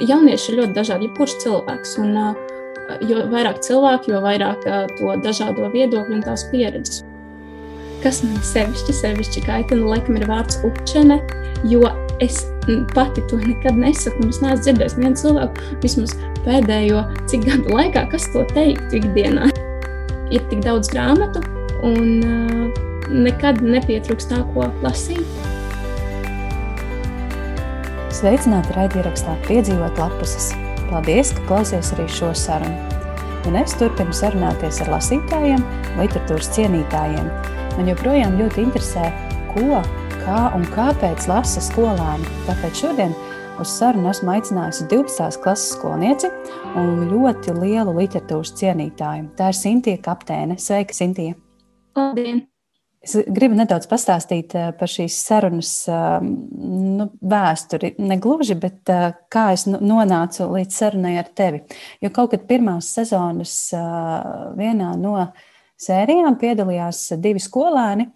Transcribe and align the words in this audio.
jaunieši 0.00 0.52
ir 0.52 0.60
ļoti 0.60 0.76
dažādi, 0.76 1.08
jebkurš 1.08 1.38
cilvēks. 1.44 1.96
Un, 2.02 2.18
jo 3.08 3.24
vairāk 3.32 3.60
cilvēku, 3.64 4.12
jo 4.14 4.22
vairāk 4.24 4.64
to 4.98 5.16
dažādo 5.24 5.70
viedokļu 5.72 6.18
un 6.18 6.24
tās 6.24 6.46
pieredzes. 6.52 7.02
Kas 8.04 8.20
man 8.26 8.36
sevišķi, 8.44 8.92
sevišķi 8.98 9.44
kaitina, 9.46 9.86
laikam 9.94 10.18
ir 10.18 10.26
vārds 10.28 10.58
upčene, 10.66 11.16
jo 11.70 11.88
es 12.24 12.42
pati 12.92 13.24
to 13.30 13.38
nekad 13.40 13.78
nesaku. 13.80 14.28
Es 14.28 14.42
neesmu 14.42 14.64
dzirdējis 14.66 14.98
vienu 15.00 15.20
cilvēku, 15.20 15.68
vismaz 15.84 16.12
pēdējo 16.44 17.04
cik 17.30 17.46
gadu 17.48 17.76
laikā, 17.78 18.06
kas 18.12 18.28
to 18.34 18.44
teiktu 18.52 19.00
ikdienā. 19.00 19.48
Ir 20.34 20.44
tik 20.50 20.64
daudz 20.66 20.92
grāmatu, 20.92 21.40
un 21.84 22.20
uh, 22.24 22.84
nekad 23.08 23.62
nepietrūks 23.64 24.28
tā, 24.30 24.42
ko 24.52 24.68
lasīt. 24.84 25.33
Sveicināti 28.14 28.76
raidierakstā 28.76 29.32
Piedzīvot 29.48 29.96
lapuses. 29.98 30.52
Paldies, 30.86 31.32
ka 31.34 31.42
klausies 31.48 31.88
arī 31.96 32.04
šo 32.14 32.28
sarunu. 32.38 33.00
Un 33.48 33.58
es 33.58 33.74
turpinu 33.74 34.14
sarunāties 34.14 34.78
ar 34.84 34.92
lasītājiem, 34.92 35.64
literatūras 35.98 36.52
cienītājiem. 36.54 37.26
Man 37.74 37.90
joprojām 37.90 38.38
ļoti 38.38 38.62
interesē, 38.68 39.10
ko, 39.50 39.82
kā 40.22 40.44
un 40.54 40.62
kāpēc 40.76 41.26
lasa 41.26 41.64
skolēni. 41.66 42.30
Tāpēc 42.46 42.84
šodien 42.84 43.18
uz 43.58 43.74
sarunu 43.74 44.12
esmu 44.14 44.36
aicinājusi 44.36 44.86
12. 44.94 45.42
klases 45.42 45.74
skolnieci 45.74 46.30
un 46.78 47.08
ļoti 47.10 47.58
lielu 47.58 47.98
literatūras 47.98 48.54
cienītāju. 48.62 49.32
Tā 49.34 49.50
ir 49.50 49.62
Sintīna 49.64 50.06
Kaptēne. 50.06 50.62
Sveika, 50.62 50.94
Sintīna! 50.94 51.34
Labdien! 51.98 52.44
Es 53.04 53.12
gribu 53.28 53.56
nedaudz 53.58 53.84
pastāstīt 53.90 54.54
eh, 54.56 54.70
par 54.78 54.88
šīs 54.88 55.18
sarunas 55.26 55.72
ehm, 55.92 56.30
nu, 56.96 57.08
vēsturi. 57.20 57.94
Ne 58.00 58.16
gluži, 58.22 58.56
bet 58.60 58.92
eh, 58.92 59.10
kā 59.32 59.50
es 59.52 59.66
nonācu 59.68 60.48
līdz 60.54 60.78
sarunai 60.78 61.18
ar 61.20 61.28
tevi. 61.36 61.60
Jo 62.00 62.12
kaut 62.14 62.32
kad 62.32 62.46
pirmās 62.48 62.94
sezonas 62.96 63.58
eh, 63.76 63.84
vienā 64.56 64.94
no 65.00 65.18
sērijām 65.84 66.38
piedalījās 66.40 67.10
divi 67.20 67.42
skolēni. 67.42 68.08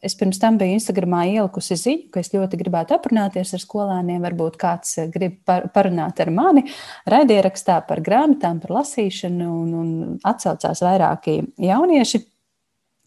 Es 0.00 0.14
pirms 0.16 0.38
tam 0.40 0.54
biju 0.56 0.78
Instagramā 0.78 1.24
ielikusi 1.28 1.76
ziņu, 1.76 2.06
ka 2.14 2.22
es 2.22 2.30
ļoti 2.32 2.56
gribētu 2.56 2.94
aprunāties 2.96 3.50
ar 3.52 3.60
skolēniem. 3.60 4.22
Varbūt 4.24 4.54
kāds 4.62 4.94
grib 5.12 5.42
parunāt 5.74 6.22
ar 6.24 6.30
mani 6.32 6.62
raidierakstā 7.10 7.82
par 7.84 8.00
grāmatām, 8.06 8.62
par 8.62 8.72
lasīšanu, 8.78 9.50
un, 9.50 9.74
un 9.82 9.90
atsaucās 10.30 10.80
vairāki 10.86 11.42
jaunieši. 11.60 12.22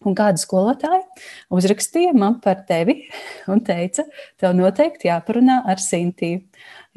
Un 0.08 0.16
kāda 0.16 0.40
skolotāja 0.40 1.02
uzrakstīja 1.52 2.14
man 2.16 2.38
par 2.44 2.62
tevi 2.68 3.02
un 3.50 3.60
teica, 3.64 4.06
tev 4.40 4.56
noteikti 4.56 5.10
jāparunā 5.10 5.60
ar 5.68 5.82
Sintiju, 5.82 6.40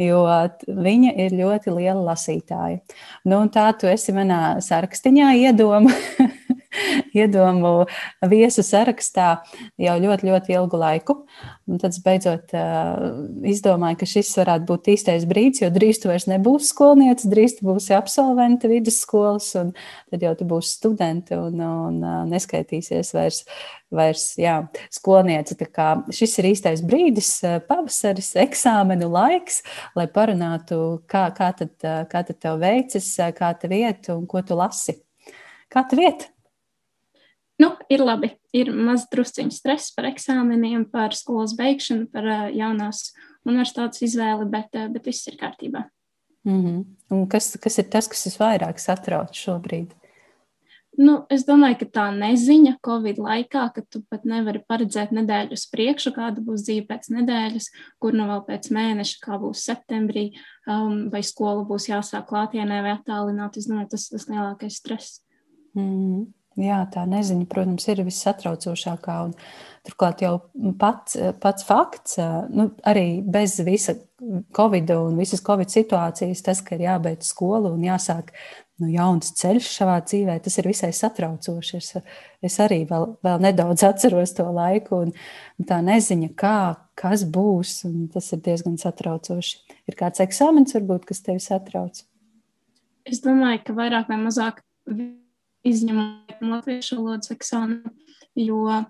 jo 0.01 0.21
viņa 0.65 1.15
ir 1.25 1.35
ļoti 1.35 1.73
liela 1.75 2.01
lasītāja. 2.11 2.79
Nu, 3.27 3.43
tā 3.53 3.67
tu 3.77 3.89
esi 3.91 4.15
manā 4.15 4.61
sarakstiņā 4.63 5.33
iedoma 5.43 5.91
iedomu 7.21 7.85
viesu 8.31 8.63
sarakstā 8.65 9.29
jau 9.81 9.97
ļoti, 10.03 10.29
ļoti 10.29 10.55
ilgu 10.57 10.79
laiku. 10.81 11.17
Un 11.71 11.79
tad 11.81 11.95
es 11.95 12.01
beidzot 12.03 12.53
izdomāju, 13.47 13.99
ka 14.01 14.09
šis 14.09 14.31
varētu 14.41 14.67
būt 14.69 14.89
īstais 14.95 15.27
brīdis, 15.29 15.63
jo 15.63 15.71
drīz 15.73 16.01
tu 16.01 16.11
vairs 16.11 16.27
nebūsi 16.29 16.71
skolniece, 16.73 17.29
drīz 17.31 17.59
tu 17.59 17.67
būsi 17.69 17.95
absolvente 17.95 18.69
vidusskolas, 18.71 19.51
un 19.59 19.71
tad 20.11 20.25
jau 20.25 20.33
tu 20.39 20.47
būsi 20.49 20.75
studente 20.79 21.37
un, 21.39 21.61
un 21.61 22.01
neskaitīsies 22.31 23.13
vairs. 23.17 23.45
Vairs, 23.91 24.37
jā, 24.39 24.53
skolniece. 24.87 25.57
Šis 26.15 26.37
ir 26.39 26.47
īstais 26.53 26.83
brīdis, 26.87 27.33
pavasaris, 27.67 28.29
eksāmenu 28.39 29.09
laiks, 29.11 29.59
lai 29.99 30.07
parunātu, 30.07 31.01
kā, 31.11 31.25
kā, 31.35 31.51
tad, 31.59 31.75
kā 32.07 32.23
tad 32.23 32.39
tev 32.39 32.61
veicas, 32.63 33.11
kā 33.35 33.51
tev 33.59 33.75
iet 33.75 34.07
un 34.15 34.23
ko 34.31 34.43
tu 34.47 34.55
lasi. 34.55 35.01
Kā 35.71 35.83
tev 35.91 36.05
iet? 36.07 36.30
Nu, 37.61 37.71
ir 37.93 38.01
labi. 38.01 38.31
Ir 38.57 38.71
maz 38.73 39.05
drusciņš 39.11 39.61
stress 39.61 39.93
par 39.95 40.09
eksāmeniem, 40.09 40.87
par 40.91 41.15
skolas 41.17 41.53
beigšanu, 41.59 42.07
par 42.13 42.27
uh, 42.27 42.43
jaunās 42.55 43.11
universitātes 43.47 44.05
izvēli, 44.07 44.47
bet, 44.51 44.71
uh, 44.75 44.89
bet 44.93 45.09
viss 45.09 45.29
ir 45.29 45.37
kārtībā. 45.39 45.85
Mm 46.47 46.61
-hmm. 46.65 46.85
Un 47.13 47.27
kas, 47.29 47.57
kas 47.61 47.77
ir 47.77 47.89
tas, 47.89 48.07
kas 48.07 48.25
visvairāk 48.25 48.79
satrauc 48.79 49.35
šobrīd? 49.37 49.93
Nu, 50.97 51.13
es 51.29 51.45
domāju, 51.47 51.77
ka 51.79 51.85
tā 51.85 52.05
neziņa 52.11 52.73
Covid 52.83 53.17
laikā, 53.23 53.69
ka 53.75 53.81
tu 53.81 54.01
pat 54.11 54.25
nevari 54.27 54.59
paredzēt 54.67 55.13
nedēļu 55.15 55.55
uz 55.55 55.63
priekšu, 55.71 56.11
kāda 56.11 56.43
būs 56.43 56.65
dzīve 56.67 56.87
pēc 56.89 57.07
nedēļas, 57.15 57.69
kur 57.99 58.13
nu 58.13 58.25
vēl 58.27 58.43
pēc 58.49 58.67
mēneša, 58.75 59.21
kā 59.23 59.39
būs 59.39 59.63
septembrī, 59.69 60.25
um, 60.67 61.09
vai 61.13 61.23
skola 61.23 61.63
būs 61.63 61.87
jāsāk 61.87 62.27
klātienē 62.27 62.81
vai 62.83 62.91
attālināt. 62.97 63.57
Es 63.57 63.69
domāju, 63.71 63.87
tas 63.93 64.07
ir 64.09 64.17
tas 64.17 64.27
lielākais 64.27 64.77
stress. 64.83 65.23
Mm 65.75 65.87
-hmm. 65.87 66.40
Jā, 66.59 66.81
tā 66.91 67.05
neziņa, 67.07 67.45
protams, 67.47 67.85
ir 67.87 68.01
vissatraucošākā. 68.03 69.17
Un, 69.29 69.35
turklāt 69.87 70.21
jau 70.21 70.33
pats, 70.79 71.15
pats 71.41 71.65
fakts, 71.65 72.17
nu, 72.53 72.67
arī 72.87 73.21
bez 73.25 73.55
visa 73.65 73.95
covid 74.53 74.91
un 74.93 75.15
visas 75.17 75.41
covid 75.45 75.71
situācijas, 75.73 76.43
tas, 76.45 76.61
ka 76.61 76.75
ir 76.77 76.85
jābeidz 76.85 77.31
skola 77.31 77.71
un 77.73 77.81
jāsāk 77.87 78.29
nu, 78.81 78.89
jauns 78.91 79.33
ceļš 79.39 79.69
savā 79.71 79.97
dzīvē, 80.05 80.37
tas 80.43 80.57
ir 80.61 80.69
visai 80.69 80.91
satraucoši. 80.93 81.79
Es, 81.79 81.89
es 82.45 82.59
arī 82.61 82.81
vēl, 82.89 83.07
vēl 83.25 83.41
nedaudz 83.47 83.85
atceros 83.87 84.35
to 84.37 84.45
laiku, 84.53 85.05
un 85.07 85.67
tā 85.69 85.79
neziņa, 85.85 86.31
kā, 86.37 86.59
kas 86.97 87.25
būs, 87.25 87.79
tas 88.13 88.31
ir 88.35 88.43
diezgan 88.45 88.77
satraucoši. 88.81 89.63
Ir 89.89 89.97
kāds 89.97 90.21
eksāmens, 90.23 90.75
varbūt, 90.77 91.09
kas 91.09 91.25
tevi 91.25 91.41
satrauc? 91.41 92.03
Es 93.09 93.23
domāju, 93.23 93.63
ka 93.65 93.77
vairāk 93.77 94.11
vai 94.11 94.21
mazāk 94.21 94.61
izņemot 95.67 96.41
latviešu 96.41 96.97
valodas 96.99 97.31
eksāmenu, 97.33 97.93
jo 98.35 98.81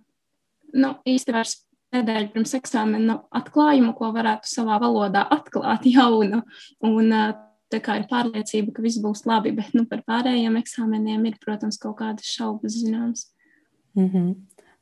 nu, 0.74 0.94
īsti 1.06 1.36
vairs 1.36 1.58
nedēļa 1.92 2.32
pirms 2.34 2.56
eksāmena 2.56 3.06
nav 3.14 3.24
atklājumu, 3.42 3.94
ko 3.98 4.12
varētu 4.16 4.48
savā 4.48 4.80
valodā 4.82 5.26
atklāt 5.38 5.88
jaunu. 5.98 6.44
Un, 6.88 7.16
Tā 7.72 7.80
kā 7.80 7.94
ir 8.02 8.08
pārliecība, 8.10 8.74
ka 8.76 8.84
viss 8.84 9.00
būs 9.00 9.22
labi, 9.24 9.54
bet 9.56 9.70
nu, 9.72 9.86
par 9.88 10.02
pārējiem 10.04 10.58
eksāmeniem 10.60 11.22
ir, 11.30 11.38
protams, 11.40 11.78
kaut 11.80 12.02
kādas 12.02 12.28
šaubas 12.28 12.76
zināmas. 12.76 13.30
Mm 13.96 14.10
-hmm. 14.10 14.34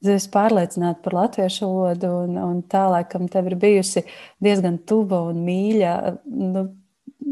Es 0.01 0.07
esmu 0.07 0.31
pārliecināta 0.31 1.01
par 1.03 1.13
latviešu 1.13 1.67
valodu, 1.67 2.07
un, 2.23 2.37
un 2.37 2.63
tā 2.63 2.85
laikam 2.89 3.27
tev 3.27 3.51
ir 3.51 3.55
bijusi 3.55 4.03
diezgan 4.39 4.77
tuva 4.77 5.21
un 5.27 5.43
mīļa 5.45 6.17
nu, 6.25 6.63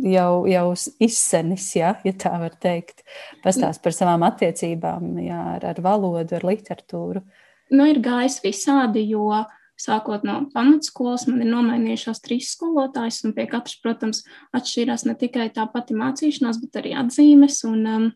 jau, 0.05 0.45
jau 0.49 0.65
izsenis, 1.03 1.67
ja, 1.77 1.95
ja 2.05 2.13
tā 2.13 2.33
var 2.41 2.55
teikt. 2.61 3.03
Pastāst 3.43 3.83
par 3.83 3.95
savām 3.95 4.25
attiecībām 4.27 5.17
jā, 5.23 5.41
ar, 5.57 5.67
ar 5.73 5.83
valodu, 5.83 6.37
ar 6.37 6.47
literatūru. 6.47 7.23
Nu, 7.73 7.87
ir 7.89 7.99
gājis 8.03 8.39
visādi, 8.45 9.03
jo 9.11 9.29
sākot 9.77 10.23
no 10.25 10.39
pamatskolas, 10.53 11.27
man 11.29 11.43
ir 11.43 11.51
nomainījušās 11.51 12.21
trīs 12.25 12.51
skolotājas, 12.55 13.21
un 13.27 13.35
pie 13.37 13.45
katras, 13.49 13.77
protams, 13.83 14.23
atšķīrās 14.57 15.05
ne 15.07 15.17
tikai 15.19 15.49
tā 15.53 15.67
pati 15.73 15.97
mācīšanās, 15.97 16.61
bet 16.63 16.79
arī 16.81 16.95
atzīmes 16.97 17.61
un, 17.69 17.83
um, 17.85 18.07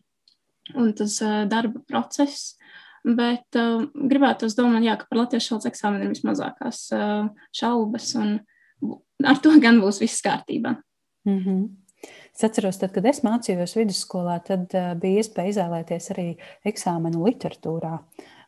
un 0.74 0.92
tas 0.98 1.18
uh, 1.22 1.42
darba 1.50 1.84
process. 1.88 2.56
Bet 3.02 3.58
uh, 3.58 3.82
gribētu 3.94 4.46
domāt, 4.54 4.84
jā, 4.86 4.94
ka 4.98 5.08
par 5.10 5.24
latviešu 5.24 5.54
valodas 5.54 5.70
eksāmenu 5.72 6.06
ir 6.06 6.14
vismazākās 6.14 6.84
uh, 6.94 7.30
šaubas, 7.54 8.12
un 8.18 8.36
ar 9.26 9.42
to 9.42 9.54
gan 9.64 9.82
būs 9.82 10.02
viss 10.02 10.22
kārtībā. 10.24 10.76
Mm 11.24 11.38
-hmm. 11.38 11.68
Es 12.34 12.44
atceros, 12.44 12.78
tad, 12.80 12.92
kad 12.94 13.06
es 13.06 13.20
mācījos 13.22 13.76
vidusskolā, 13.76 14.38
tad 14.46 14.72
uh, 14.74 14.92
bija 14.98 15.22
iespēja 15.22 15.52
izvēlēties 15.52 16.10
arī 16.14 16.26
eksāmenu 16.64 17.22
literatūrā. 17.26 17.98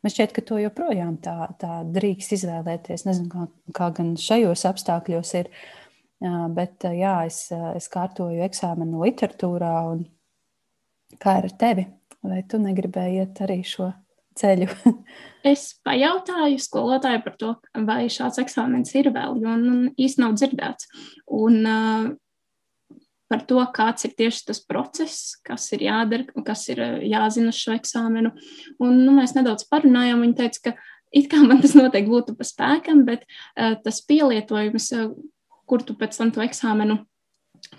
Man 0.03 0.13
šķiet, 0.13 0.33
ka 0.35 0.43
to 0.45 0.57
joprojām 0.61 1.15
tā, 1.23 1.47
tā 1.61 1.79
drīkst 1.95 2.35
izvēlēties. 2.35 3.05
Nezinu, 3.07 3.29
kā, 3.31 3.47
kā 3.77 3.89
gan 3.95 4.15
šajos 4.21 4.65
apstākļos 4.71 5.33
ir. 5.39 5.51
Uh, 6.25 6.47
bet 6.55 6.87
uh, 6.87 6.95
jā, 6.95 7.15
es, 7.29 7.45
uh, 7.55 7.71
es 7.77 7.87
kārtoju 7.93 8.43
eksāmenu 8.45 9.05
literatūrā. 9.05 9.75
Kā 11.21 11.37
ar 11.43 11.49
tevi? 11.59 11.87
Vai 12.25 12.41
tu 12.49 12.57
negribēji 12.59 13.21
iet 13.21 13.41
arī 13.45 13.59
šo 13.67 13.91
ceļu? 14.39 14.67
es 15.53 15.67
pajautāju 15.85 16.59
skolotāju 16.59 17.23
par 17.23 17.39
to, 17.39 17.55
vai 17.87 18.05
šāds 18.11 18.41
eksāmenis 18.41 18.95
ir 18.97 19.13
vēl, 19.15 19.39
jo 19.45 19.57
nu, 19.61 19.75
īsti 19.93 20.25
nav 20.25 20.35
dzirdēts. 20.39 20.89
Un, 21.37 21.59
uh, 21.63 22.13
par 23.35 23.43
to, 23.49 23.59
kāds 23.75 24.07
ir 24.07 24.15
tieši 24.15 24.45
tas 24.47 24.61
process, 24.63 25.35
kas 25.43 25.67
ir 25.75 25.83
jādara, 25.89 26.43
kas 26.47 26.63
ir 26.71 26.79
eh, 26.79 26.99
jāzina 27.11 27.51
uz 27.51 27.59
šo 27.59 27.75
eksāmenu. 27.75 28.31
Un, 28.79 29.01
nu, 29.03 29.15
mēs 29.19 29.35
nedaudz 29.35 29.67
parunājām. 29.67 30.23
Viņa 30.23 30.39
teica, 30.39 30.69
ka 30.69 30.75
it 31.15 31.27
kā 31.31 31.41
man 31.43 31.59
tas 31.63 31.75
noteikti 31.75 32.13
būtu 32.13 32.37
pa 32.39 32.47
spēkam, 32.47 33.03
bet 33.07 33.27
uh, 33.27 33.75
tas 33.83 33.99
pielietojums, 34.07 34.87
uh, 34.95 35.11
kur 35.67 35.83
tu 35.83 35.97
pēc 35.99 36.15
tam 36.15 36.31
to 36.31 36.43
eksāmenu 36.45 37.01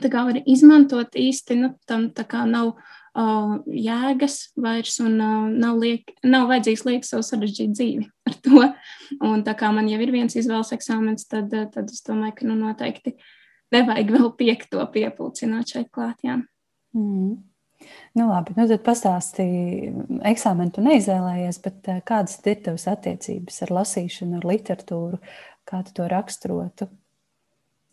vari 0.03 0.43
izmantot 0.47 1.15
īsti, 1.17 1.57
nu, 1.61 1.71
tam 1.87 2.11
nav 2.51 2.73
uh, 3.17 3.57
jēgas 3.67 4.53
vairs 4.57 4.99
un 5.01 5.21
uh, 5.21 5.49
nav, 5.53 5.79
liek, 5.79 6.13
nav 6.25 6.49
vajadzīgs 6.51 6.85
liekt 6.85 7.09
savu 7.09 7.23
sarežģītu 7.23 7.73
dzīvi 7.73 8.07
ar 8.27 8.35
to. 8.43 8.65
Un 9.21 9.45
tā 9.45 9.55
kā 9.55 9.73
man 9.73 9.89
jau 9.89 10.01
ir 10.01 10.13
viens 10.13 10.37
izvēles 10.37 10.73
eksāmens, 10.77 11.29
tad, 11.29 11.53
uh, 11.53 11.69
tad 11.73 11.91
es 11.91 12.03
domāju, 12.07 12.37
ka 12.41 12.49
nu, 12.49 12.59
noteikti 12.59 13.17
nevajag 13.75 14.15
vēl 14.15 14.33
piekto 14.39 14.87
piepildīt 14.95 15.75
šeit 15.75 15.93
klāt. 15.95 16.23
Jā. 16.27 16.39
Mm. 16.97 17.37
Nu, 18.17 18.29
labi, 18.31 18.55
nu 18.57 18.65
tad 18.71 18.81
pastāstīji, 18.87 19.91
eksāmenu 20.31 20.73
tu 20.73 20.85
neizvēlējies, 20.85 21.59
bet 21.65 21.91
eh, 21.93 21.99
kādas 22.09 22.39
ir 22.49 22.63
tavas 22.65 22.87
attiecības 22.89 23.63
ar 23.67 23.73
lasīšanu, 23.81 24.39
ar 24.41 24.47
literatūru, 24.49 25.21
kā 25.69 25.83
tu 25.85 25.97
to 25.99 26.07
raksturotu? 26.11 26.89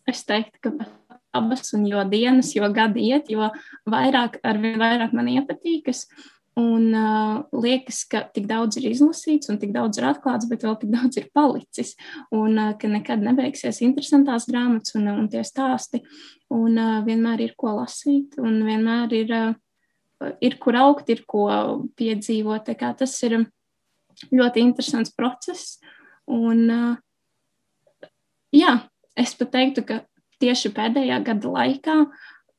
Es 0.08 0.24
teiktu, 0.28 0.62
ka 0.64 0.88
abas, 1.36 1.68
un 1.76 1.84
jo 1.88 2.00
dienas, 2.08 2.54
jo 2.56 2.68
gadi 2.72 3.10
iet, 3.10 3.28
jo 3.32 3.50
vairāk, 3.90 4.38
arvien 4.46 4.80
vairāk 4.80 5.12
man 5.16 5.28
iepatīkas. 5.34 6.06
Un 6.54 6.92
uh, 6.94 7.40
liekas, 7.50 8.04
ka 8.06 8.20
tik 8.30 8.44
daudz 8.46 8.76
ir 8.78 8.84
izlasīts 8.92 9.50
un 9.50 9.56
tik 9.58 9.72
daudz 9.74 9.98
ir 9.98 10.04
atklāts, 10.06 10.46
bet 10.46 10.62
vēl 10.62 10.76
tik 10.78 10.92
daudz 10.92 11.18
ir 11.18 11.26
palicis. 11.34 11.94
Un 12.30 12.60
uh, 12.62 12.68
ka 12.78 12.86
nekad 12.90 13.24
nebeigsies 13.26 13.80
interesantās 13.82 14.46
grāmatas 14.46 14.94
un, 14.94 15.08
un 15.10 15.26
tie 15.32 15.42
stāsti. 15.42 16.04
Un 16.54 16.78
uh, 16.78 17.00
vienmēr 17.06 17.42
ir 17.42 17.56
ko 17.58 17.72
lasīt, 17.80 18.36
un 18.38 18.60
vienmēr 18.68 19.14
ir, 19.18 19.32
uh, 19.34 20.28
ir 20.38 20.54
kur 20.62 20.78
augt, 20.78 21.10
ir 21.10 21.24
ko 21.26 21.48
piedzīvot. 21.98 22.70
Tas 23.00 23.16
ir 23.26 23.40
ļoti 24.30 24.62
interesants 24.62 25.10
process. 25.16 25.80
Un, 26.30 26.68
uh, 26.70 28.12
jā, 28.54 28.76
es 29.18 29.34
pat 29.40 29.50
teiktu, 29.56 29.82
ka 29.88 29.98
tieši 30.38 30.70
pēdējā 30.76 31.18
gada 31.26 31.50
laikā 31.56 31.98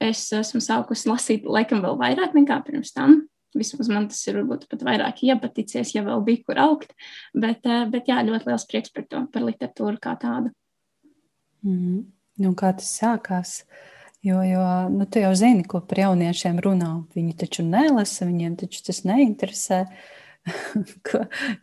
es 0.03 0.25
esmu 0.35 0.59
sākusi 0.59 1.07
lasīt 1.07 1.47
laikam 1.47 1.79
vēl 1.85 1.95
vairāk 2.03 2.35
nekā 2.35 2.59
pirms 2.67 2.91
tam 2.91 3.21
Vismaz 3.55 3.87
man 3.91 4.09
tas 4.11 4.19
ir 4.27 4.39
varbūt 4.41 4.67
pat 4.71 4.83
vairāk 4.83 5.21
iepaticies, 5.29 5.93
ja 5.95 6.03
vēl 6.03 6.23
bija 6.27 6.43
kur 6.43 6.59
augt. 6.59 6.91
Bet, 7.33 7.63
eh, 7.63 7.85
bet 7.91 8.11
jā, 8.11 8.19
ļoti 8.27 8.51
liels 8.51 8.67
prieks 8.69 8.91
par 8.91 9.07
to, 9.09 9.25
par 9.31 9.45
literatūru 9.47 9.99
kā 10.01 10.17
tādu. 10.19 10.51
Mm 11.63 11.77
-hmm. 11.77 12.03
nu, 12.37 12.53
kā 12.53 12.73
tas 12.75 12.91
sākās? 13.01 13.63
Jo, 14.21 14.41
jo 14.43 14.89
nu, 14.89 15.05
tu 15.05 15.19
jau 15.19 15.35
zini, 15.35 15.63
ko 15.63 15.81
par 15.81 15.99
jauniešiem 15.99 16.59
runā. 16.59 17.05
Viņi 17.15 17.35
taču 17.37 17.63
nelasa, 17.63 18.25
viņiem 18.25 18.55
taču 18.55 18.83
tas 18.83 19.03
neinteresē. 19.03 19.85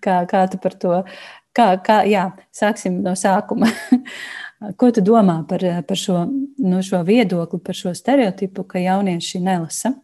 kā, 0.05 0.27
kā 0.27 0.50
tu 0.50 0.59
par 0.59 0.75
to? 0.75 1.05
Kā, 1.53 1.77
kā, 1.85 2.03
jā, 2.09 2.31
sāksim 2.53 3.03
no 3.03 3.12
sākuma. 3.19 3.67
ko 4.79 4.91
tu 4.91 5.00
domā 5.00 5.43
par, 5.49 5.65
par 5.89 5.97
šo, 5.97 6.23
nu, 6.59 6.83
šo 6.83 7.03
viedokli, 7.03 7.61
par 7.61 7.75
šo 7.75 7.94
stereotipu, 7.94 8.65
ka 8.65 8.79
jaunieši 8.79 9.41
nelasa? 9.41 9.94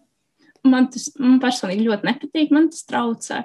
Man 0.70 0.88
tas 0.92 1.08
man 1.18 1.38
personīgi 1.42 1.86
ļoti 1.86 2.08
nepatīk, 2.08 2.54
man 2.54 2.70
tas 2.72 2.86
traucē. 2.88 3.42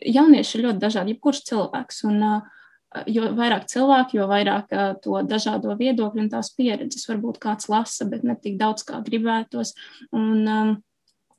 Jaunieši 0.00 0.56
ir 0.58 0.66
ļoti 0.68 0.82
dažādi, 0.82 1.14
jebkurš 1.14 1.42
cilvēks. 1.50 2.02
Un, 2.10 2.20
jo 3.10 3.30
vairāk 3.38 3.66
cilvēku, 3.70 4.18
jo 4.18 4.28
vairāk 4.30 4.72
to 5.04 5.22
dažādo 5.28 5.76
viedokļu 5.78 6.24
un 6.24 6.30
tās 6.32 6.52
pieredzes 6.56 7.06
varbūt 7.10 7.40
kāds 7.42 7.70
lasa, 7.70 8.08
bet 8.10 8.24
ne 8.26 8.36
tik 8.38 8.58
daudz 8.60 8.86
kā 8.88 9.02
gribētos. 9.06 9.76
Un, 10.12 10.46
um, 10.46 10.78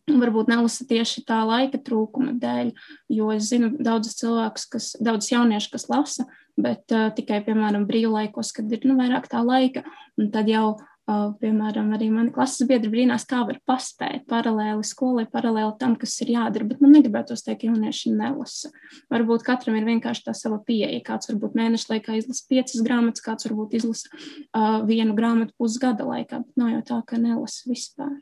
Varbūt 0.10 0.50
nelasa 0.50 0.86
tieši 0.90 1.22
tā 1.28 1.38
laika 1.46 1.78
trūkuma 1.80 2.34
dēļ, 2.42 2.72
jo 3.14 3.28
es 3.32 3.52
zinu 3.52 3.70
daudzus 3.86 4.18
cilvēkus, 4.18 4.64
kas, 4.74 4.88
daudzus 5.00 5.30
jauniešus, 5.32 5.70
kas 5.76 5.86
lasa, 5.92 6.26
bet 6.60 6.92
uh, 6.92 7.12
tikai, 7.16 7.38
piemēram, 7.46 7.86
brīvlaikos, 7.88 8.50
kad 8.58 8.74
ir 8.74 8.88
nu, 8.90 8.98
vairāk 8.98 9.30
tā 9.32 9.44
laika, 9.46 9.86
un 10.20 10.32
tad 10.34 10.50
jau 10.52 10.74
Piemēram, 11.10 11.90
arī 11.96 12.08
mani 12.14 12.32
klases 12.32 12.68
biedri 12.70 12.92
brīnās, 12.94 13.26
kā 13.28 13.42
var 13.48 13.58
paspēt 13.68 14.28
paralēli 14.30 14.86
skolai, 14.86 15.26
paralēli 15.28 15.74
tam, 15.82 15.96
kas 16.00 16.14
ir 16.24 16.30
jādara. 16.36 16.68
Bet 16.70 16.80
man 16.84 16.94
negribētos 16.96 17.44
teikt, 17.44 17.64
ka 17.64 17.72
jaunieši 17.72 18.14
nelasa. 18.16 18.70
Varbūt 19.12 19.44
katram 19.48 19.80
ir 19.80 19.90
vienkārši 19.90 20.28
tā 20.30 20.36
sava 20.38 20.62
pieeja. 20.64 21.02
Kāds 21.04 21.32
varbūt 21.32 21.58
mēneša 21.58 21.96
laikā 21.96 22.20
izlasa 22.22 22.46
piecas 22.48 22.86
grāmatas, 22.86 23.26
kāds 23.26 23.50
varbūt 23.50 23.80
izlasa 23.82 24.14
uh, 24.14 24.80
vienu 24.88 25.18
grāmatu 25.18 25.58
pusgada 25.60 26.08
laikā. 26.08 26.44
Bet 26.46 26.62
nav 26.62 26.76
jau 26.78 26.84
tā, 26.94 27.04
ka 27.10 27.20
nelasa 27.20 27.68
vispār. 27.68 28.20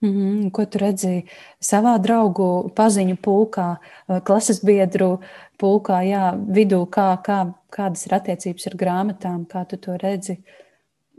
Mm 0.00 0.12
-hmm. 0.12 0.50
Ko 0.50 0.64
tu 0.64 0.78
redzēji 0.78 1.26
savā 1.60 1.98
draugu 1.98 2.70
paziņu 2.74 3.16
pulkā, 3.16 3.76
klases 4.24 4.64
biedru 4.64 5.18
pulkā, 5.58 6.02
jā, 6.02 6.38
vidū, 6.54 6.86
kā, 6.86 7.22
kā, 7.22 7.54
kādas 7.70 8.06
ir 8.06 8.14
attiecības 8.14 8.66
ar 8.66 8.76
grāmatām, 8.76 9.46
kā 9.46 9.66
tu 9.66 9.76
to 9.76 9.96
redzi? 9.96 10.42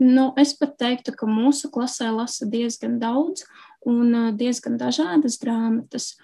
Nu, 0.00 0.30
es 0.40 0.54
pat 0.56 0.78
teiktu, 0.80 1.12
ka 1.12 1.26
mūsu 1.28 1.68
klasē 1.72 2.08
lasa 2.14 2.46
diezgan 2.48 2.96
daudz 3.02 3.44
un 3.84 4.32
diezgan 4.40 4.78
dažādas 4.80 5.36
grāmatas. 5.42 6.14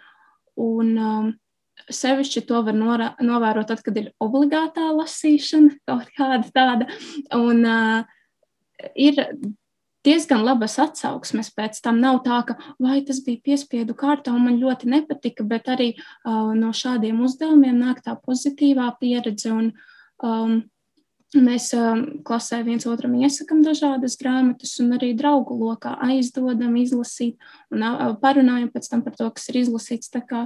Un, 0.56 0.94
um, 0.96 1.34
Sevišķi 1.92 2.40
to 2.48 2.62
var 2.64 2.72
norā, 2.72 3.10
novērot 3.20 3.68
tad, 3.68 3.82
kad 3.84 3.98
ir 4.00 4.06
obligātā 4.24 4.86
lasīšana, 4.96 5.74
kaut 5.88 6.08
kāda 6.16 6.48
tāda. 6.56 6.86
Un 7.36 7.60
uh, 7.68 8.06
ir 8.96 9.20
diezgan 10.08 10.40
labas 10.46 10.78
atsauksmes 10.80 11.52
pēc 11.52 11.76
tam. 11.84 12.00
Nav 12.00 12.22
tā, 12.24 12.38
ka 12.48 12.56
vai 12.80 13.02
tas 13.04 13.20
bija 13.26 13.44
piespiedu 13.44 13.92
kārtā 13.92 14.32
un 14.32 14.46
man 14.48 14.56
ļoti 14.62 14.88
nepatika, 14.88 15.44
bet 15.44 15.68
arī 15.68 15.90
uh, 15.98 16.56
no 16.56 16.72
šādiem 16.72 17.20
uzdevumiem 17.28 17.76
nāk 17.84 18.00
tā 18.08 18.16
pozitīvā 18.24 18.88
pieredze. 19.02 19.52
Un, 19.52 19.70
um, 20.24 20.62
Mēs 21.34 21.72
um, 21.74 22.04
klasē 22.22 22.60
viens 22.62 22.84
otram 22.86 23.16
iesakām 23.18 23.64
dažādas 23.66 24.14
grāmatas, 24.20 24.76
un 24.78 24.94
arī 24.94 25.10
draugu 25.18 25.56
lokā 25.58 25.96
aizdodam, 26.06 26.76
izlasīt, 26.78 27.34
un 27.74 27.82
uh, 27.82 28.12
parunājam 28.22 28.70
pēc 28.70 28.86
tam 28.92 29.02
par 29.02 29.16
to, 29.18 29.26
kas 29.34 29.50
ir 29.50 29.58
izlasīts. 29.64 30.12
Tā 30.14 30.22
kā 30.22 30.44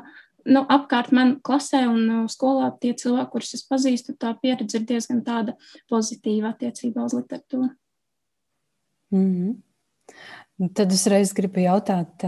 nu, 0.48 0.64
apkārt 0.64 1.12
man 1.12 1.36
klasē 1.44 1.84
un 1.90 2.00
uh, 2.08 2.24
skolā 2.32 2.72
tie 2.80 2.94
cilvēki, 2.96 3.28
kurus 3.34 3.52
es 3.60 3.66
pazīstu, 3.68 4.16
tā 4.16 4.32
pieredze 4.40 4.80
ir 4.80 4.88
diezgan 4.88 5.20
tāda 5.26 5.58
pozitīva 5.92 6.54
attiecībā 6.54 7.04
uz 7.04 7.18
literatūru. 7.18 7.74
Mm 9.12 9.30
-hmm. 9.30 10.70
Tad 10.74 10.92
es 10.92 11.06
reiz 11.06 11.32
gribu 11.32 11.60
jautāt, 11.60 12.24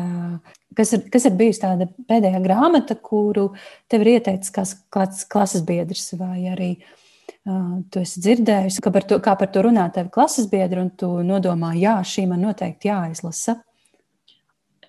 kas 0.77 0.93
ir, 0.93 1.09
kas 1.11 1.25
ir 1.25 1.33
bijusi 1.37 1.61
tāda 1.61 1.89
pēdējā 2.09 2.41
grāmata, 2.45 2.95
kuru 2.95 3.55
tev 3.89 4.01
ir 4.01 4.07
ieteicis 4.07 4.53
kāds 4.91 5.25
klases 5.29 5.65
biedrs 5.65 6.13
vai 6.17 6.49
arī 6.49 6.77
uh, 6.79 7.02
Tu 7.43 7.99
esi 7.99 8.21
dzirdējusi, 8.23 8.83
ka 8.85 8.93
par 8.95 9.07
to, 9.11 9.19
kā 9.23 9.35
par 9.39 9.51
to 9.51 9.65
runā 9.67 9.89
tevi 9.95 10.13
klases 10.15 10.47
biedri, 10.51 10.79
un 10.85 10.91
tu 10.95 11.09
nodomā, 11.27 11.73
jā, 11.75 11.97
šī 12.07 12.29
man 12.31 12.45
noteikti 12.47 12.87
jāizlasa. 12.87 13.57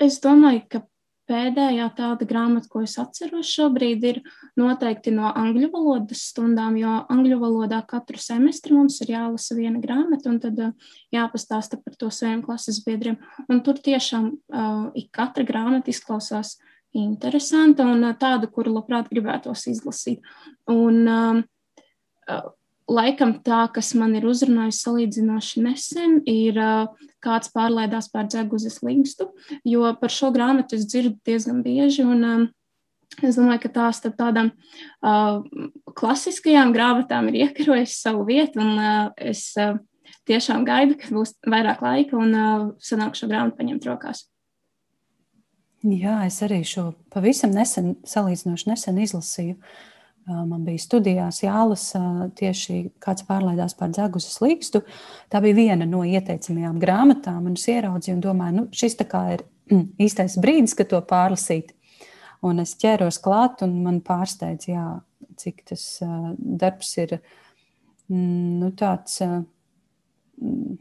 Es 0.02 0.20
domāju, 0.22 0.62
ka 0.70 0.84
pēdējā 1.30 1.88
tāda 1.98 2.28
grāmata, 2.28 2.68
ko 2.70 2.84
es 2.86 2.94
atceros 3.02 3.50
šobrīd, 3.56 4.04
ir 4.06 4.20
noteikti 4.60 5.14
no 5.16 5.32
angļu 5.32 5.70
valodas 5.74 6.26
stundām, 6.30 6.76
jo 6.78 6.92
angļu 7.14 7.40
valodā 7.42 7.80
katru 7.90 8.20
semestri 8.22 8.76
mums 8.76 9.00
ir 9.02 9.14
jālasa 9.16 9.58
viena 9.58 9.82
grāmata, 9.82 10.30
un 10.30 10.42
tad 10.44 10.60
jāpastāsta 11.16 11.80
par 11.82 11.98
to 11.98 12.12
saviem 12.14 12.44
klases 12.46 12.84
biedriem. 12.86 13.18
Un 13.48 13.64
tur 13.66 13.80
tiešām 13.82 14.30
uh, 14.30 14.92
ik 15.00 15.10
katra 15.16 15.48
grāmata 15.48 15.94
izklausās 15.94 16.58
interesanta 16.94 17.88
un 17.90 18.04
uh, 18.04 18.14
tāda, 18.20 18.52
kuru 18.52 18.76
labprāt 18.76 19.10
gribētos 19.10 19.66
izlasīt. 19.72 20.22
Un, 20.70 21.02
uh, 21.08 21.42
Laikam 22.92 23.38
tā, 23.46 23.62
kas 23.72 23.94
man 23.96 24.12
ir 24.18 24.26
uzrunājis 24.28 24.82
salīdzinoši 24.84 25.62
nesen, 25.64 26.18
ir 26.28 26.58
kāds 27.24 27.52
pārlaidās 27.54 28.10
pār 28.12 28.28
dzeguzes 28.28 28.82
līgstu, 28.84 29.30
jo 29.64 29.88
par 30.02 30.12
šo 30.12 30.34
grāmatu 30.36 30.76
es 30.76 30.84
dzirdu 30.90 31.16
diezgan 31.26 31.64
bieži. 31.64 32.04
Un, 32.04 32.52
Es 33.22 33.38
domāju, 33.38 33.60
ka 33.68 33.70
tā 33.70 33.88
starp 33.94 34.16
tādām 34.18 34.48
uh, 35.06 35.44
klasiskajām 35.94 36.72
grāmatām 36.74 37.28
ir 37.30 37.44
iekarojusi 37.44 37.94
savu 37.94 38.24
vietu, 38.26 38.58
un 38.64 38.80
uh, 38.82 39.12
es 39.22 39.52
uh, 39.62 39.76
tiešām 40.26 40.66
gaidu, 40.66 40.98
ka 40.98 41.12
būs 41.14 41.36
vairāk 41.46 41.84
laika 41.86 42.18
un 42.18 42.34
uh, 42.34 42.66
sanāk 42.82 43.14
šo 43.20 43.30
grāmatu 43.30 43.60
paņemt 43.60 43.86
rokās. 43.86 44.26
Jā, 45.86 46.24
es 46.26 46.40
arī 46.42 46.64
šo 46.66 46.94
pavisam 47.14 47.54
nesen, 47.54 47.94
salīdzinoši 48.08 48.72
nesen 48.72 49.02
izlasīju. 49.04 49.60
Uh, 49.60 49.93
Man 50.24 50.64
bija 50.64 50.80
studijās 50.80 51.42
jālasa 51.44 52.30
tieši 52.40 52.78
kāds 53.04 53.26
pārlaidās 53.28 53.76
par 53.76 53.92
dzegusas 53.92 54.38
līkstu. 54.40 54.80
Tā 55.28 55.42
bija 55.44 55.58
viena 55.58 55.88
no 55.90 56.06
ieteicamajām 56.08 56.78
grāmatām, 56.80 57.50
un 57.50 57.58
es 57.60 57.66
ieraudzīju 57.68 58.16
un 58.16 58.22
domāju, 58.24 58.56
nu, 58.56 58.64
šis 58.72 58.96
tā 59.02 59.08
kā 59.12 59.24
ir 59.36 59.44
mm, 59.72 59.90
īstais 60.06 60.38
brīdis, 60.40 60.78
kad 60.80 60.94
to 60.94 61.02
pārlasīt. 61.10 61.74
Un 62.44 62.64
es 62.64 62.76
ķēros 62.80 63.20
klāt, 63.24 63.66
un 63.68 63.76
man 63.84 64.00
pārsteidz, 64.04 64.70
jā, 64.72 64.86
cik 65.40 65.66
tas 65.74 65.84
darbs 66.38 66.96
ir 67.04 67.18
mm, 67.20 68.64
nu, 68.64 68.72
tāds 68.80 69.20
mm, 69.28 70.80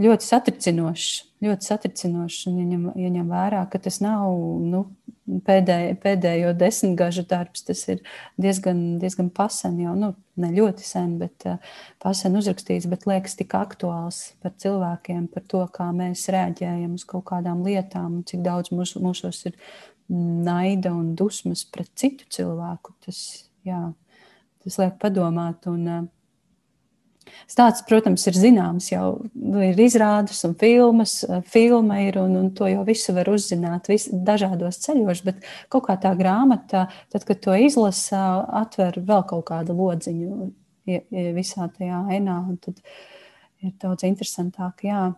ļoti 0.00 0.26
satricinošs. 0.26 1.14
Ļoti 1.44 1.68
satricinošs, 1.68 2.46
un 2.48 2.60
ieņem, 2.62 2.84
ieņem 2.96 3.26
vērā, 3.28 3.66
ka 3.68 3.80
tas 3.82 3.98
nav 4.00 4.30
nu, 4.64 4.86
pēdējo, 5.46 5.96
pēdējo 6.00 6.52
desmitgažu 6.56 7.26
darbs. 7.28 7.64
Tas 7.66 7.82
ir 7.92 8.00
diezgan, 8.40 8.80
diezgan 9.02 9.28
pasen, 9.34 9.76
jau 9.82 9.96
nu, 9.98 10.12
ne 10.40 10.52
ļoti 10.54 10.86
sen, 10.86 11.16
bet 11.20 11.48
uh, 11.48 11.58
pasen 12.02 12.38
uzrakstīts, 12.40 12.88
bet 12.90 13.04
liekas 13.08 13.36
tik 13.38 13.56
aktuāls 13.58 14.22
par 14.44 14.56
cilvēkiem, 14.62 15.26
par 15.32 15.44
to, 15.50 15.62
kā 15.76 15.90
mēs 15.96 16.28
reaģējam 16.32 16.96
uz 16.96 17.04
kaut 17.08 17.26
kādām 17.32 17.64
lietām, 17.66 18.22
cik 18.28 18.44
daudz 18.46 18.72
mūs, 18.72 18.96
mūsos 19.02 19.44
ir 19.50 19.60
naida 20.08 20.94
un 20.94 21.14
dusmas 21.18 21.66
pret 21.68 21.92
citu 21.98 22.28
cilvēku. 22.32 22.96
Tas, 23.04 23.20
jā, 23.66 23.80
tas 24.64 24.80
liek 24.82 25.00
padomāt. 25.02 25.68
Un, 25.72 25.88
uh, 25.88 26.04
Stāsts, 27.46 27.84
protams, 27.86 28.24
ir 28.26 28.36
zināms, 28.36 28.88
jau 28.90 29.06
ir 29.62 29.78
izrādes 29.84 30.40
un 30.48 30.56
filmas, 30.58 31.18
filma 31.52 32.00
ir, 32.02 32.18
un, 32.18 32.34
un 32.40 32.48
to 32.56 32.68
jau 32.70 32.82
visu 32.88 33.14
var 33.16 33.30
uzzināt 33.30 33.90
vis, 33.92 34.08
dažādos 34.10 34.80
ceļos, 34.82 35.22
bet 35.26 35.44
kaut 35.72 35.86
kā 35.86 35.98
tā 36.02 36.14
grāmata, 36.18 36.86
tad, 37.12 37.26
kad 37.28 37.42
to 37.44 37.54
izlasa, 37.54 38.24
atver 38.64 38.98
vēl 38.98 39.26
kaut 39.30 39.46
kādu 39.52 39.76
lodziņu 39.78 40.50
visā 41.36 41.68
tajā 41.76 42.02
ainā, 42.16 42.40
un 42.48 42.58
tad 42.62 42.82
ir 43.62 43.76
daudz 43.82 44.06
interesantāk, 44.06 44.86
jā. 44.86 45.08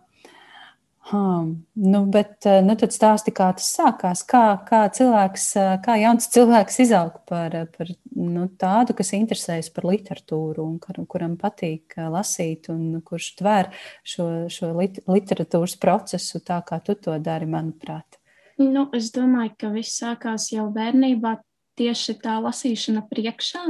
Ha, 1.09 1.45
nu, 1.73 2.03
bet 2.05 2.45
eh, 2.45 2.59
nu, 2.61 2.75
tad 2.77 2.93
stāsti, 2.93 3.31
kā 3.33 3.47
tas 3.57 3.65
sākās. 3.73 4.21
Kā, 4.29 4.43
kā, 4.67 4.83
cilvēks, 4.93 5.45
eh, 5.57 5.71
kā 5.81 5.95
jauns 5.97 6.29
cilvēks 6.29 6.77
izaug 6.83 7.15
par, 7.29 7.55
par 7.73 7.89
nu, 8.13 8.43
tādu, 8.61 8.93
kas 8.97 9.09
interesējas 9.17 9.71
par 9.73 9.87
literatūru 9.89 10.67
un 10.67 10.77
kur, 10.83 11.01
kuram 11.09 11.33
patīk 11.41 11.97
eh, 11.97 12.11
lasīt 12.13 12.69
un 12.69 13.01
kurš 13.01 13.31
tver 13.41 13.71
šo, 14.05 14.27
šo 14.53 14.69
lit, 14.77 15.01
literatūras 15.09 15.79
procesu 15.81 16.43
tā, 16.45 16.61
kā 16.67 16.77
tu 16.85 16.93
to 16.93 17.17
dari, 17.17 17.49
manuprāt. 17.49 18.21
Nu, 18.61 18.85
es 18.93 19.09
domāju, 19.15 19.55
ka 19.57 19.73
viss 19.73 19.97
sākās 20.03 20.51
jau 20.53 20.67
bērnībā 20.75 21.39
tieši 21.79 22.19
tā 22.21 22.37
lasīšana 22.43 23.07
priekšā, 23.09 23.65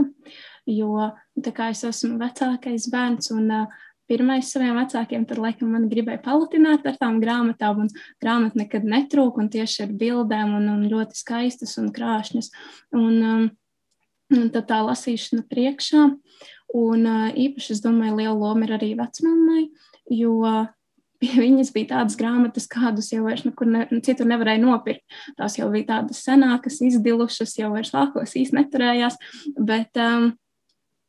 jo 0.76 1.12
tā 1.40 1.56
kā 1.56 1.72
es 1.72 1.86
esmu 1.88 2.18
vecākais 2.20 2.90
bērns 2.92 3.32
un 3.32 3.54
uh, 3.62 3.84
pirmais 4.10 4.50
saviem 4.52 4.78
vecākiem, 4.80 5.26
tad 5.30 5.42
laikam 5.42 5.72
man 5.76 5.88
gribēja 5.92 6.22
palutināt 6.26 6.88
ar 6.90 6.98
tām 7.00 7.20
grāmatām, 7.22 7.86
un 7.86 7.92
grāmata 8.22 8.60
nekad 8.60 8.88
netrūk, 8.90 9.38
un 9.42 9.52
tieši 9.54 9.86
ar 9.86 9.94
bildēm, 10.02 10.56
un, 10.58 10.70
un 10.74 10.88
ļoti 10.92 11.20
skaistas 11.20 11.78
un 11.82 11.92
krāšņas. 11.96 12.52
Un, 12.98 13.20
um, 13.20 13.46
un 14.36 14.50
tad 14.56 14.68
tā 14.72 14.82
lasīšana 14.88 15.46
priekšā, 15.52 16.10
un 16.80 17.08
uh, 17.10 17.30
īpaši, 17.34 17.78
es 17.78 17.86
domāju, 17.86 18.20
liela 18.20 18.36
loma 18.38 18.68
ir 18.68 18.76
arī 18.80 18.92
vecmāmai, 19.00 19.70
jo 20.14 20.42
pie 21.20 21.32
viņas 21.46 21.74
bija 21.76 21.94
tādas 21.94 22.18
grāmatas, 22.20 22.68
kādus 22.72 23.12
jau 23.14 23.24
vairs 23.28 23.46
nekur 23.48 23.70
ne, 23.70 23.86
citur 24.06 24.30
nevarēja 24.30 24.64
nopirkt. 24.64 25.06
Tās 25.40 25.60
jau 25.60 25.70
bija 25.74 25.92
tādas 25.94 26.22
senākas, 26.26 26.82
izdilušas, 26.86 27.58
jau 27.60 27.74
vairs 27.76 27.94
lākos 27.96 28.38
īsti 28.40 28.58
neturējās, 28.58 29.20
bet 29.58 30.00
um, 30.02 30.32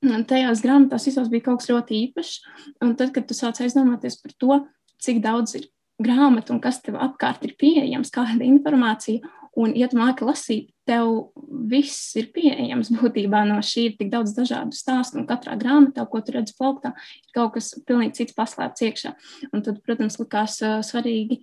tajās 0.01 0.63
grāmatās 0.65 1.07
visos 1.09 1.29
bija 1.33 1.49
kaut 1.49 1.61
kas 1.61 1.71
ļoti 1.73 1.99
īpašs. 2.07 2.39
Un 2.85 2.97
tad, 2.97 3.13
kad 3.17 3.29
tu 3.29 3.37
sāc 3.37 3.61
aizdomāties 3.61 4.19
par 4.23 4.35
to, 4.41 4.63
cik 5.01 5.21
daudz 5.25 5.57
ir 5.59 5.69
grāmatu 6.01 6.55
un 6.55 6.61
kas 6.65 6.81
tev 6.85 6.97
apkārt 7.01 7.45
ir 7.45 7.55
pieejams, 7.61 8.13
kāda 8.15 8.47
informācija, 8.47 9.21
un, 9.61 9.75
ja 9.77 9.89
tu 9.91 9.99
māki 10.01 10.25
lasīt, 10.25 10.71
tev 10.89 11.33
viss 11.71 12.15
ir 12.19 12.31
pieejams 12.35 12.93
būtībā 12.97 13.43
no 13.49 13.61
šī 13.65 13.91
ir 13.91 13.97
tik 13.99 14.13
daudz 14.13 14.35
dažādu 14.37 14.77
stāstu, 14.77 15.21
un 15.21 15.29
katrā 15.29 15.59
grāmatā, 15.61 16.07
ko 16.09 16.23
tu 16.25 16.37
redzi 16.37 16.57
plauktā, 16.59 16.95
ir 16.97 17.35
kaut 17.37 17.57
kas 17.59 17.75
pilnīgi 17.87 18.23
cits 18.23 18.37
paslēpts 18.39 18.87
iekšā. 18.89 19.15
Un 19.53 19.67
tad, 19.67 19.83
protams, 19.85 20.19
likās 20.23 20.61
uh, 20.65 20.81
svarīgi, 20.87 21.43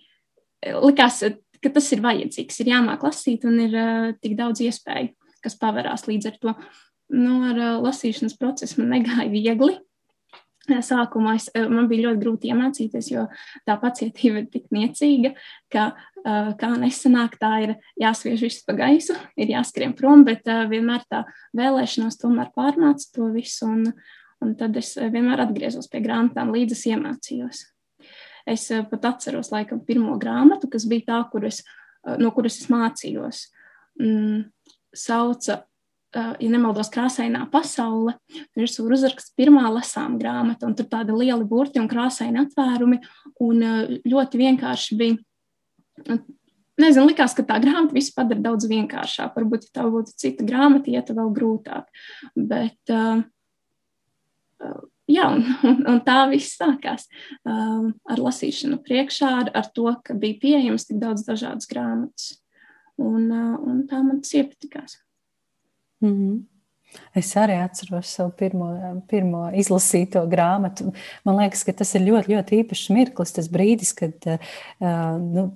likās, 0.82 1.22
ka 1.62 1.74
tas 1.74 1.94
ir 1.94 2.04
vajadzīgs, 2.06 2.60
ir 2.64 2.74
jāmāk 2.74 3.06
lasīt, 3.06 3.46
un 3.50 3.62
ir 3.68 3.78
uh, 3.78 4.12
tik 4.22 4.38
daudz 4.40 4.66
iespēju, 4.66 5.14
kas 5.46 5.58
paverās 5.60 6.08
līdz 6.10 6.32
ar 6.32 6.42
to 6.42 6.58
nu, 7.14 7.42
ar 7.48 7.60
uh, 7.60 7.76
lasīšanas 7.84 8.38
procesu 8.40 8.82
man 8.82 8.98
negāja 8.98 9.30
viegli. 9.32 9.78
Sākumā 10.68 11.38
es, 11.38 11.46
man 11.56 11.86
bija 11.88 12.10
ļoti 12.10 12.20
grūti 12.20 12.50
iemācīties, 12.52 13.08
jo 13.14 13.22
tā 13.64 13.78
pacietība 13.80 14.42
ir 14.42 14.50
tik 14.52 14.66
niecīga, 14.76 15.32
ka 15.72 15.86
uh, 15.94 16.50
kā 16.60 16.74
nesanāk, 16.76 17.38
tā 17.40 17.52
ir 17.64 17.74
jāsviež 18.02 18.44
viss 18.44 18.66
pa 18.68 18.76
gaisu, 18.76 19.16
ir 19.40 19.54
jāskrien 19.54 19.96
prom, 19.96 20.26
bet 20.28 20.44
uh, 20.52 20.66
vienmēr 20.68 21.06
tā 21.08 21.24
vēlēšanās 21.56 22.20
tomēr 22.20 22.52
pārnāca 22.58 23.08
to 23.16 23.30
visu, 23.32 23.70
un, 23.70 23.94
un 24.44 24.54
tad 24.60 24.76
es 24.82 24.92
vienmēr 25.00 25.46
atgriezos 25.46 25.88
pie 25.88 26.04
grāmatām, 26.04 26.52
līdz 26.52 26.76
es 26.76 26.84
iemācījos. 26.92 27.64
Es 28.48 28.68
pat 28.92 29.08
atceros 29.08 29.52
laikam 29.52 29.80
pirmo 29.88 30.20
grāmatu, 30.20 30.70
kas 30.72 30.84
bija 30.88 31.08
tā, 31.08 31.24
kur 31.32 31.48
es, 31.48 31.64
no 32.20 32.32
kuras 32.36 32.60
es 32.60 32.70
mācījos. 32.72 33.42
Mm, 34.00 34.46
sauca 34.96 35.62
ja 36.16 36.50
nemaldos, 36.50 36.90
krāsainā 36.94 37.44
pasaule. 37.52 38.16
Tur 38.56 38.66
ir 38.66 38.96
uzraksts 38.98 39.34
pirmā 39.38 39.68
lasām 39.74 40.18
grāmata, 40.22 40.68
un 40.68 40.76
tur 40.78 40.88
tādi 40.90 41.16
lieli 41.16 41.48
burti 41.48 41.82
un 41.82 41.90
krāsaini 41.92 42.44
atvērumi. 42.46 43.02
Un 43.44 43.64
ļoti 44.08 44.42
vienkārši 44.44 44.98
bija. 45.00 46.18
Nezinu, 46.78 47.08
likās, 47.10 47.34
ka 47.34 47.42
tā 47.46 47.58
grāmata 47.62 47.96
visu 47.96 48.14
padara 48.14 48.44
daudz 48.52 48.68
vienkāršāk. 48.70 49.34
Varbūt, 49.34 49.66
ja 49.66 49.80
tā 49.80 49.88
būtu 49.90 50.14
cita 50.14 50.46
grāmata, 50.46 50.92
iet 50.94 51.10
vēl 51.10 51.32
grūtāk. 51.34 51.88
Bet, 52.38 52.94
jā, 55.10 55.26
un, 55.26 55.42
un, 55.66 55.82
un 55.90 56.04
tā 56.06 56.20
viss 56.30 56.54
sākās 56.60 57.10
ar 57.50 58.22
lasīšanu 58.22 58.78
priekšā, 58.86 59.32
ar, 59.42 59.52
ar 59.58 59.72
to, 59.74 59.90
ka 60.06 60.14
bija 60.14 60.38
pieejams 60.44 60.86
tik 60.86 61.02
daudz 61.02 61.26
dažādas 61.26 61.70
grāmatas. 61.70 62.38
Un, 63.02 63.30
un 63.34 63.84
tā 63.90 64.00
man 64.06 64.22
tas 64.22 64.38
iepatikās. 64.38 65.00
Mm 66.02 66.14
-hmm. 66.14 66.46
Es 67.18 67.32
arī 67.40 67.58
atceros 67.60 68.10
savu 68.16 68.32
pirmo, 68.38 68.68
pirmo 69.10 69.48
izlasīto 69.58 70.22
grāmatu. 70.30 70.92
Man 71.28 71.40
liekas, 71.42 71.64
ka 71.68 71.74
tas 71.82 71.94
ir 71.98 72.06
ļoti, 72.06 72.36
ļoti 72.36 72.62
īpašs 72.62 72.86
mirklis, 72.96 73.34
tas 73.36 73.50
brīdis, 73.52 73.94
kad 73.98 74.30
uh, 74.30 74.54
nu, 75.22 75.48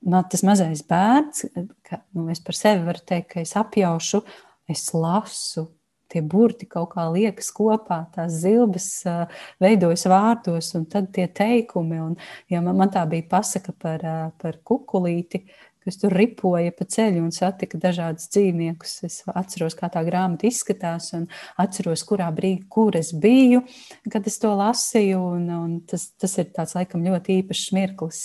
man 0.00 0.26
tas 0.32 0.44
mazais 0.46 0.82
bērns, 0.88 1.46
ka 1.86 2.02
nu, 2.16 2.26
es 2.32 2.42
par 2.44 2.58
sevi 2.58 2.84
varu 2.88 3.04
teikt, 3.06 3.30
ka 3.34 3.44
es 3.44 3.54
apjaušu, 3.58 4.24
es 4.72 4.88
lasu. 4.96 5.68
Tie 6.12 6.20
burti 6.20 6.66
kaut 6.68 6.90
kā 6.92 7.06
liekas 7.08 7.46
kopā, 7.56 8.02
tās 8.12 8.34
zilbes 8.42 8.88
uh, 9.08 9.22
veidojas 9.64 10.04
vārdos, 10.12 10.74
un 10.76 10.84
tad 10.92 11.08
tie 11.16 11.24
teikumi. 11.24 12.02
Un, 12.04 12.18
ja 12.52 12.60
man, 12.60 12.76
man 12.82 12.92
tā 12.92 13.06
bija 13.08 13.24
pasaka 13.30 13.72
par, 13.72 14.04
uh, 14.04 14.26
par 14.42 14.58
kukulīti, 14.60 15.46
kas 15.84 15.98
tur 16.00 16.14
ripoja 16.16 16.72
pa 16.76 16.86
ceļu 16.88 17.24
un 17.24 17.32
satika 17.34 17.80
dažādus 17.80 18.30
dzīvniekus. 18.32 18.94
Es 19.08 19.20
atceros, 19.28 19.76
kā 19.78 19.90
tā 19.92 20.04
grāmata 20.06 20.48
izskatās, 20.48 21.12
un 21.18 21.26
atceros, 21.60 22.04
kurā 22.08 22.30
brīdī, 22.34 22.66
kur 22.72 22.96
es 22.98 23.12
biju, 23.12 23.64
kad 24.12 24.26
es 24.28 24.38
to 24.42 24.54
lasīju. 24.58 25.20
Un, 25.36 25.50
un 25.56 25.76
tas, 25.88 26.10
tas 26.20 26.38
ir 26.40 26.50
tāds 26.54 26.76
laikam 26.78 27.04
ļoti 27.06 27.42
īpašs 27.42 27.68
mirklis. 27.76 28.24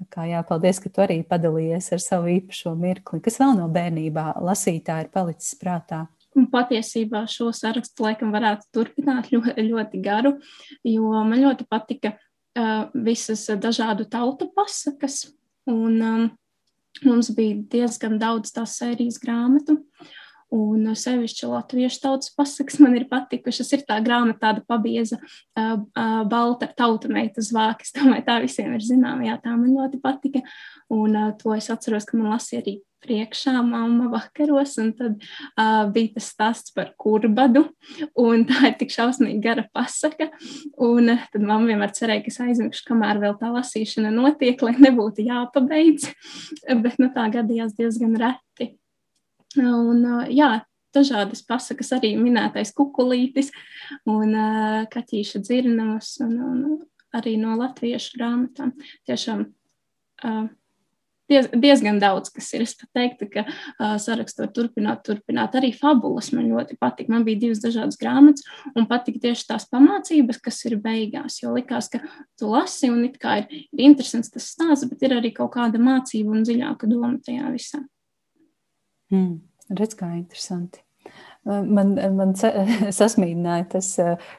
Tā 0.00 0.06
kā, 0.08 0.24
jā, 0.30 0.40
paldies, 0.48 0.78
ka 0.80 0.88
tu 0.88 1.02
arī 1.04 1.18
padalījies 1.28 1.90
ar 1.92 2.00
savu 2.00 2.30
īpašo 2.32 2.72
mirkli, 2.78 3.20
kas 3.20 3.36
vēl 3.42 3.58
no 3.58 3.66
bērnībā 3.72 4.30
lasītā 4.40 5.02
ir 5.04 5.10
palicis 5.12 5.58
prātā. 5.60 6.06
Un 6.38 6.46
patiesībā 6.50 7.24
šo 7.28 7.50
sarakstu 7.54 8.06
laikam 8.06 8.30
varētu 8.32 8.68
turpināt 8.72 9.32
ļoti, 9.32 9.64
ļoti 9.66 10.00
garu, 10.04 10.36
jo 10.86 11.10
man 11.26 11.42
ļoti 11.42 11.66
patika 11.68 12.14
uh, 12.14 12.86
visas 12.94 13.44
dažādu 13.60 14.06
tautu 14.10 14.48
pasakas. 14.54 15.24
Un, 15.68 15.98
um, 16.00 16.28
Mums 17.06 17.30
bija 17.36 17.60
diezgan 17.72 18.18
daudz 18.20 18.52
tās 18.54 18.76
sērijas 18.80 19.20
grāmatu. 19.22 19.78
Un 20.50 20.82
sevišķi 20.98 21.46
latviešu 21.46 22.00
tautas 22.02 22.32
pasakas 22.34 22.80
man 22.82 22.96
ir 22.98 23.04
patikušas. 23.10 23.70
Ir 23.76 23.84
tā 23.86 24.00
grāmata, 24.02 24.40
tāda 24.48 24.64
pabieza, 24.66 25.20
uh, 25.22 25.76
uh, 25.78 26.22
balta 26.30 26.66
tauta 26.74 27.10
meita 27.12 27.44
zvāka. 27.46 27.86
Es 27.86 27.94
domāju, 27.94 28.26
tā 28.26 28.40
visiem 28.42 28.74
ir 28.74 28.82
zināma. 28.82 29.28
Jā, 29.28 29.38
tā 29.44 29.54
man 29.54 29.70
ļoti 29.76 30.02
patika. 30.02 30.42
Un 30.90 31.14
uh, 31.14 31.30
to 31.38 31.54
es 31.54 31.70
atceros, 31.70 32.08
ka 32.08 32.18
man 32.18 32.32
lasīja 32.34 32.64
arī 32.64 32.80
priekšā 33.04 33.54
mamma 33.64 34.08
vakaros, 34.12 34.76
un 34.82 34.92
tad 34.96 35.16
uh, 35.20 35.88
bija 35.92 36.16
tas 36.16 36.30
stāsts 36.34 36.74
par 36.76 36.92
kurbadu, 37.00 37.64
un 38.20 38.44
tā 38.48 38.70
ir 38.70 38.76
tik 38.80 38.94
šausmīgi 38.94 39.40
gara 39.44 39.66
pasaka, 39.74 40.30
un 40.76 41.14
uh, 41.14 41.26
tad 41.32 41.44
mamma 41.44 41.70
vienmēr 41.72 41.94
cerēja, 41.96 42.24
ka 42.26 42.32
es 42.32 42.40
aizmigšu, 42.46 42.86
kamēr 42.90 43.22
vēl 43.22 43.36
tā 43.40 43.52
lasīšana 43.54 44.12
notiek, 44.14 44.60
lai 44.66 44.76
nebūtu 44.78 45.26
jāpabeidz, 45.26 46.10
bet 46.84 47.00
nu, 47.02 47.10
tā 47.14 47.28
gadījās 47.32 47.76
diezgan 47.78 48.18
reti. 48.20 48.74
Un, 49.58 50.04
uh, 50.04 50.28
jā, 50.30 50.52
dažādas 50.94 51.42
pasakas, 51.46 51.92
arī 51.96 52.14
minētais 52.18 52.74
kukulītis 52.76 53.50
un 54.10 54.34
uh, 54.34 54.86
kaķīša 54.92 55.42
dzirnavas, 55.46 56.16
un, 56.26 56.38
un 56.44 56.78
arī 57.16 57.36
no 57.40 57.56
latviešu 57.58 58.18
grāmatām. 58.18 58.74
Tiešām 59.08 59.44
uh, 59.46 60.48
diez, 61.30 61.48
diezgan 61.62 62.00
daudz, 62.02 62.32
kas 62.34 62.50
ir. 62.56 62.64
Es 62.66 62.74
pat 62.78 62.90
teiktu, 62.96 63.28
ka 63.32 63.44
uh, 63.46 63.94
sarakstu 64.02 64.44
var 64.44 64.50
turpināt, 64.56 65.04
turpināt. 65.06 65.56
Arī 65.58 65.72
fabulas 65.76 66.30
man 66.36 66.50
ļoti 66.50 66.78
patīk. 66.80 67.10
Man 67.12 67.24
bija 67.26 67.44
divas 67.46 67.62
dažādas 67.62 67.98
grāmatas, 68.00 68.46
un 68.74 68.88
patīk 68.90 69.20
tieši 69.22 69.48
tās 69.52 69.68
pamācības, 69.70 70.42
kas 70.44 70.60
ir 70.68 70.76
beigās. 70.82 71.40
Jo 71.42 71.54
likās, 71.56 71.90
ka 71.92 72.02
tu 72.40 72.50
lasi, 72.52 72.90
un 72.92 73.06
it 73.08 73.16
kā 73.22 73.40
ir, 73.42 73.64
ir 73.70 73.86
interesants 73.86 74.32
tas 74.34 74.50
stāsts, 74.54 74.88
bet 74.90 75.06
ir 75.06 75.16
arī 75.20 75.32
kaut 75.36 75.54
kāda 75.56 75.80
mācība 75.82 76.36
un 76.36 76.46
dziļāka 76.46 76.90
doma 76.90 77.16
tajā 77.24 77.54
visā. 77.54 77.82
Mm, 79.14 79.40
redz, 79.74 79.96
kā 79.98 80.12
interesanti. 80.18 80.84
Man, 81.48 81.94
man 82.18 82.34
sasmīdināja 82.98 83.64
tas, 83.72 83.86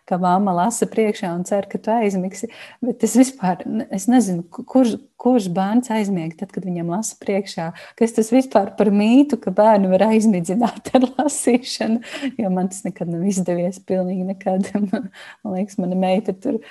ka 0.05 0.17
māma 0.21 0.53
lasa 0.53 0.85
priekšā 0.89 1.31
un 1.33 1.41
cer, 1.49 1.65
ka 1.69 1.79
tu 1.81 1.89
aizmigsi. 1.89 2.51
Bet 2.85 3.01
es 3.07 3.15
vispār 3.17 3.63
es 3.89 4.05
nezinu, 4.11 4.45
kurš, 4.45 4.99
kurš 5.21 5.47
bērns 5.55 5.89
aizmieg 5.95 6.35
tad, 6.37 6.51
kad 6.53 6.67
viņam 6.67 6.91
lasa 6.93 7.17
priekšā. 7.21 7.71
Kas 7.97 8.13
tas 8.13 8.29
vispār 8.33 8.69
par 8.77 8.91
mītu, 8.93 9.39
ka 9.41 9.53
bērnu 9.57 9.89
var 9.95 10.05
aizmidzināt 10.11 10.91
ar 10.97 11.07
lasīšanu, 11.17 12.03
jo 12.37 12.53
man 12.53 12.69
tas 12.69 12.85
nekad 12.85 13.09
nav 13.09 13.25
izdevies. 13.33 13.81
Pilnīgi 13.89 14.27
nekad. 14.29 14.69
Man, 14.91 15.09
man 15.41 15.57
liekas, 15.57 15.79
mana 15.81 15.97
meita 15.97 16.37
tur 16.37 16.61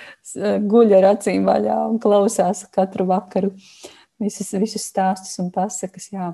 guļ 0.71 0.95
ar 1.01 1.09
acīm 1.11 1.43
vaļā 1.49 1.75
un 1.89 1.99
klausās 1.99 2.63
katru 2.71 3.09
vakaru 3.11 3.51
visus, 4.21 4.55
visus 4.63 4.87
stāstus 4.87 5.35
un 5.43 5.51
pasakas. 5.51 6.07
Jā. 6.15 6.31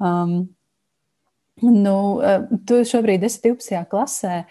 Um, 0.00 0.46
Nu, 1.62 1.96
eh, 2.24 2.44
tu 2.66 2.82
šobrīd 2.86 3.24
esi 3.26 3.40
12. 3.44 3.86
klasē. 3.90 4.42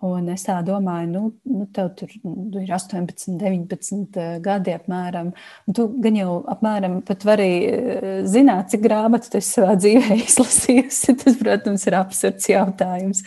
Un 0.00 0.30
es 0.32 0.46
tā 0.46 0.54
domāju, 0.64 1.08
nu, 1.12 1.22
nu 1.44 1.66
tev 1.76 1.90
tur 1.92 2.12
nu, 2.24 2.62
ir 2.62 2.70
18, 2.72 3.34
19 3.36 4.16
eh, 4.16 4.38
gadi 4.40 4.72
apmēram. 4.72 5.34
Tu 5.76 5.84
gan 6.00 6.16
jau 6.16 6.38
apmēram 6.48 6.98
pat 7.04 7.26
vari 7.28 7.50
eh, 7.68 8.06
zināt, 8.24 8.70
cik 8.72 8.84
grāmatu 8.86 9.28
tu 9.28 9.40
esi 9.40 9.58
savā 9.58 9.76
dzīvē 9.76 10.16
izlasījusi. 10.24 11.16
Tas, 11.20 11.36
protams, 11.40 11.84
ir 11.88 11.98
absurds 12.00 12.48
jautājums. 12.48 13.24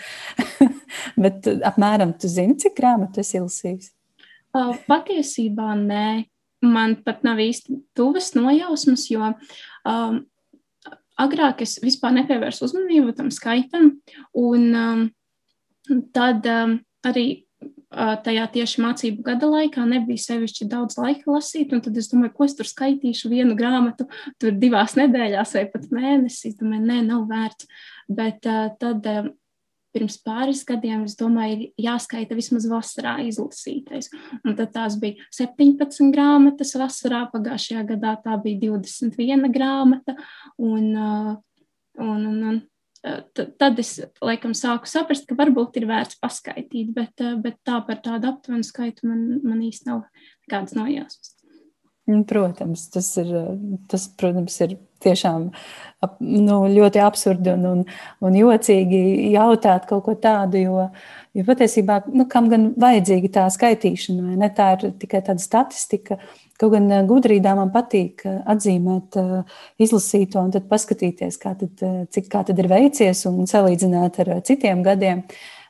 Bet 1.26 1.50
apmēram 1.62 2.16
tu 2.18 2.30
zini, 2.30 2.58
cik 2.62 2.78
grāmatu 2.82 3.22
esi 3.22 3.38
izlasījusi? 3.38 3.94
Patiesībā 4.90 5.74
nē. 5.78 6.08
Man 6.64 6.94
pat 7.04 7.26
nav 7.28 7.42
īsti 7.44 7.76
tuvas 7.98 8.30
nojausmas, 8.38 9.10
jo 9.12 9.34
um, 9.34 10.22
agrāk 11.20 11.64
es 11.66 11.78
vispār 11.84 12.16
nepievērsu 12.18 12.68
uzmanību 12.68 13.16
tam 13.18 13.32
skaitam, 13.34 13.92
un 14.38 14.70
um, 14.78 15.04
tad 16.16 16.48
um, 16.50 16.78
arī 17.06 17.26
uh, 17.34 18.16
tajā 18.24 18.48
tieši 18.56 18.84
mācību 18.84 19.26
gada 19.26 19.50
laikā 19.52 19.86
nebija 19.90 20.24
sevišķi 20.26 20.70
daudz 20.72 20.98
laika 21.02 21.36
lasīt, 21.36 21.76
un 21.76 21.84
tad 21.86 21.98
es 22.00 22.10
domāju, 22.12 22.34
ko 22.38 22.48
es 22.48 22.58
tur 22.58 22.70
skaitīšu 22.70 23.32
vienu 23.34 23.58
grāmatu, 23.60 24.08
tur 24.42 24.56
divās 24.58 24.98
nedēļās 25.00 25.56
vai 25.60 25.66
pat 25.74 25.88
mēnesī. 25.94 26.54
Es 26.54 26.60
domāju, 26.60 26.88
nē, 26.90 27.00
nav 27.08 27.28
vērts. 27.30 27.70
Bet 28.12 28.50
uh, 28.50 28.70
tad 28.82 29.08
uh, 29.10 29.32
pirms 29.94 30.18
pāris 30.26 30.64
gadiem, 30.68 31.06
es 31.08 31.16
domāju, 31.20 31.68
ir 31.68 31.86
jāskaita 31.88 32.38
vismaz 32.38 32.66
vasarā 32.70 33.16
izlasītais. 33.28 34.10
Un 34.44 34.58
tad 34.58 34.74
tās 34.76 34.98
bija 35.02 35.22
17 35.36 36.12
grāmatas 36.14 36.76
vasarā, 36.80 37.26
pagājušajā 37.34 37.86
gadā 37.94 38.16
tā 38.26 38.38
bija 38.44 38.62
21 38.66 39.50
grāmata. 39.54 40.18
Un, 40.58 40.90
uh, 40.98 41.34
un, 42.02 42.26
un, 42.32 42.42
un, 42.52 42.60
uh, 43.06 43.46
tad 43.62 43.80
es 43.84 43.96
laikam 44.24 44.58
sāku 44.58 44.90
saprast, 44.90 45.28
ka 45.30 45.38
varbūt 45.40 45.82
ir 45.82 45.88
vērts 45.92 46.20
paskaitīt, 46.24 46.92
bet, 46.96 47.14
uh, 47.22 47.38
bet 47.42 47.62
tā 47.68 47.80
par 47.86 48.02
tādu 48.06 48.34
aptuvenu 48.34 48.66
skaitu 48.68 49.10
man, 49.10 49.26
man 49.46 49.64
īsti 49.64 49.92
nav 49.92 50.06
nekādas 50.48 50.78
nojausmas. 50.80 51.38
Protams, 52.04 52.90
tas 52.92 53.06
ir, 53.22 53.30
tas, 53.88 54.10
protams, 54.20 54.58
ir 54.66 54.74
tiešām 55.04 55.46
nu, 56.20 56.58
ļoti 56.68 57.00
absurdi 57.00 57.54
un, 57.54 57.64
un, 57.70 57.84
un 58.28 58.36
jocīgi 58.36 59.32
jautāt 59.32 59.88
kaut 59.88 60.04
ko 60.10 60.16
tādu, 60.20 60.60
jo, 60.60 60.90
jo 61.32 61.46
patiesībā, 61.48 62.02
nu, 62.12 62.26
kam 62.32 62.50
gan 62.52 62.74
vajadzīga 62.80 63.32
tā 63.38 63.46
skaitīšana, 63.56 64.28
vai 64.28 64.36
ne? 64.42 64.52
Tā 64.52 64.74
ir 64.76 64.94
tikai 65.00 65.24
tāda 65.30 65.44
statistika. 65.44 66.20
Kaut 66.60 66.76
gan 66.76 66.92
gudrībā 67.08 67.56
man 67.56 67.72
patīk 67.72 68.28
atzīmēt 68.28 69.16
izlasīto 69.82 70.44
un 70.44 70.52
tad 70.54 70.68
paskatīties, 70.68 71.40
kā 71.40 71.56
tad, 71.60 71.88
cik 72.12 72.28
kā 72.32 72.44
tad 72.48 72.60
ir 72.60 72.68
veicies 72.72 73.24
un 73.32 73.48
salīdzināt 73.48 74.20
ar 74.26 74.36
citiem 74.44 74.84
gadiem. 74.86 75.24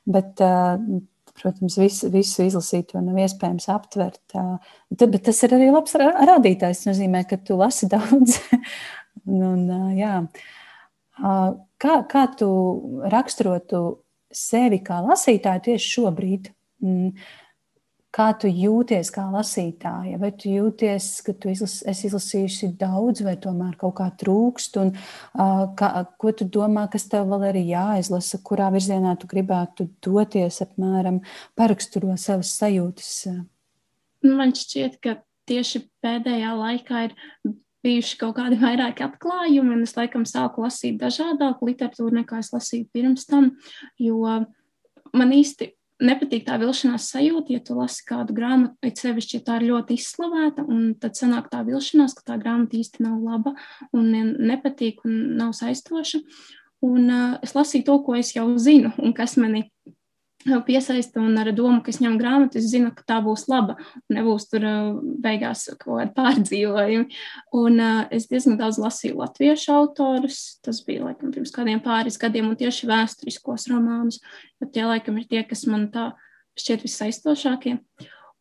Bet 0.09 0.41
Protams, 1.41 1.75
visu, 1.81 2.09
visu 2.13 2.45
izlasīt, 2.45 2.91
to 2.91 3.01
nav 3.01 3.17
iespējams 3.23 3.65
aptvert. 3.73 4.35
Bet 4.93 5.21
tas 5.25 5.39
ir 5.45 5.55
arī 5.57 5.71
labs 5.73 5.95
rādītājs. 5.97 6.83
Tas 6.83 6.89
nozīmē, 6.91 7.23
ka 7.29 7.39
tu 7.41 7.57
lasi 7.57 7.89
daudz. 7.93 8.37
un, 9.25 9.65
jā. 9.97 10.19
kā, 11.17 11.95
kā 12.11 12.25
tu 12.37 12.49
raksturotu 13.13 13.83
sevi 14.33 14.81
kā 14.85 15.01
lasītāju 15.05 15.65
tieši 15.69 15.95
šobrīd? 15.97 16.51
Kā 18.13 18.27
tu 18.37 18.45
jūties 18.45 19.09
kā 19.09 19.23
lasītāja? 19.33 20.19
Vai 20.21 20.29
tu 20.37 20.51
jūties, 20.51 21.07
ka 21.25 21.33
tu 21.33 21.49
izlas, 21.49 21.79
esi 21.89 22.05
izlasījusi 22.11 22.69
daudz, 22.77 23.23
vai 23.25 23.33
tomēr 23.41 23.73
kaut 23.81 23.95
kā 23.97 24.11
trūkst? 24.21 24.77
Un, 24.83 24.93
uh, 24.93 25.63
kā, 25.79 25.89
ko 26.21 26.33
tu 26.37 26.45
domā, 26.45 26.85
kas 26.93 27.07
tev 27.09 27.25
vēl 27.31 27.47
ir 27.49 27.59
jāizlasa, 27.71 28.37
kurā 28.45 28.69
virzienā 28.75 29.15
tu 29.17 29.29
gribētu 29.31 29.89
doties, 30.05 30.61
apmēram 30.61 31.23
paraksturo 31.57 32.13
savas 32.21 32.53
sajūtas? 32.61 33.17
Man 34.29 34.53
šķiet, 34.61 35.01
ka 35.01 35.17
tieši 35.49 35.87
pēdējā 36.05 36.53
laikā 36.61 37.05
ir 37.09 37.19
bijuši 37.83 38.17
kaut 38.21 38.37
kādi 38.37 38.61
vairāki 38.61 39.03
atklājumi, 39.09 39.73
un 39.73 39.87
es 39.87 39.97
laikam 39.97 40.29
sāku 40.29 40.63
lasīt 40.63 41.01
dažādāku 41.01 41.67
literatūru 41.71 42.21
nekā 42.21 42.45
es 42.45 42.53
lasīju 42.53 42.91
pirms 42.93 43.25
tam, 43.27 43.55
jo 43.99 44.21
man 45.17 45.33
īsti 45.35 45.73
nepatīk 46.01 46.45
tā 46.47 46.57
vilšanās 46.61 47.09
sajūta, 47.13 47.53
ja 47.53 47.61
tu 47.63 47.77
lasi 47.77 48.03
kādu 48.07 48.35
grāmatu, 48.37 48.75
it 48.85 49.01
sevišķi, 49.01 49.37
ja 49.37 49.45
tā 49.47 49.59
ir 49.59 49.67
ļoti 49.71 49.97
izslavēta, 49.99 50.65
un 50.65 50.93
tad 51.01 51.17
sanāk 51.19 51.49
tā 51.51 51.61
vilšanās, 51.67 52.15
ka 52.17 52.25
tā 52.33 52.39
grāmata 52.41 52.79
īsti 52.79 53.05
nav 53.05 53.21
laba 53.23 53.55
un 53.93 54.11
nepatīk 54.49 55.03
un 55.07 55.37
nav 55.39 55.53
saistoša. 55.57 56.23
Un 56.83 57.07
uh, 57.07 57.37
es 57.45 57.53
lasīju 57.55 57.85
to, 57.87 57.99
ko 58.03 58.17
es 58.19 58.33
jau 58.35 58.49
zinu, 58.59 58.91
un 58.99 59.13
kas 59.15 59.37
mani 59.39 59.69
piesaista 60.67 61.21
un 61.21 61.37
ar 61.39 61.51
domu, 61.55 61.81
ka 61.83 61.91
es 61.93 61.99
ņemu 62.03 62.19
grāmatu, 62.19 62.59
es 62.59 62.69
zinu, 62.71 62.91
ka 62.95 63.05
tā 63.07 63.19
būs 63.23 63.45
laba. 63.51 63.75
Nebūs 64.13 64.47
tur 64.51 64.65
beigās 65.23 65.65
kaut 65.81 65.99
kāda 65.99 66.13
pārdzīvojuma. 66.17 67.21
Un 67.59 67.83
uh, 67.83 68.03
es 68.13 68.27
diezgan 68.31 68.59
daudz 68.59 68.79
lasīju 68.81 69.19
latviešu 69.21 69.73
autorus. 69.75 70.39
Tas 70.65 70.81
bija 70.87 71.07
laikam 71.07 71.33
pirms 71.35 71.53
kādiem 71.55 71.83
pāris 71.83 72.19
gadiem, 72.21 72.49
un 72.51 72.59
tieši 72.59 72.89
vēsturiskos 72.89 73.69
romānus. 73.71 74.21
Tie 74.73 74.87
laikam 74.87 75.19
ir 75.19 75.29
tie, 75.29 75.43
kas 75.47 75.65
man 75.69 75.89
tā 75.93 76.11
šķiet 76.59 76.83
visaistošākie. 76.87 77.77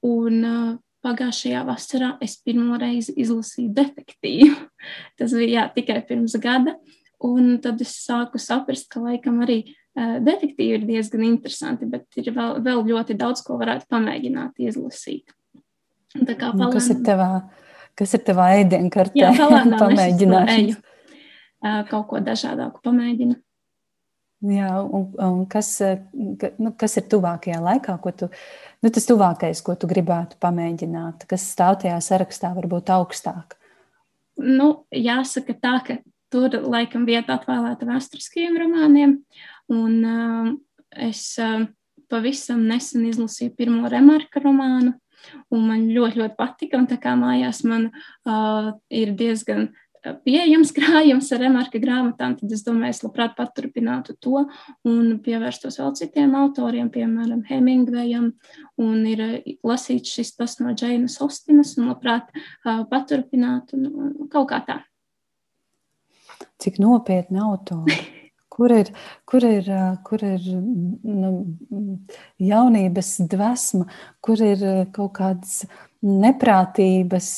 Un 0.07 0.41
uh, 0.47 0.73
pagājušajā 1.07 1.63
vasarā 1.67 2.17
es 2.25 2.39
pirmo 2.43 2.79
reizi 2.81 3.15
izlasīju 3.23 3.75
detektīvu. 3.77 4.57
Tas 5.19 5.35
bija 5.37 5.63
jā, 5.63 5.69
tikai 5.77 6.03
pirms 6.09 6.37
gada. 6.43 6.77
Un 7.23 7.61
tad 7.63 7.79
es 7.85 7.93
sāku 8.03 8.41
saprast, 8.43 8.89
ka 8.91 8.99
laikam 8.99 9.45
arī 9.45 9.61
detektīvi 9.97 10.79
ir 10.79 10.87
diezgan 10.89 11.25
interesanti, 11.27 11.89
bet 11.89 12.21
ir 12.21 12.33
vēl, 12.33 12.61
vēl 12.65 12.83
ļoti 12.89 13.17
daudz, 13.19 13.45
ko 13.45 13.59
varētu 13.61 13.89
pamēģināt 13.93 14.63
izlasīt. 14.65 15.35
Tā 16.13 16.35
kā 16.37 16.51
palēnām, 16.53 16.73
kas 16.75 16.91
ir 16.93 17.01
tavā, 17.05 17.31
kas 17.99 18.17
ir 18.17 18.25
tavā 18.27 18.51
ēdienkartē? 18.61 19.21
Jā, 19.21 19.33
palēnām 19.37 19.81
pamēģināšu. 19.85 20.77
Uh, 21.63 21.83
kaut 21.89 22.09
ko 22.11 22.21
dažādāku 22.25 22.83
pamēģinu. 22.83 23.39
Jā, 24.53 24.71
un, 24.83 25.05
un 25.23 25.43
kas, 25.47 25.77
ka, 26.41 26.49
nu, 26.59 26.73
kas 26.75 26.97
ir 26.99 27.05
tuvākajā 27.13 27.61
laikā, 27.63 27.95
ko 28.03 28.11
tu, 28.11 28.27
nu, 28.83 28.91
tas 28.91 29.05
tuvākais, 29.07 29.61
ko 29.63 29.77
tu 29.79 29.87
gribētu 29.87 30.41
pamēģināt, 30.43 31.29
kas 31.31 31.45
stāv 31.53 31.79
tajā 31.85 32.01
sarakstā, 32.03 32.51
varbūt 32.57 32.91
augstāk? 32.91 33.55
Nu, 34.43 34.73
jāsaka 34.91 35.55
tā, 35.63 35.77
ka 35.87 36.01
Tur 36.33 36.55
laikam 36.65 37.05
vieta 37.05 37.37
atvēlēta 37.37 37.85
vēsturiskiem 37.85 38.55
romāniem. 38.57 39.19
Un, 39.71 40.03
uh, 40.05 40.51
es 40.91 41.23
uh, 41.41 41.63
pavisam 42.13 42.65
nesen 42.69 43.07
izlasīju 43.09 43.55
pirmo 43.57 43.91
remarka 43.93 44.43
romānu, 44.43 44.97
un 45.55 45.69
man 45.69 45.87
ļoti, 45.93 46.19
ļoti 46.23 46.37
patika. 46.39 46.81
Un 46.81 46.91
tā 46.91 46.99
kā 47.01 47.15
mājās 47.19 47.63
man 47.69 47.89
uh, 47.93 48.75
ir 48.91 49.15
diezgan 49.19 49.71
pieejams 50.27 50.73
krājums 50.77 51.31
ar 51.33 51.45
remarka 51.45 51.79
grāmatām, 51.83 52.35
tad 52.41 52.53
es 52.53 52.65
domāju, 52.67 52.91
es 52.91 53.03
labprāt 53.07 53.37
paturpinātu 53.39 54.17
to 54.19 54.45
un 54.89 55.17
pievērstos 55.23 55.79
vēl 55.79 55.93
citiem 56.01 56.35
autoriem, 56.41 56.91
piemēram, 56.93 57.45
Hemingvejam. 57.49 58.33
Un 58.83 59.05
ir 59.07 59.27
lasīts 59.63 60.17
šis 60.19 60.35
tas 60.37 60.59
no 60.61 60.75
Džeinas 60.75 61.21
Ostinas 61.23 61.77
un 61.79 61.93
labprāt 61.93 62.33
uh, 62.35 62.83
paturpinātu 62.91 63.79
nu, 63.79 64.09
kaut 64.33 64.51
kā 64.51 64.65
tā 64.67 64.83
cik 66.63 66.79
nopietni 66.79 67.41
autori. 67.43 67.95
Kur 68.53 68.73
ir, 68.75 68.91
kur 69.25 69.45
ir, 69.49 69.69
kur 70.05 70.21
ir 70.27 70.43
nu, 70.53 71.31
jaunības 72.43 73.15
dvēsma, 73.33 73.87
kur 74.21 74.43
ir 74.45 74.67
kaut 74.93 75.15
kādas 75.17 75.63
neprātības, 76.03 77.31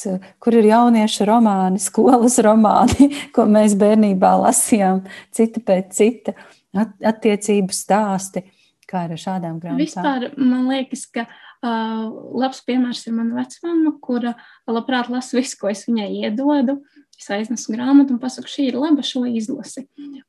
kur 0.43 0.57
ir 0.57 0.71
jauniešu 0.71 1.29
romāni, 1.29 1.83
skolas 1.83 2.41
romāni, 2.43 3.11
ko 3.37 3.47
mēs 3.47 3.77
bērnībā 3.79 4.33
lasījām, 4.47 5.05
cita 5.35 5.63
pēc 5.65 5.95
cita, 6.01 6.37
attiecību 6.75 7.75
stāsti. 7.75 8.47
Kā 8.85 9.07
ar 9.07 9.15
šādām 9.17 9.57
grāmatām? 9.63 9.81
Vispār 9.81 10.27
man 10.37 10.67
liekas, 10.69 11.07
ka 11.13 11.25
uh, 11.25 12.03
labs 12.37 12.61
piemērs 12.67 13.07
ir 13.09 13.15
mana 13.17 13.39
vecmama, 13.41 13.95
kura 14.05 14.35
labprāt 14.69 15.09
lasa 15.13 15.39
visu, 15.39 15.57
ko 15.61 15.71
es 15.73 15.87
viņai 15.89 16.11
iedodu. 16.21 16.77
Es 17.25 17.31
aiznesu 17.33 17.73
grāmatu 17.73 18.13
un 18.13 18.19
pasaku, 18.21 18.51
šī 18.53 18.67
ir 18.69 18.77
laba, 18.77 19.01
šo 19.01 19.23
izlasi. 19.25 19.87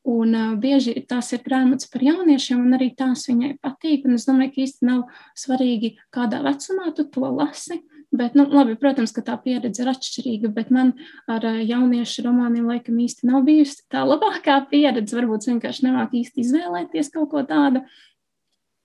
Un 0.08 0.30
uh, 0.32 0.54
bieži 0.56 0.94
tās 1.10 1.34
ir 1.36 1.42
grāmatas 1.44 1.90
par 1.92 2.06
jauniešiem, 2.06 2.62
un 2.64 2.78
arī 2.78 2.94
tās 2.96 3.26
viņai 3.28 3.58
patīk. 3.60 4.06
Un 4.08 4.16
es 4.16 4.24
domāju, 4.30 4.54
ka 4.54 4.62
īsti 4.64 4.88
nav 4.88 5.02
svarīgi, 5.36 5.90
kādā 6.16 6.40
vecumā 6.46 6.94
tu 6.96 7.04
to 7.12 7.28
lasi. 7.36 7.82
Bet, 8.16 8.38
nu, 8.40 8.46
labi, 8.48 8.78
protams, 8.80 9.12
ka 9.12 9.26
tā 9.28 9.36
pieredze 9.44 9.84
ir 9.84 9.92
atšķirīga, 9.92 10.54
bet 10.56 10.72
man 10.72 10.94
ar 11.28 11.44
jauniešu 11.44 12.24
romāniem 12.30 12.70
laikam 12.72 13.02
īsti 13.04 13.28
nav 13.28 13.44
bijusi 13.44 13.84
tā 13.92 14.06
labākā 14.08 14.62
pieredze. 14.72 15.18
Varbūt 15.20 15.50
vienkārši 15.52 15.90
nemāk 15.90 16.16
īsti 16.16 16.46
izvēlēties 16.46 17.12
kaut 17.12 17.34
ko 17.34 17.44
tādu. 17.50 17.84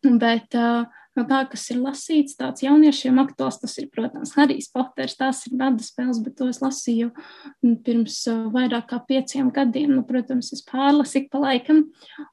Bet 0.03 0.59
uh, 0.59 0.91
no 1.19 1.25
tā, 1.29 1.41
kas 1.51 1.65
ir 1.73 1.81
lasīts, 1.83 2.37
tāds 2.39 2.63
jauniešiem 2.65 3.19
aktuāls, 3.23 3.59
tas 3.63 3.77
ir, 3.83 3.89
protams, 3.93 4.35
Harijs 4.39 4.71
Poters, 4.73 5.17
tās 5.19 5.43
ir 5.49 5.57
gada 5.61 5.83
spēles, 5.85 6.21
bet 6.25 6.37
to 6.39 6.51
es 6.51 6.61
lasīju 6.63 7.11
pirms 7.87 8.23
vairāk 8.55 8.91
kā 8.93 9.01
pieciem 9.09 9.51
gadiem. 9.55 9.95
Nu, 9.97 10.05
protams, 10.07 10.53
es 10.57 10.65
pārlasu 10.67 11.23
ik 11.23 11.31
pa 11.33 11.43
laikam, 11.43 11.87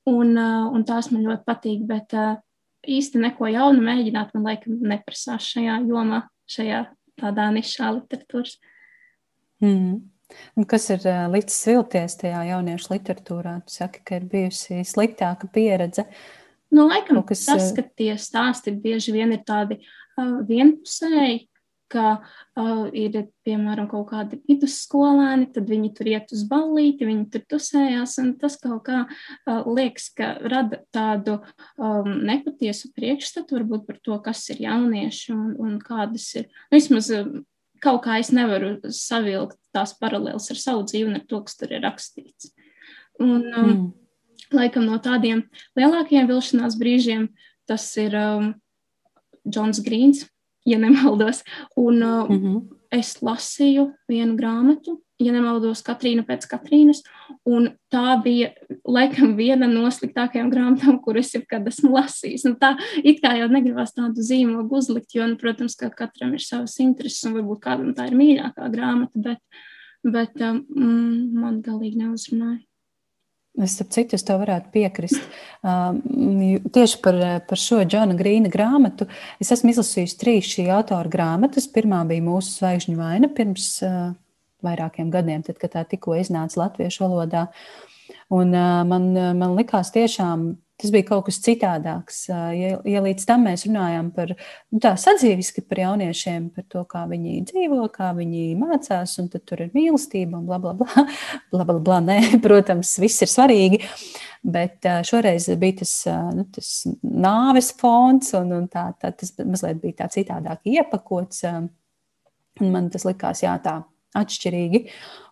un, 0.10 0.36
un 0.38 0.88
tās 0.88 1.12
man 1.14 1.26
ļoti 1.26 1.48
patīk, 1.48 1.86
bet 1.90 2.16
īsti 2.88 3.24
neko 3.24 3.50
jaunu 3.52 3.84
mēģināt 3.84 4.36
man 4.38 4.52
laikam 4.52 4.80
neprasās 4.94 5.50
šajā 5.56 5.82
jomā, 5.90 6.26
šajā 6.50 6.86
tādā 7.18 7.50
nišā 7.56 7.92
literatūras. 7.98 8.60
Mm. 9.64 10.06
Un 10.60 10.66
kas 10.68 10.90
ir 10.92 11.06
līdz 11.32 11.54
vilties 11.70 12.18
tajā 12.20 12.42
jauniešu 12.50 12.92
literatūrā? 12.92 13.62
Tu 13.64 13.78
saki, 13.80 14.02
ka 14.04 14.20
ir 14.20 14.26
bijusi 14.28 14.82
sliktāka 14.86 15.48
pieredze. 15.56 16.04
Uh, 16.04 16.37
Nu, 16.74 16.88
laikam, 16.90 17.22
kas, 17.28 17.46
tas, 17.48 17.70
ka 17.76 17.86
tie 17.96 18.14
stāsti 18.20 18.74
bieži 18.76 19.14
vien 19.16 19.32
ir 19.36 19.44
tādi 19.48 19.80
uh, 19.80 20.40
vienpusēji, 20.48 21.46
ka 21.88 22.18
uh, 22.20 22.88
ir, 22.92 23.16
piemēram, 23.48 23.88
kaut 23.88 24.10
kādi 24.10 24.42
vidusskolēni, 24.50 25.48
tad 25.56 25.70
viņi 25.72 25.92
tur 25.96 26.10
iet 26.12 26.34
uz 26.36 26.44
ballīti, 26.50 27.08
viņi 27.08 27.28
tur 27.32 27.46
tusējās, 27.54 28.18
un 28.24 28.34
tas 28.42 28.58
kaut 28.60 28.84
kā 28.90 29.06
uh, 29.08 29.62
liekas, 29.64 30.10
ka 30.18 30.34
rada 30.44 30.82
tādu 30.96 31.38
um, 31.40 32.10
nepatiesu 32.28 32.92
priekšstatu 32.98 33.60
varbūt 33.60 33.88
par 33.88 34.02
to, 34.04 34.18
kas 34.26 34.44
ir 34.52 34.66
jaunieši 34.68 35.32
un, 35.36 35.54
un 35.64 35.78
kādas 35.84 36.28
ir, 36.36 36.50
nu, 36.68 36.82
vismaz 36.82 37.14
kaut 37.84 38.02
kā 38.04 38.18
es 38.20 38.34
nevaru 38.36 38.76
savilkt 38.92 39.60
tās 39.76 39.94
paralēlas 40.02 40.50
ar 40.52 40.60
savu 40.60 40.84
dzīvi 40.90 41.14
un 41.14 41.22
ar 41.22 41.26
to, 41.30 41.40
kas 41.46 41.56
tur 41.60 41.72
ir 41.72 41.86
rakstīts. 41.88 42.52
Un, 43.22 43.40
um, 43.48 43.72
mm 43.72 43.88
laikam 44.54 44.86
no 44.86 44.98
tādiem 45.04 45.44
lielākiem 45.78 46.28
vilšanās 46.30 46.78
brīžiem 46.80 47.30
tas 47.68 47.86
ir 48.00 48.16
um, 48.16 48.54
Džons 49.48 49.82
Grīns, 49.84 50.26
ja 50.68 50.80
nemaldos. 50.80 51.44
Un 51.76 52.04
uh, 52.04 52.30
mm 52.30 52.40
-hmm. 52.40 52.62
es 52.92 53.18
lasīju 53.22 53.92
vienu 54.08 54.36
grāmatu, 54.36 54.98
ja 55.20 55.34
nemaldos, 55.34 55.82
Katrīna 55.84 56.24
pēc 56.26 56.46
Katrīnas, 56.52 57.02
un 57.46 57.70
tā 57.94 58.22
bija 58.24 58.52
laikam 58.86 59.36
viena 59.38 59.68
no 59.68 59.90
sliktākajām 59.92 60.52
grāmatām, 60.52 61.00
kuras 61.02 61.34
jebkad 61.34 61.68
esmu 61.68 61.92
lasījis. 61.96 62.46
Nu, 62.46 62.56
tā 62.56 62.76
it 63.04 63.22
kā 63.24 63.34
jau 63.38 63.48
negribas 63.48 63.94
tādu 63.94 64.22
zīmogu 64.22 64.78
uzlikt, 64.78 65.16
jo, 65.16 65.28
nu, 65.28 65.36
protams, 65.36 65.76
ka 65.76 65.90
katram 65.90 66.34
ir 66.34 66.40
savas 66.46 66.80
intereses, 66.80 67.26
un 67.26 67.34
varbūt 67.40 67.64
kādam 67.64 67.94
tā 67.96 68.08
ir 68.08 68.16
mīļākā 68.16 68.70
grāmata, 68.72 69.20
bet, 69.20 69.40
bet 70.04 70.42
um, 70.42 70.64
man 71.34 71.62
galīgi 71.62 71.98
neuzrunāja. 71.98 72.67
Es 73.64 73.80
ap 73.82 73.90
citu 73.94 74.14
es 74.18 74.26
tev 74.26 74.44
varētu 74.44 74.70
piekrist. 74.74 75.24
Um, 75.66 75.98
tieši 76.74 77.00
par, 77.02 77.18
par 77.50 77.62
šo 77.62 77.80
Džona 77.90 78.14
Grīna 78.18 78.52
grāmatu. 78.54 79.08
Es 79.42 79.50
esmu 79.56 79.74
izlasījusi 79.74 80.20
trīs 80.22 80.52
šī 80.52 80.68
autora 80.76 81.10
grāmatas. 81.10 81.66
Pirmā 81.74 82.04
bija 82.10 82.26
Mūsu 82.26 82.60
zvaigžņu 82.60 82.94
vaina 83.00 83.32
pirms 83.34 83.72
uh, 83.88 84.12
vairākiem 84.66 85.10
gadiem, 85.14 85.42
tad, 85.48 85.58
kad 85.62 85.74
tā 85.74 85.84
tikko 85.90 86.20
iznāca 86.20 86.62
latviešu 86.62 87.08
valodā. 87.08 87.48
Un, 88.30 88.54
uh, 88.54 88.84
man, 88.86 89.10
man 89.40 89.58
likās 89.58 89.90
tiešām 89.96 90.52
Tas 90.78 90.92
bija 90.94 91.08
kaut 91.08 91.26
kas 91.26 91.40
citādāks. 91.42 92.20
Ja, 92.30 92.76
ja 92.86 93.00
līdz 93.02 93.24
tam 93.26 93.48
mēs 93.48 93.64
runājām 93.66 94.12
par 94.14 94.36
nu, 94.36 94.78
sadzīviski 94.78 95.64
par 95.66 95.82
jauniešiem, 95.82 96.52
par 96.54 96.68
to, 96.70 96.84
kā 96.90 97.02
viņi 97.10 97.40
dzīvo, 97.50 97.80
kā 97.96 98.12
viņi 98.14 98.44
mācās, 98.60 99.16
un 99.24 99.32
tur 99.34 99.64
ir 99.66 99.72
mīlestība 99.74 100.38
un 100.38 100.46
bla, 100.46 100.60
bla, 100.62 100.76
bla. 100.78 101.08
bla, 101.54 101.66
bla, 101.66 101.80
bla. 101.82 101.98
Nē, 102.06 102.20
protams, 102.46 102.94
viss 103.02 103.26
ir 103.26 103.34
svarīgi. 103.34 103.82
Bet 104.46 104.86
šoreiz 105.10 105.50
bija 105.58 105.80
tas, 105.82 105.96
nu, 106.38 106.46
tas 106.54 106.72
nāves 107.02 107.74
fons, 107.82 108.30
un, 108.38 108.54
un 108.60 108.70
tā, 108.70 108.92
tā, 109.02 109.16
tas 109.18 109.34
mazliet 109.42 109.82
bija 109.82 110.04
tā 110.04 110.12
citādāk 110.14 110.62
iepakots. 110.78 111.42
Man 112.62 112.94
tas 112.94 113.10
likās, 113.10 113.42
jā, 113.42 113.58
tā 113.66 113.80
atšķirīgi. 114.16 114.84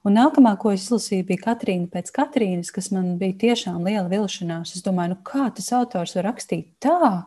Un 0.05 0.17
nākamā, 0.19 0.55
ko 0.61 0.73
es 0.75 0.87
izlasīju, 0.87 1.27
bija 1.29 1.43
Katrīna 1.47 1.87
pēc 1.93 2.11
Katrīnas, 2.15 2.73
kas 2.75 2.91
man 2.95 3.15
bija 3.21 3.37
tiešām 3.45 3.85
liela 3.85 4.09
vilšanās. 4.11 4.75
Es 4.75 4.83
domāju, 4.85 5.15
nu, 5.15 5.21
kā 5.25 5.47
tas 5.55 5.71
autors 5.77 6.15
var 6.17 6.29
rakstīt 6.31 6.75
tā 6.83 7.25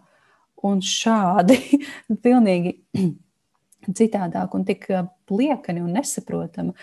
un 0.66 0.82
šādi, 0.84 1.58
pilnīgi 2.24 2.76
citādāk 3.98 4.54
un 4.58 4.66
tik 4.68 4.86
pliekani 5.28 5.82
un 5.84 5.92
nesaprotama. 5.96 6.74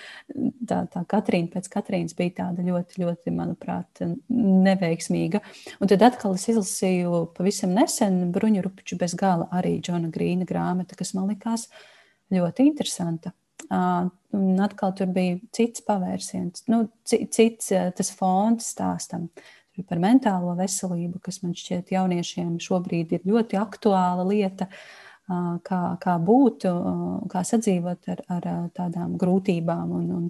Tā, 0.68 0.82
tā 0.92 1.04
Katrīna 1.12 1.52
pēc 1.54 1.70
Katrīnas 1.72 2.18
bija 2.18 2.38
tāda 2.42 2.66
ļoti, 2.66 3.02
ļoti, 3.04 3.34
manuprāt, 3.36 4.04
neveiksmīga. 4.30 5.42
Un 5.80 5.92
tad 5.92 6.06
atkal 6.08 6.38
es 6.38 6.48
izlasīju 6.52 7.26
pavisam 7.38 7.76
nesen 7.76 8.30
Bruņu 8.36 8.66
Rupiču 8.66 9.00
bez 9.02 9.18
gala 9.20 9.50
arī 9.56 9.78
Džona 9.84 10.12
Grīna 10.14 10.48
grāmata, 10.50 10.98
kas 10.98 11.14
man 11.18 11.30
likās 11.32 11.70
ļoti 12.34 12.70
interesanta. 12.72 13.36
Un 14.36 14.60
atkal 14.60 14.92
tur 14.98 15.08
bija 15.16 15.38
cits 15.56 15.84
pavērsiens, 15.88 16.66
nu, 16.72 16.84
cits 17.08 17.72
tas 17.72 18.12
fons 18.18 18.74
stāstam 18.76 19.30
par 19.90 20.00
mentālo 20.00 20.54
veselību, 20.60 21.20
kas 21.24 21.42
man 21.44 21.56
šķiet 21.58 21.92
jauniešiem 21.96 22.56
šobrīd 22.64 23.16
ir 23.16 23.26
ļoti 23.28 23.60
aktuāla 23.60 24.24
lieta, 24.28 24.70
kā, 25.28 25.82
kā 26.04 26.16
būt, 26.22 26.68
kā 27.32 27.44
sadzīvot 27.48 28.12
ar, 28.14 28.24
ar 28.38 28.48
tādām 28.78 29.18
grūtībām 29.20 29.96
un, 30.00 30.06
un, 30.20 30.30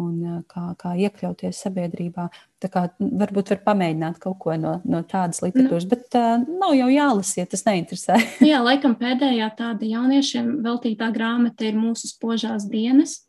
un 0.00 0.42
kā, 0.50 0.70
kā 0.80 0.94
iekļauties 1.06 1.60
sabiedrībā. 1.66 2.28
Tā 2.62 2.70
kā 2.72 2.86
varbūt 2.98 3.52
var 3.52 3.60
pamēģināt 3.66 4.18
kaut 4.22 4.38
ko 4.42 4.56
no, 4.60 4.76
no 4.88 5.02
tādas 5.08 5.42
literatūras, 5.44 5.86
nu, 5.86 5.92
bet 5.92 6.18
uh, 6.18 6.46
nav 6.60 6.74
jau 6.76 6.88
jālasa, 6.92 7.40
ja 7.40 7.50
tas 7.52 7.64
neinteresē. 7.68 8.18
jā, 8.50 8.60
laikam 8.64 8.96
pēdējā 9.00 9.50
tāda 9.58 9.88
jauniešiem 9.88 10.58
veltītā 10.64 11.10
grāmata 11.14 11.68
ir 11.68 11.78
mūsu 11.80 12.10
spožās 12.12 12.68
dienas. 12.72 13.22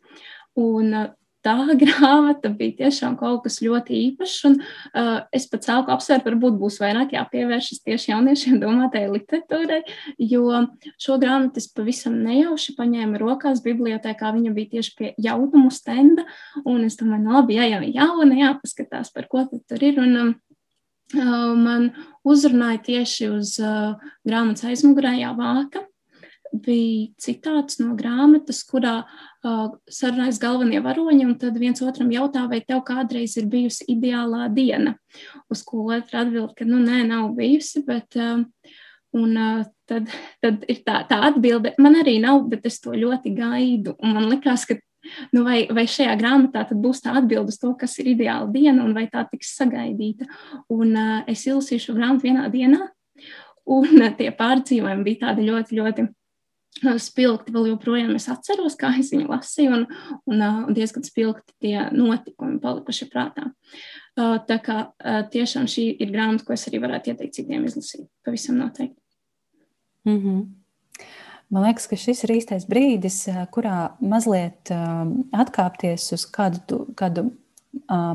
Un 0.58 0.94
tā 1.44 1.54
grāmata 1.82 2.50
bija 2.54 2.84
tiešām 2.84 3.16
kaut 3.20 3.44
kas 3.46 3.60
ļoti 3.64 3.96
īpašs. 4.08 4.38
Un, 4.48 4.58
uh, 4.60 5.10
es 5.34 5.48
pat 5.50 5.66
sāku 5.68 5.92
apsvērt, 5.94 6.26
varbūt 6.28 6.58
būs 6.60 6.78
vairāk 6.82 7.14
jāpievēršas 7.16 7.82
tieši 7.86 8.12
jauniešiem 8.12 8.58
domātajai 8.64 9.12
literatūrai, 9.14 9.80
jo 10.18 10.62
šo 11.00 11.18
grāmatu 11.22 11.62
es 11.62 11.70
pavisam 11.74 12.18
nejauši 12.24 12.76
paņēmu 12.78 13.22
rokās 13.22 13.62
bibliotēkā. 13.64 14.34
Viņa 14.38 14.54
bija 14.56 14.74
tieši 14.76 14.94
pie 14.98 15.12
jaunumu 15.28 15.72
stenda, 15.74 16.26
un 16.64 16.84
es 16.86 16.98
domāju, 17.00 17.24
nu 17.24 17.38
labi, 17.38 17.58
jā, 17.58 17.70
jau 17.74 17.82
jauna, 17.86 18.42
jāpaskatās, 18.44 19.12
par 19.14 19.30
ko 19.30 19.46
tur 19.50 19.84
ir. 19.84 20.00
Un, 20.02 20.16
um, 20.22 20.32
uh, 21.16 21.52
man 21.58 21.92
uzrunāja 22.28 22.82
tieši 22.90 23.30
uz 23.32 23.56
uh, 23.62 23.94
grāmatas 24.26 24.68
aizmugurējā 24.68 25.32
vāka 25.38 25.87
bija 26.64 27.08
citāts 27.20 27.78
no 27.80 27.94
grāmatas, 27.98 28.64
kurā 28.68 28.96
uh, 29.04 29.68
sarunājas 29.90 30.40
galvenie 30.42 30.80
varoņi, 30.84 31.24
un 31.26 31.36
tad 31.40 31.58
viens 31.60 31.82
otram 31.84 32.10
jautā, 32.14 32.46
vai 32.50 32.60
tev 32.66 32.82
kādreiz 32.88 33.36
ir 33.40 33.48
bijusi 33.50 33.86
ideālā 33.94 34.48
diena. 34.54 34.96
Uz 35.52 35.64
ko 35.66 35.88
otra 35.94 36.24
atbild, 36.24 36.54
ka 36.58 36.66
nu 36.68 36.80
nē, 36.82 37.04
nav 37.08 37.30
bijusi, 37.38 37.84
bet 37.86 38.18
uh, 38.18 38.42
un, 39.16 39.36
uh, 39.36 39.64
tad, 39.88 40.10
tad 40.42 40.66
ir 40.68 40.82
tā, 40.86 41.00
tā 41.08 41.20
atbilde. 41.30 41.74
Man 41.78 41.98
arī 42.00 42.18
nav, 42.22 42.44
bet 42.50 42.66
es 42.68 42.80
to 42.84 42.94
ļoti 42.96 43.34
gaidu. 43.36 43.96
Un 44.02 44.14
man 44.18 44.28
likās, 44.32 44.66
ka 44.68 44.78
nu 45.32 45.44
vai, 45.46 45.62
vai 45.74 45.86
šajā 45.88 46.14
grāmatā 46.20 46.66
būs 46.72 47.02
tā 47.04 47.16
atbilde 47.18 47.54
uz 47.54 47.58
to, 47.60 47.72
kas 47.78 47.96
ir 48.02 48.12
ideāla 48.14 48.50
diena, 48.52 48.84
un 48.84 48.94
vai 48.96 49.06
tā 49.10 49.24
tiks 49.30 49.54
sagaidīta. 49.58 50.28
Un 50.74 50.94
uh, 50.94 51.18
es 51.30 51.46
izlasīju 51.46 51.88
šo 51.88 51.98
grāmatu 51.98 52.28
vienā 52.28 52.48
dienā. 52.52 52.90
Un 53.68 54.00
uh, 54.00 54.12
tie 54.18 54.30
pārdzīvojumi 54.34 55.06
bija 55.06 55.28
tādi 55.28 55.48
ļoti, 55.48 55.80
ļoti 55.80 56.08
spilgti 57.02 57.52
vēl 57.54 57.70
joprojām 57.72 58.14
es 58.16 58.28
atceros, 58.32 58.76
kā 58.78 58.92
es 59.00 59.12
viņu 59.14 59.28
lasīju, 59.30 59.74
un, 59.74 59.86
un, 60.30 60.44
un 60.68 60.76
diezgan 60.76 61.06
spilgti 61.06 61.54
tie 61.64 61.88
notikumi 61.94 62.60
palikuši 62.62 63.08
prātā. 63.12 63.50
Tā 64.18 64.58
kā 64.64 64.78
tiešām 65.32 65.68
šī 65.70 65.88
ir 66.02 66.12
grāmata, 66.14 66.44
ko 66.46 66.56
es 66.56 66.66
arī 66.70 66.82
varētu 66.82 67.12
ieteikt 67.12 67.38
citiem 67.38 67.66
izlasīt. 67.68 68.08
Pavisam 68.26 68.58
noteikti. 68.58 68.98
Mm 70.08 70.22
-hmm. 70.22 70.46
Man 71.48 71.64
liekas, 71.64 71.86
ka 71.86 71.96
šis 71.96 72.24
ir 72.24 72.30
īstais 72.30 72.66
brīdis, 72.68 73.22
kurā 73.50 73.96
mazliet 74.00 74.68
atkāpties 75.32 76.12
uz 76.12 76.26
kādu, 76.26 76.84
kādu 76.94 77.30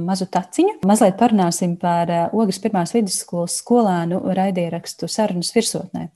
mazu 0.03 0.25
taciņu. 0.25 0.83
Mazliet 0.85 1.17
parunāsim 1.17 1.75
par 1.79 2.11
Ogas 2.33 2.59
pirmās 2.59 2.93
vidusskolas 2.93 3.57
skolēnu 3.61 4.21
raidierakstu 4.37 5.07
sarunas 5.07 5.53
virsotnē 5.55 6.09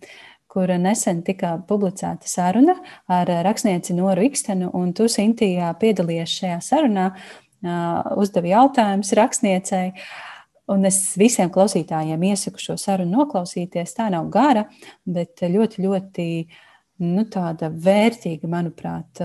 kur 0.57 0.71
nesen 0.81 1.19
tika 1.21 1.51
publicēta 1.69 2.25
saruna 2.25 2.73
ar 3.13 3.29
rakstnieci 3.45 3.93
Noru 3.93 4.23
Ikstenu, 4.25 4.71
un 4.73 4.89
tu, 4.97 5.05
Sintījā, 5.05 5.69
piedalījies 5.77 6.33
šajā 6.39 6.61
sarunā. 6.65 7.11
uzdeva 8.17 8.49
jautājumus 8.49 9.13
rakstniecei. 9.17 9.91
Un 10.73 10.83
es 10.89 10.97
visiem 11.15 11.51
klausītājiem 11.53 12.25
iesaku 12.31 12.59
šo 12.59 12.75
sarunu 12.81 13.21
noklausīties. 13.21 13.93
Tā 13.95 14.09
nav 14.11 14.31
gara, 14.33 14.65
bet 15.05 15.45
ļoti, 15.45 15.85
ļoti 15.85 16.25
nu, 17.05 17.27
vērtīga, 17.85 18.49
manuprāt. 18.51 19.21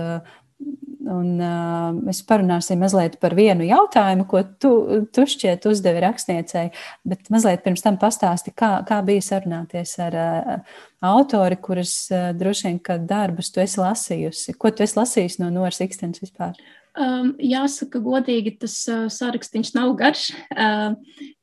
Un, 1.03 1.33
uh, 1.35 1.89
mēs 1.97 2.21
parunāsim 2.23 2.79
mazliet 2.79 3.17
par 3.19 3.33
vienu 3.35 3.65
jautājumu, 3.67 4.23
ko 4.29 4.39
tu, 4.61 4.69
tu 5.11 5.25
šķiet 5.27 5.65
uzdevi 5.67 5.99
rakstniecei, 6.05 6.69
bet 7.07 7.27
mazliet 7.33 7.65
pirms 7.65 7.83
tam 7.83 7.97
pastāsti, 7.99 8.53
kā, 8.55 8.77
kā 8.87 9.01
bija 9.03 9.25
sarunāties 9.25 9.97
ar 10.05 10.15
uh, 10.15 10.77
autori, 11.03 11.59
kuras 11.59 11.91
uh, 12.13 12.29
droši 12.37 12.69
vien, 12.69 12.79
ka 12.79 12.95
darbus 13.03 13.51
tu 13.51 13.59
esi 13.63 13.81
lasījusi. 13.83 14.55
Ko 14.55 14.71
tu 14.71 14.87
esi 14.87 14.95
lasījusi 15.01 15.43
no 15.43 15.51
Noras 15.51 15.81
Ikstens 15.83 16.23
vispār? 16.23 16.55
Um, 16.93 17.33
jāsaka, 17.41 17.99
godīgi, 17.99 18.55
tas 18.63 18.79
uh, 18.87 19.05
saraksts 19.11 19.75
nav 19.75 19.97
garš. 19.99 20.29
Uh, 20.55 20.95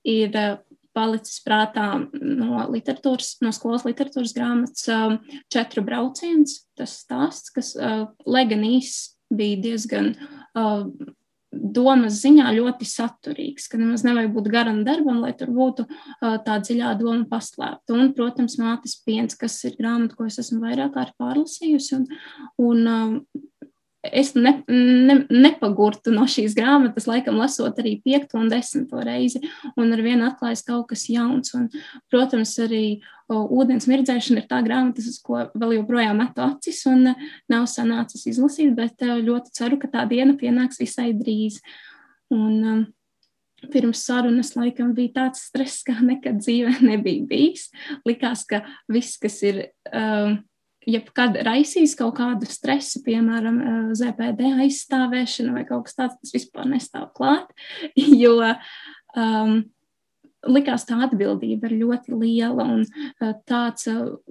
ir 0.09 0.33
uh, 0.40 0.57
palicis 0.96 1.38
prātā 1.44 1.87
no 2.16 2.64
no 2.64 3.53
skolas 3.55 3.85
literatūras 3.87 4.35
grāmatas 4.37 4.88
uh, 4.88 5.16
četru 5.53 5.85
brauciens. 5.85 6.62
Tas 6.79 6.96
stāsts, 7.05 7.53
kas, 7.53 7.75
uh, 7.77 8.09
lai 8.25 8.49
gan 8.49 8.64
īsts 8.64 9.20
bija 9.31 9.62
diezgan 9.64 10.12
uh, 10.14 10.85
domas 11.51 12.21
ziņā 12.23 12.53
ļoti 12.55 12.87
saturīgs, 12.87 13.66
ka 13.71 13.79
nemaz 13.81 14.05
nevajag 14.07 14.33
būt 14.37 14.51
garam 14.53 14.83
darbam, 14.87 15.21
lai 15.25 15.33
tur 15.38 15.51
būtu 15.55 15.87
uh, 15.87 16.37
tā 16.45 16.61
dziļā 16.62 16.95
doma 17.01 17.27
paslēpta. 17.31 17.97
Un, 17.97 18.12
protams, 18.16 18.59
mātes 18.62 18.97
piens, 19.07 19.38
kas 19.38 19.59
ir 19.66 19.75
grāmata, 19.79 20.16
ko 20.19 20.29
es 20.31 20.38
esmu 20.43 20.62
vairāk 20.62 20.95
kārt 20.95 21.16
pārlasījusi. 21.21 21.99
Un, 21.99 22.07
un, 22.69 22.87
uh, 22.87 23.70
es 24.03 24.33
ne, 24.35 24.53
ne, 24.69 25.17
nepagurtu 25.29 26.13
no 26.15 26.25
šīs 26.31 26.55
grāmatas, 26.57 27.07
laikam, 27.09 27.37
lasot 27.41 27.79
arī 27.83 27.99
piekto 28.05 28.39
un 28.41 28.49
desmito 28.53 29.01
reizi, 29.05 29.43
un 29.77 29.93
ar 29.93 30.03
vienu 30.05 30.25
atklājas 30.29 30.65
kaut 30.67 30.89
kas 30.93 31.05
jauns. 31.13 31.53
Un, 31.57 31.69
protams, 32.13 32.55
arī 32.65 32.85
o, 33.29 33.43
ūdens 33.61 33.89
mirdzēšana 33.91 34.43
ir 34.43 34.49
tā 34.51 34.63
grāmata, 34.67 35.05
uz 35.05 35.19
ko 35.25 35.43
vēl 35.53 35.77
joprojām 35.81 36.23
metu 36.23 36.45
acis, 36.47 36.81
un 36.89 37.13
nav 37.51 37.69
sanācis 37.71 38.25
izlasīt, 38.33 38.73
bet 38.79 39.05
ļoti 39.05 39.53
ceru, 39.61 39.81
ka 39.81 39.93
tā 39.93 40.07
diena 40.11 40.37
pienāks 40.41 40.81
visai 40.81 41.13
drīz. 41.17 41.61
Un, 42.33 42.57
um, 42.65 42.89
Pirms 43.69 44.01
sarunas 44.07 44.55
laikam 44.57 44.95
bija 44.97 45.13
tāds 45.19 45.43
stress, 45.51 45.83
kā 45.85 45.99
nekad 46.01 46.39
dzīvē 46.41 46.79
nebija 46.95 47.27
bijis. 47.29 47.67
Likās, 48.09 48.47
ka 48.49 48.63
viss, 48.89 49.19
kas 49.21 49.37
ir 49.45 49.67
um, 49.93 50.39
jebkad 50.88 51.37
raisīs 51.47 51.97
kaut 51.99 52.16
kādu 52.19 52.49
stresu, 52.49 53.03
piemēram, 53.07 53.59
eh, 53.61 53.83
ZPD 53.99 54.55
aizstāvēšana 54.64 55.57
vai 55.57 55.66
kaut 55.69 55.88
kas 55.88 55.99
tāds, 55.99 56.21
tas 56.23 56.35
vispār 56.37 56.69
nestāv 56.71 57.11
klāt, 57.16 57.53
jo 58.23 58.38
um, 58.40 59.61
likās 60.48 60.87
tā 60.88 60.98
atbildība 61.05 61.68
ir 61.68 61.81
ļoti 61.83 62.16
liela 62.16 62.64
un 62.64 62.85
tāds 63.48 63.88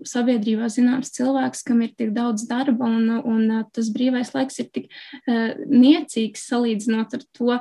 sabiedrībā 0.07 0.69
zināms 0.71 1.13
cilvēks, 1.15 1.65
kam 1.67 1.83
ir 1.85 1.93
tik 1.97 2.13
daudz 2.15 2.47
darba 2.49 2.89
un, 2.89 3.19
un 3.19 3.67
tas 3.73 3.91
brīvais 3.93 4.33
laiks 4.33 4.59
ir 4.63 4.71
tik 4.73 4.89
niecīgs 5.27 6.47
salīdzinot 6.49 7.15
ar 7.19 7.27
to, 7.37 7.59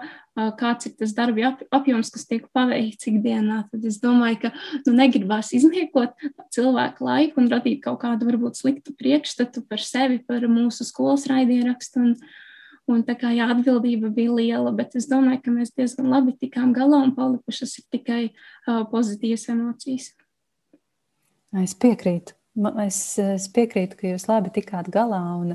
kāds 0.58 0.88
ir 0.88 0.94
tas 0.98 1.12
darba 1.16 1.52
apjoms, 1.74 2.12
kas 2.14 2.26
tiek 2.28 2.44
paveikts 2.54 3.10
ikdienā. 3.10 3.64
Tad 3.72 3.86
es 3.88 3.98
domāju, 4.02 4.44
ka 4.46 4.52
nu, 4.86 4.94
negribās 5.00 5.52
izniekot 5.56 6.14
cilvēku 6.54 7.06
laiku 7.08 7.42
un 7.42 7.50
radīt 7.52 7.82
kaut 7.84 8.00
kādu 8.04 8.28
varbūt 8.28 8.60
sliktu 8.60 8.94
priekšstatu 8.98 9.64
par 9.68 9.82
sevi, 9.82 10.20
par 10.22 10.46
mūsu 10.50 10.86
skolas 10.86 11.26
raidierakstu. 11.30 12.04
Un, 12.04 12.14
Un 12.88 13.02
tā 13.04 13.18
kā 13.20 13.34
jā, 13.36 13.44
atbildība 13.52 14.08
bija 14.16 14.32
liela, 14.32 14.72
bet 14.72 14.94
es 14.96 15.08
domāju, 15.10 15.42
ka 15.44 15.52
mēs 15.52 15.74
diezgan 15.76 16.08
labi 16.08 16.32
tikām 16.40 16.72
galā 16.76 17.02
un 17.04 17.12
palikušas 17.16 17.74
ir 17.82 17.84
tikai 17.92 18.22
uh, 18.30 18.86
pozitīvas 18.88 19.44
emocijas. 19.52 20.14
Es 21.60 21.74
piekrītu. 21.76 22.32
Es, 22.82 22.96
es 23.22 23.44
piekrītu, 23.54 23.94
ka 24.00 24.08
jūs 24.08 24.24
labi 24.26 24.50
tikāt 24.56 24.88
galā, 24.90 25.20
un, 25.38 25.52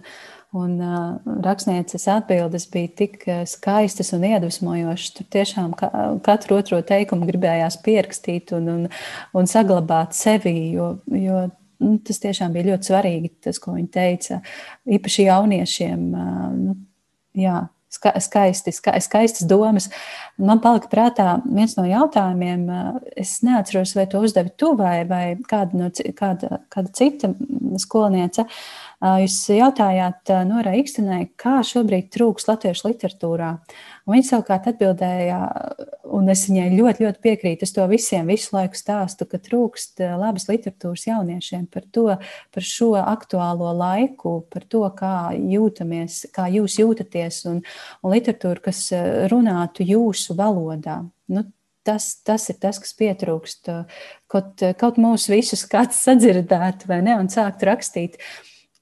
un 0.56 0.78
uh, 0.78 1.34
rakstnieces 1.44 2.06
atbildes 2.14 2.70
bija 2.72 2.94
tik 3.02 3.26
skaistas 3.50 4.14
un 4.16 4.24
iedvesmojošas. 4.30 5.18
Tur 5.18 5.28
tiešām 5.36 5.74
ka, 5.80 5.90
katru 6.24 6.62
otro 6.62 6.80
teikumu 6.86 7.28
gribējās 7.28 7.82
pierakstīt 7.84 8.54
un, 8.56 8.70
un, 8.72 8.88
un 9.36 9.50
saglabāt 9.50 10.16
sevi, 10.16 10.56
jo, 10.78 10.94
jo 11.12 11.44
nu, 11.84 11.98
tas 12.08 12.24
tiešām 12.24 12.56
bija 12.56 12.70
ļoti 12.72 12.94
svarīgi, 12.94 13.36
tas, 13.50 13.60
ko 13.60 13.76
viņa 13.76 13.94
teica. 13.98 14.40
Īpaši 15.02 15.28
jauniešiem. 15.28 16.10
Uh, 16.14 16.50
nu, 16.62 16.80
jā, 17.38 17.68
skaisti, 18.20 18.72
ska, 18.72 18.96
skaistas 19.02 19.48
domas. 19.48 19.90
Man 20.38 20.62
palika 20.64 20.90
prātā 20.92 21.28
viens 21.46 21.76
no 21.78 21.86
jautājumiem, 21.88 22.66
es 23.20 23.38
neatceros, 23.46 23.94
vai 23.98 24.08
to 24.10 24.24
uzdevi 24.26 24.54
tu 24.58 24.74
vai, 24.80 25.04
vai 25.10 25.24
kāda, 25.50 25.78
no, 25.78 25.90
kāda, 26.18 26.64
kāda 26.74 26.94
cita 26.98 27.34
skolniece. 27.82 28.48
Jūs 29.04 29.36
jautājāt 29.52 30.32
Norai 30.48 30.78
Ikstenai, 30.80 31.26
kā 31.36 31.58
šobrīd 31.68 32.06
trūks 32.14 32.46
latviešu 32.48 32.88
literatūrā. 32.88 33.50
Un 34.08 34.14
viņa 34.16 34.28
savukārt 34.30 34.70
atbildēja, 34.72 35.40
un 36.16 36.32
es 36.32 36.46
viņai 36.48 36.70
ļoti, 36.72 37.04
ļoti 37.04 37.20
piekrītu. 37.26 37.68
Es 37.68 37.76
to 37.76 37.84
visiem 37.92 38.32
visu 38.32 38.54
laiku 38.56 38.80
stāstu, 38.80 39.28
ka 39.28 39.42
trūkst 39.44 40.00
labas 40.00 40.48
literatūras 40.48 41.04
jauniešiem 41.10 41.66
par 41.74 41.84
to, 41.92 42.06
par 42.56 42.68
šo 42.68 42.94
aktuālo 43.02 43.74
laiku, 43.76 44.38
par 44.54 44.64
to, 44.72 44.86
kā 44.96 45.34
jūtamies, 45.36 46.22
kā 46.32 46.48
jūs 46.54 46.78
jūtaties, 46.80 47.42
un, 47.52 47.60
un 48.00 48.16
literatūru, 48.16 48.64
kas 48.70 48.86
runātu 49.34 49.84
jūsu 49.90 50.38
valodā. 50.40 51.02
Nu, 51.28 51.44
tas, 51.84 52.08
tas 52.24 52.48
ir 52.56 52.62
tas, 52.64 52.80
kas 52.80 52.96
pietrūkst. 53.04 53.68
Kaut, 54.32 54.64
kaut 54.80 55.00
mūsu 55.02 55.36
visus 55.36 55.68
kāds 55.68 56.00
sadzirdētu 56.08 56.88
vai 56.88 57.04
ne, 57.04 57.20
un 57.20 57.28
sākt 57.32 57.68
rakstīt. 57.68 58.16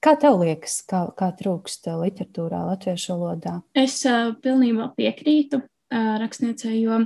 Kā 0.02 0.16
tev 0.18 0.40
liekas, 0.42 0.80
kā, 0.90 1.04
kā 1.18 1.30
trūkst 1.38 1.86
literatūrā, 1.86 2.64
latviešu 2.72 3.14
valodā? 3.14 3.60
Es 3.78 4.00
uh, 4.10 4.34
pilnībā 4.42 4.90
piekrītu 4.98 5.62
uh, 5.62 6.16
rakstniecei, 6.22 6.80
jo 6.82 7.04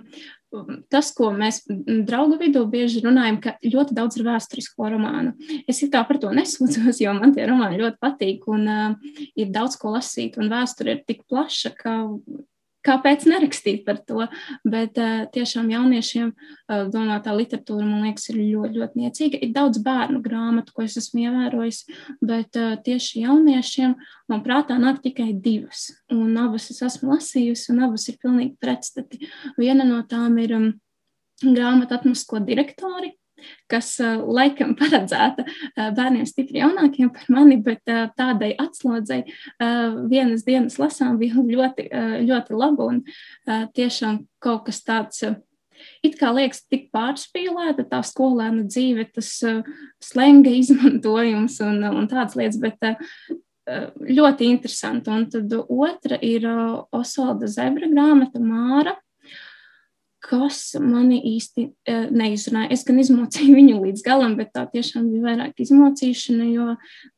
tas, 0.88 1.10
ko 1.15 1.31
mēs 1.36 1.63
draugu 2.08 2.38
vidū 2.39 2.62
bieži 2.71 3.01
runājam, 3.03 3.41
ka 3.43 3.55
ļoti 3.65 3.97
daudz 3.97 4.15
ir 4.15 4.25
vēsturisko 4.27 4.89
romānu. 4.93 5.34
Es 5.67 5.81
tā 5.91 6.03
par 6.08 6.21
to 6.23 6.31
nesūdzos, 6.36 7.01
jo 7.03 7.15
man 7.17 7.36
tie 7.36 7.47
romāni 7.49 7.81
ļoti 7.81 7.99
patīk 8.01 8.47
un 8.51 8.67
uh, 8.71 9.15
ir 9.36 9.51
daudz 9.55 9.75
ko 9.81 9.95
lasīt, 9.97 10.39
un 10.39 10.51
vēsture 10.53 10.95
ir 10.95 11.03
tik 11.08 11.25
plaša, 11.27 11.75
ka 11.75 11.97
kāpēc 12.86 13.26
nerakstīt 13.30 13.84
par 13.88 14.00
to. 14.08 14.28
Bet 14.67 15.00
uh, 15.02 15.26
tiešām 15.34 15.71
jauniešiem 15.74 16.32
uh, 16.32 16.86
domātā 16.93 17.34
literatūra, 17.36 17.86
man 17.86 18.06
liekas, 18.08 18.30
ir 18.32 18.39
ļoti, 18.41 18.82
ļoti 18.82 19.04
niecīga. 19.04 19.41
Ir 19.41 19.54
daudz 19.56 19.82
bērnu 19.86 20.21
grāmatu, 20.26 20.76
ko 20.76 20.86
es 20.86 20.98
esmu 21.02 21.26
ievērojis, 21.26 21.84
bet 22.26 22.62
uh, 22.62 22.78
tieši 22.86 23.26
jauniešiem 23.26 23.98
man 24.32 24.45
prātā 24.45 24.80
nāk 24.82 25.02
tikai 25.04 25.32
divas. 25.34 25.89
Un 26.13 26.38
abas 26.41 26.69
es 26.74 26.82
esmu 26.86 27.15
lasījusi, 27.15 27.71
un 27.74 27.86
abas 27.89 28.08
ir 28.12 28.21
pilnīgi 28.21 28.56
pretstati. 28.62 29.21
Viena 29.60 29.88
no 29.88 30.02
tām 30.10 30.39
ir 30.43 30.56
um, 30.58 30.71
grāmata 31.43 32.00
atmasko 32.00 32.43
direktori 32.45 33.15
kas 33.71 33.95
laikam 33.99 34.75
paredzēta 34.79 35.45
bērniem 35.75 36.27
stipri 36.29 36.62
jaunākiem 36.63 37.12
par 37.15 37.29
mani, 37.34 37.58
bet 37.63 37.84
tādai 38.17 38.53
atslodzei 38.62 39.23
vienas 40.12 40.45
dienas 40.47 40.79
lasām 40.81 41.19
bija 41.21 41.41
ļoti, 41.41 41.89
ļoti 42.27 42.60
laba 42.60 42.89
un 42.91 43.03
tiešām 43.45 44.23
kaut 44.43 44.65
kas 44.69 44.84
tāds. 44.86 45.25
It 46.05 46.15
kā 46.15 46.29
liekas, 46.31 46.62
tik 46.71 46.88
pārspīlēta 46.95 47.84
tā 47.89 47.99
skolēna 48.08 48.63
dzīve, 48.69 49.10
tas 49.17 49.31
slenga 50.03 50.53
izmantojums 50.62 51.60
un, 51.65 51.81
un 51.89 52.08
tādas 52.12 52.38
lietas, 52.39 52.62
bet 52.63 52.79
ļoti 53.65 54.49
interesanti. 54.49 55.12
Un 55.12 55.25
tad 55.29 55.53
otra 55.67 56.19
ir 56.21 56.45
Osvalda 56.95 57.49
Zebra 57.49 57.89
grāmata 57.91 58.41
Māra, 58.41 58.95
kas 60.25 60.61
mani 60.81 61.19
īsti 61.35 61.67
uh, 61.69 62.07
neizrunāja. 62.13 62.71
Es 62.73 62.85
gan 62.88 63.01
izmocīju 63.01 63.57
viņu 63.59 63.81
līdz 63.83 64.05
galam, 64.05 64.38
bet 64.39 64.53
tā 64.55 64.65
tiešām 64.71 65.11
bija 65.11 65.27
vairāk 65.29 65.61
izmocīšana, 65.65 66.47
jo 66.53 66.71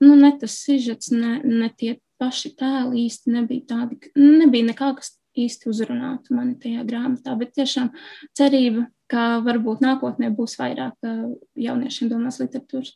nu, 0.03 0.17
ne 0.19 0.33
tas 0.41 0.57
sižets, 0.65 1.13
ne, 1.15 1.37
ne 1.43 1.71
tie 1.77 1.97
paši 2.21 2.53
tēli 2.57 3.05
īsti 3.05 3.33
nebija 3.35 3.69
tādi, 3.71 4.11
nebija 4.17 4.71
nekā, 4.71 4.91
kas 4.97 5.15
īsti 5.37 5.69
uzrunātu 5.69 6.35
mani 6.35 6.55
tajā 6.61 6.83
grāmatā, 6.87 7.35
bet 7.37 7.53
tiešām 7.57 7.91
cerība, 8.37 8.87
ka 9.07 9.39
varbūt 9.45 9.83
nākotnē 9.85 10.31
būs 10.35 10.57
vairāk 10.59 11.07
uh, 11.07 11.27
jauniešiem 11.55 12.11
domās 12.11 12.41
literatūras. 12.43 12.95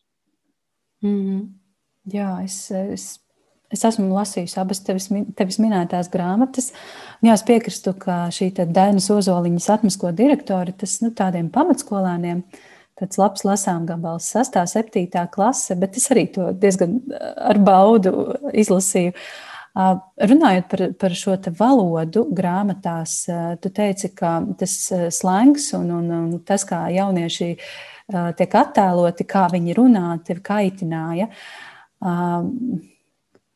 Mm 1.05 1.19
-hmm. 1.19 1.49
Jā, 2.11 2.43
es, 2.43 2.71
es 2.71 3.19
Es 3.71 3.85
esmu 3.87 4.09
lasījusi 4.11 4.57
abas 4.59 4.81
tevis, 4.83 5.07
tevis 5.37 5.57
minētās 5.63 6.09
grāmatas. 6.11 6.71
Jā, 7.23 7.37
es 7.37 7.45
piekrītu, 7.47 7.93
ka 8.01 8.25
šī 8.33 8.49
Dainas 8.67 9.07
Ozoliņas 9.13 9.69
atmasko 9.77 10.11
direktori, 10.15 10.75
tas 10.75 10.97
nu, 11.03 11.13
tādiem 11.15 11.47
pamatskolēniem, 11.53 12.43
tāds 12.99 13.21
labs 13.21 13.45
lasām 13.47 13.85
gabals, 13.87 14.27
6. 14.35 14.59
7. 14.73 15.07
klase, 15.31 15.79
bet 15.79 15.95
es 16.01 16.09
arī 16.11 16.27
to 16.35 16.51
diezgan 16.51 16.99
ar 17.15 17.61
baudu 17.63 18.35
izlasīju. 18.51 19.15
Runājot 19.71 20.65
par, 20.67 20.81
par 20.99 21.13
šo 21.15 21.37
valodu 21.55 22.25
grāmatās, 22.35 23.21
tu 23.63 23.71
teici, 23.71 24.11
ka 24.11 24.41
tas 24.59 24.73
slangs 25.15 25.69
un, 25.79 25.87
un, 25.95 26.11
un 26.17 26.39
tas, 26.43 26.67
kā 26.67 26.89
jaunieši 26.91 27.53
tiek 28.35 28.57
attēloti, 28.65 29.23
kā 29.31 29.47
viņi 29.53 29.77
runā, 29.79 30.09
tevi 30.27 30.43
kaitināja. 30.43 31.31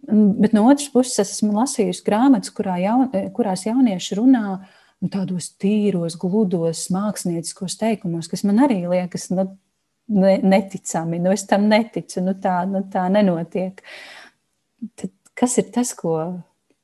Bet 0.05 0.53
no 0.53 0.67
otras 0.69 0.89
puses, 0.93 1.17
es 1.19 1.37
esmu 1.37 1.55
lasījusi 1.55 2.03
grāmatas, 2.05 2.53
kurā 2.53 2.77
jaun, 2.81 3.07
kurās 3.33 3.65
jaunieši 3.65 4.19
runā 4.19 4.45
nu, 4.59 5.09
tādos 5.11 5.51
tīros, 5.61 6.17
gludos, 6.21 6.87
mākslinieciskos 6.93 7.77
teikumos, 7.81 8.29
kas 8.31 8.45
man 8.45 8.61
arī 8.67 8.83
liekas 8.85 9.31
nu, 9.33 9.47
neticami. 10.07 11.19
Nu, 11.23 11.33
es 11.33 11.47
tam 11.49 11.65
neticu, 11.71 12.21
nu, 12.25 12.35
tā, 12.41 12.59
nu, 12.69 12.83
tā 12.93 13.07
nenotiek. 13.13 13.81
Tad 14.99 15.13
kas 15.35 15.57
ir 15.61 15.71
tas, 15.75 15.93
ko, 15.97 16.15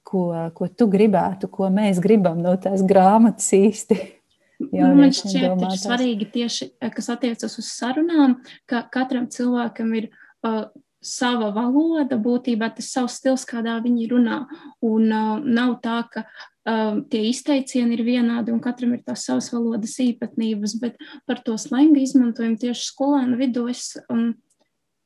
ko, 0.08 0.26
ko 0.56 0.70
tu 0.76 0.88
gribētu, 0.92 1.50
ko 1.52 1.70
mēs 1.74 2.02
gribam 2.04 2.42
no 2.44 2.56
tās 2.62 2.86
grāmatas 2.88 3.52
īsti? 3.58 4.02
Nu, 4.62 4.92
man 4.94 5.10
šķiet, 5.10 5.56
ka 5.58 5.72
svarīgi 5.74 6.26
tieši, 6.36 6.66
kas 6.94 7.08
attiecas 7.10 7.56
uz 7.58 7.66
sarunām, 7.74 8.36
ka 8.70 8.84
katram 8.94 9.24
cilvēkam 9.34 9.88
ir 9.98 10.06
uh, 10.46 10.68
sava 11.02 11.50
valoda, 11.56 12.20
būtībā 12.22 12.72
tas 12.78 12.92
savs 12.94 13.18
stils, 13.20 13.46
kādā 13.50 13.80
viņi 13.84 14.08
runā. 14.12 14.44
Un 14.86 15.10
uh, 15.10 15.42
nav 15.42 15.80
tā, 15.84 15.98
ka 16.14 16.26
uh, 16.26 17.02
tie 17.12 17.24
izteicieni 17.32 17.98
ir 17.98 18.06
vienādi 18.06 18.54
un 18.54 18.62
katram 18.64 18.94
ir 18.96 19.04
tās 19.08 19.26
savas 19.28 19.50
valodas 19.54 19.98
īpatnības, 20.04 20.78
bet 20.84 21.02
par 21.26 21.42
to 21.46 21.58
slengu 21.62 22.02
izmantojumu 22.04 22.62
tieši 22.62 22.88
skolēnu 22.94 23.42
vidū 23.42 23.68
es 23.74 23.96
um, 24.08 24.32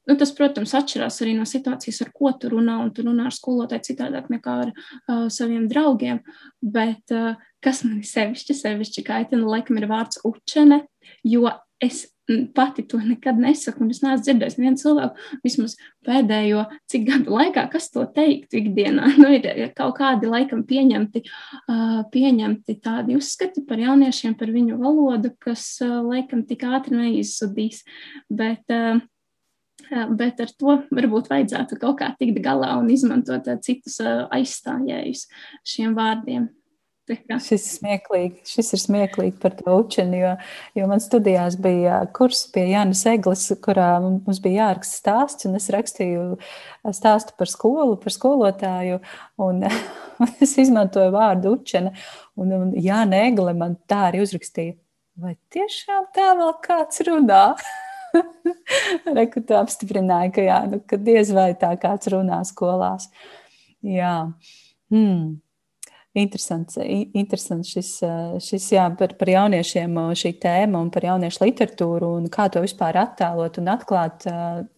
Nu, 0.06 0.14
tas, 0.22 0.30
protams, 0.38 0.74
atšķirās 0.78 1.16
arī 1.24 1.32
no 1.34 1.48
situācijas, 1.50 2.04
ar 2.06 2.12
ko 2.14 2.30
tu 2.38 2.52
runā, 2.54 2.76
un 2.84 2.92
tu 2.94 3.02
runā 3.06 3.26
ar 3.26 3.34
skolotāju 3.34 3.88
citādāk 3.88 4.28
nekā 4.30 4.58
ar 4.68 4.72
uh, 4.72 5.24
saviem 5.34 5.66
draugiem. 5.72 6.20
Bet 6.62 7.14
uh, 7.14 7.40
kas 7.66 7.82
man 7.88 8.04
sevišķi, 8.06 8.58
sevišķi 8.60 9.06
kaitina, 9.08 9.48
laikam 9.50 9.82
ir 9.82 9.88
vārds 9.90 10.22
učene, 10.28 10.84
jo 11.26 11.50
es 11.82 12.06
pati 12.54 12.84
to 12.88 12.98
nekad 12.98 13.38
nesaku, 13.40 13.84
un 13.86 13.92
es 13.94 14.02
neesmu 14.04 14.24
dzirdējis 14.26 14.58
nevienu 14.58 14.80
cilvēku 14.82 15.42
vismaz 15.46 15.76
pēdējo 16.06 16.66
cik 16.92 17.06
gadu 17.10 17.36
laikā, 17.36 17.66
kas 17.72 17.90
to 17.94 18.06
teiktu 18.16 18.62
ikdienā. 18.62 19.12
Nu, 19.26 19.30
ir 19.32 19.72
kaut 19.78 19.96
kādi 20.00 20.28
laikam 20.30 20.64
pieņemti, 20.68 21.22
pieņemti 22.14 22.76
tādi 22.84 23.16
uzskati 23.18 23.64
par 23.66 23.80
jauniešiem, 23.82 24.36
par 24.38 24.52
viņu 24.54 24.78
valodu, 24.82 25.32
kas 25.42 25.78
laikam 25.82 26.44
tik 26.46 26.66
ātri 26.68 26.98
neizzudīs. 27.00 27.84
Bet, 28.30 28.66
bet 30.20 30.44
ar 30.44 30.54
to 30.60 30.78
varbūt 30.92 31.32
vajadzētu 31.32 31.80
kaut 31.82 32.00
kā 32.02 32.12
tikt 32.20 32.42
galā 32.46 32.76
un 32.82 32.92
izmantot 32.94 33.50
citus 33.66 34.02
aizstājējus 34.04 35.26
šiem 35.66 35.98
vārdiem. 35.98 36.50
Šis 37.06 37.52
ir 37.54 37.60
smieklīgi. 37.62 38.40
Šis 38.50 38.72
ir 38.74 38.82
smieklīgi 38.82 39.36
par 39.42 39.54
to 39.60 39.76
učeni, 39.78 40.24
jo, 40.24 40.32
jo 40.80 40.88
man 40.90 41.02
studijās 41.04 41.58
bija 41.62 42.00
kurs 42.18 42.48
pie 42.54 42.64
Jānis 42.72 43.04
Eglis, 43.12 43.44
kurā 43.62 43.92
mums 44.02 44.40
bija 44.42 44.64
jāraksta 44.64 44.98
stāsts, 45.04 45.46
un 45.46 45.60
es 45.60 45.70
rakstīju 45.74 46.40
stāstu 46.98 47.38
par 47.38 47.52
skolu, 47.52 48.00
par 48.02 48.16
skolotāju, 48.16 48.98
un, 49.46 49.62
un 50.24 50.34
es 50.42 50.58
izmantoju 50.66 51.14
vārdu 51.14 51.54
učene, 51.60 51.94
un, 52.42 52.58
un 52.58 52.74
Jāna 52.82 53.22
Egle 53.30 53.54
man 53.54 53.78
tā 53.86 54.08
arī 54.10 54.26
uzrakstīja. 54.26 54.74
Vai 55.22 55.38
tiešām 55.54 56.10
tā 56.16 56.34
vēl 56.42 56.52
kāds 56.66 57.06
runā? 57.06 57.46
Reku 59.20 59.46
tu 59.46 59.56
apstiprināji, 59.62 60.34
ka, 60.36 60.50
jā, 60.50 60.60
nu, 60.74 60.82
ka 60.90 60.98
diez 60.98 61.30
vai 61.38 61.52
tā 61.60 61.76
kāds 61.80 62.10
runā 62.12 62.42
skolās. 62.50 63.12
Jā. 63.86 64.18
Hmm. 64.90 65.36
Interesants, 66.16 66.78
interesants 67.12 67.74
šis, 67.76 67.90
šis 68.40 68.66
jā, 68.72 68.86
par, 68.96 69.18
par 69.20 69.28
jauniešiem 69.34 69.98
šī 70.16 70.30
tēma 70.40 70.80
un 70.80 70.92
par 70.94 71.04
jauniešu 71.04 71.44
literatūru 71.44 72.14
un 72.22 72.30
kā 72.32 72.46
to 72.54 72.62
vispār 72.64 72.96
attēlot 73.02 73.60
un 73.60 73.68
atklāt. 73.74 74.24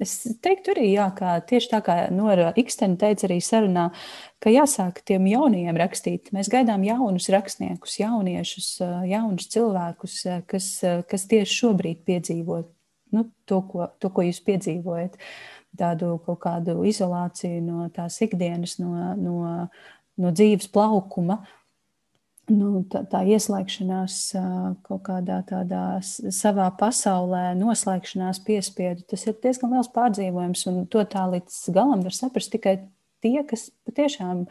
Es 0.02 0.16
teiktu 0.42 0.74
arī, 0.74 0.88
jā, 0.96 1.06
kā 1.18 1.36
tieši 1.46 1.70
tā 1.76 1.82
kā 1.86 1.98
Nora 2.10 2.50
Ikstena 2.58 2.98
teica 3.04 3.28
arī 3.30 3.38
sarunā, 3.46 3.92
ka 4.42 4.50
jāsāk 4.50 5.04
tiem 5.06 5.28
jaunajiem 5.30 5.78
rakstīt. 5.78 6.32
Mēs 6.34 6.50
gaidām 6.50 6.82
jaunus 6.88 7.30
rakstniekus, 7.34 8.00
jauniešus, 8.02 8.72
jaunus 9.06 9.52
cilvēkus, 9.54 10.18
kas, 10.50 10.72
kas 11.06 11.30
tieši 11.30 11.60
šobrīd 11.62 12.02
piedzīvo 12.10 12.64
nu, 13.12 13.30
to, 13.46 13.62
ko, 13.70 13.92
to, 14.02 14.10
ko 14.12 14.26
jūs 14.26 14.42
piedzīvojat, 14.48 15.18
tādu 15.78 16.16
kaut 16.26 16.40
kādu 16.44 16.80
izolāciju 16.90 17.62
no 17.64 17.88
tās 17.94 18.18
ikdienas, 18.26 18.78
no, 18.82 19.14
no, 19.20 19.38
no 20.22 20.34
dzīves 20.34 20.70
plaukuma. 20.74 21.42
Nu, 22.48 22.86
tā, 22.88 23.02
tā 23.12 23.26
ieslēgšanās 23.28 24.18
kaut 24.88 25.02
kādā 25.04 25.42
tādā 25.50 26.00
savā 26.02 26.70
pasaulē, 26.80 27.50
noslēgšanās 27.60 28.40
piespiedu, 28.48 29.04
tas 29.12 29.26
ir 29.28 29.36
diezgan 29.44 29.76
liels 29.76 29.92
pārdzīvojums. 29.92 30.64
Un 30.72 30.86
to 30.88 31.04
tā 31.12 31.26
līdz 31.34 31.58
galam 31.76 32.06
var 32.06 32.16
saprast 32.16 32.54
tikai 32.56 32.78
tie, 33.26 33.42
kas 33.48 33.68
patiešām 33.88 34.46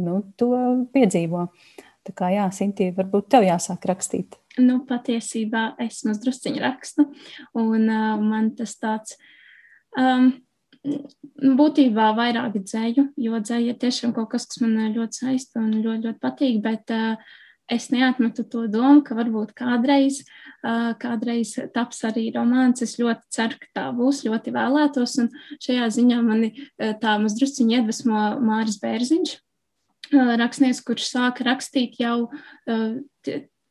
nu, 0.00 0.22
to 0.40 0.54
piedzīvo. 0.94 1.50
Tā 2.08 2.14
kā 2.16 2.32
jā, 2.32 2.48
Sintīna, 2.54 2.96
varbūt 2.96 3.28
tev 3.34 3.44
jāsāk 3.44 3.84
rakstīt. 3.90 4.38
Nu, 4.56 4.80
patiesībā 4.88 5.74
es 5.84 6.00
mazdrusciņu 6.08 6.62
rakstu, 6.64 7.04
un 7.60 7.84
uh, 7.84 8.14
man 8.22 8.54
tas 8.56 8.72
tāds 8.80 9.18
um, 9.92 10.32
būtībā 11.58 12.12
vairāk 12.18 12.56
dzēju, 12.60 13.08
jo 13.16 13.42
dzēja 13.42 13.74
ir 13.74 13.78
tiešām 13.82 14.14
kaut 14.16 14.30
kas, 14.32 14.46
kas 14.48 14.62
man 14.64 14.94
ļoti 14.94 15.22
saista 15.22 15.62
un 15.62 15.76
ļoti, 15.78 16.08
ļoti 16.08 16.20
patīk, 16.22 16.60
bet 16.64 16.94
uh, 16.94 17.34
es 17.70 17.90
neatmetu 17.92 18.44
to 18.50 18.66
domu, 18.72 19.02
ka 19.06 19.16
varbūt 19.18 19.52
kādreiz, 19.58 20.22
uh, 20.62 20.94
kādreiz 21.00 21.54
taps 21.74 22.00
arī 22.08 22.28
romāns. 22.34 22.82
Es 22.84 22.96
ļoti 23.00 23.28
ceru, 23.34 23.60
ka 23.60 23.72
tā 23.80 23.86
būs, 23.96 24.24
ļoti 24.28 24.54
vēlētos, 24.56 25.18
un 25.24 25.30
šajā 25.64 25.90
ziņā 25.98 26.22
mani 26.24 26.54
uh, 26.56 26.94
tā 27.00 27.18
mazdrusciņi 27.22 27.78
iedvesmo 27.78 28.24
Māris 28.44 28.80
Bērziņš, 28.82 29.36
rakstnieks, 30.40 30.80
kurš 30.86 31.10
sāka 31.10 31.44
rakstīt 31.44 31.98
jau 32.00 32.30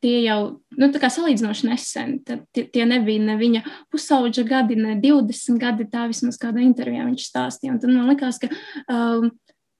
tie 0.03 0.15
jau 0.25 0.39
nu, 0.77 0.89
salīdzinoši 0.91 1.69
nesen. 1.69 2.15
Tie, 2.25 2.65
tie 2.73 2.85
nebija 2.87 3.23
ne 3.23 3.37
viņa 3.39 3.63
pusauģa 3.93 4.45
gadi, 4.47 4.77
ne 4.79 4.97
20 5.03 5.61
gadi. 5.61 5.87
Tā 5.91 6.07
vismaz 6.11 6.39
kādā 6.41 6.63
intervijā 6.65 7.05
viņš 7.07 7.27
stāstīja. 7.29 7.75
Un 7.75 7.81
tad 7.83 7.93
man 7.93 8.09
likās, 8.11 8.41
ka 8.41 8.51
um, 8.93 9.31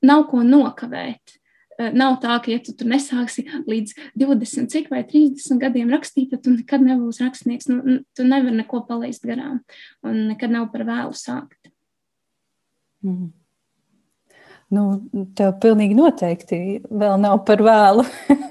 nav 0.05 0.27
ko 0.31 0.43
nokavēt. 0.45 1.37
Uh, 1.77 1.91
nav 1.93 2.17
tā, 2.23 2.39
ka, 2.41 2.51
ja 2.53 2.61
tu 2.63 2.73
tur 2.77 2.89
nesāksi 2.89 3.45
līdz 3.69 3.97
20, 4.17 4.69
cik 4.73 4.91
vai 4.93 5.03
30 5.05 5.61
gadiem 5.61 5.93
rakstīt, 5.93 6.31
tad 6.33 6.45
tu 6.45 6.55
nekad 6.55 6.85
nebūsi 6.85 7.25
rakstnieks. 7.25 7.69
Nu, 7.69 7.99
tu 8.17 8.25
nevari 8.25 8.57
neko 8.57 8.81
palaist 8.89 9.25
garām, 9.27 9.61
un 10.05 10.23
nekad 10.31 10.53
nav 10.53 10.71
par 10.73 10.87
vēlu 10.89 11.13
sākt. 11.17 11.69
Mm. 13.05 13.29
Nu, 14.75 14.81
tev 15.37 15.53
pilnīgi 15.63 15.95
noteikti 15.95 16.57
vēl 16.91 17.21
nav 17.23 17.39
par 17.47 17.61
vēlu. 17.63 18.03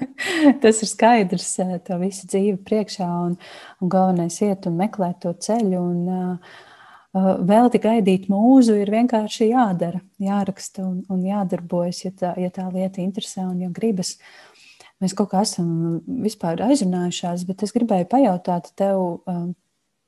Tas 0.63 0.81
ir 0.81 0.89
skaidrs, 0.89 1.51
eh, 1.61 1.75
tev 1.85 2.01
visa 2.01 2.25
dzīve 2.25 2.57
priekšā, 2.65 3.09
un, 3.27 3.35
un 3.81 3.91
galvenais 3.93 4.39
iet 4.41 4.65
un 4.65 4.79
meklēt 4.79 5.21
to 5.25 5.35
ceļu. 5.45 5.83
Un, 5.83 5.99
uh, 6.09 6.63
vēl 7.17 7.69
tik 7.73 7.85
gaidīt 7.85 8.27
mūzu 8.31 8.75
ir 8.81 8.91
vienkārši 8.91 9.51
jādara, 9.51 10.01
jāraksta 10.21 10.83
un, 10.85 10.99
un 11.13 11.23
jādarbojas, 11.25 12.03
ja 12.05 12.11
tā, 12.11 12.33
ja 12.41 12.49
tā 12.53 12.67
lieta 12.73 13.01
interesē 13.03 13.45
un 13.47 13.61
ja 13.61 13.69
gribas. 13.73 14.17
Mēs 15.01 15.13
kaut 15.13 15.29
kā 15.31 15.43
esam 15.45 16.01
aizrunājušās, 16.09 17.45
bet 17.45 17.61
es 17.63 17.73
gribēju 17.75 18.09
pajautāt 18.09 18.71
tev, 18.79 19.21
um, 19.29 19.51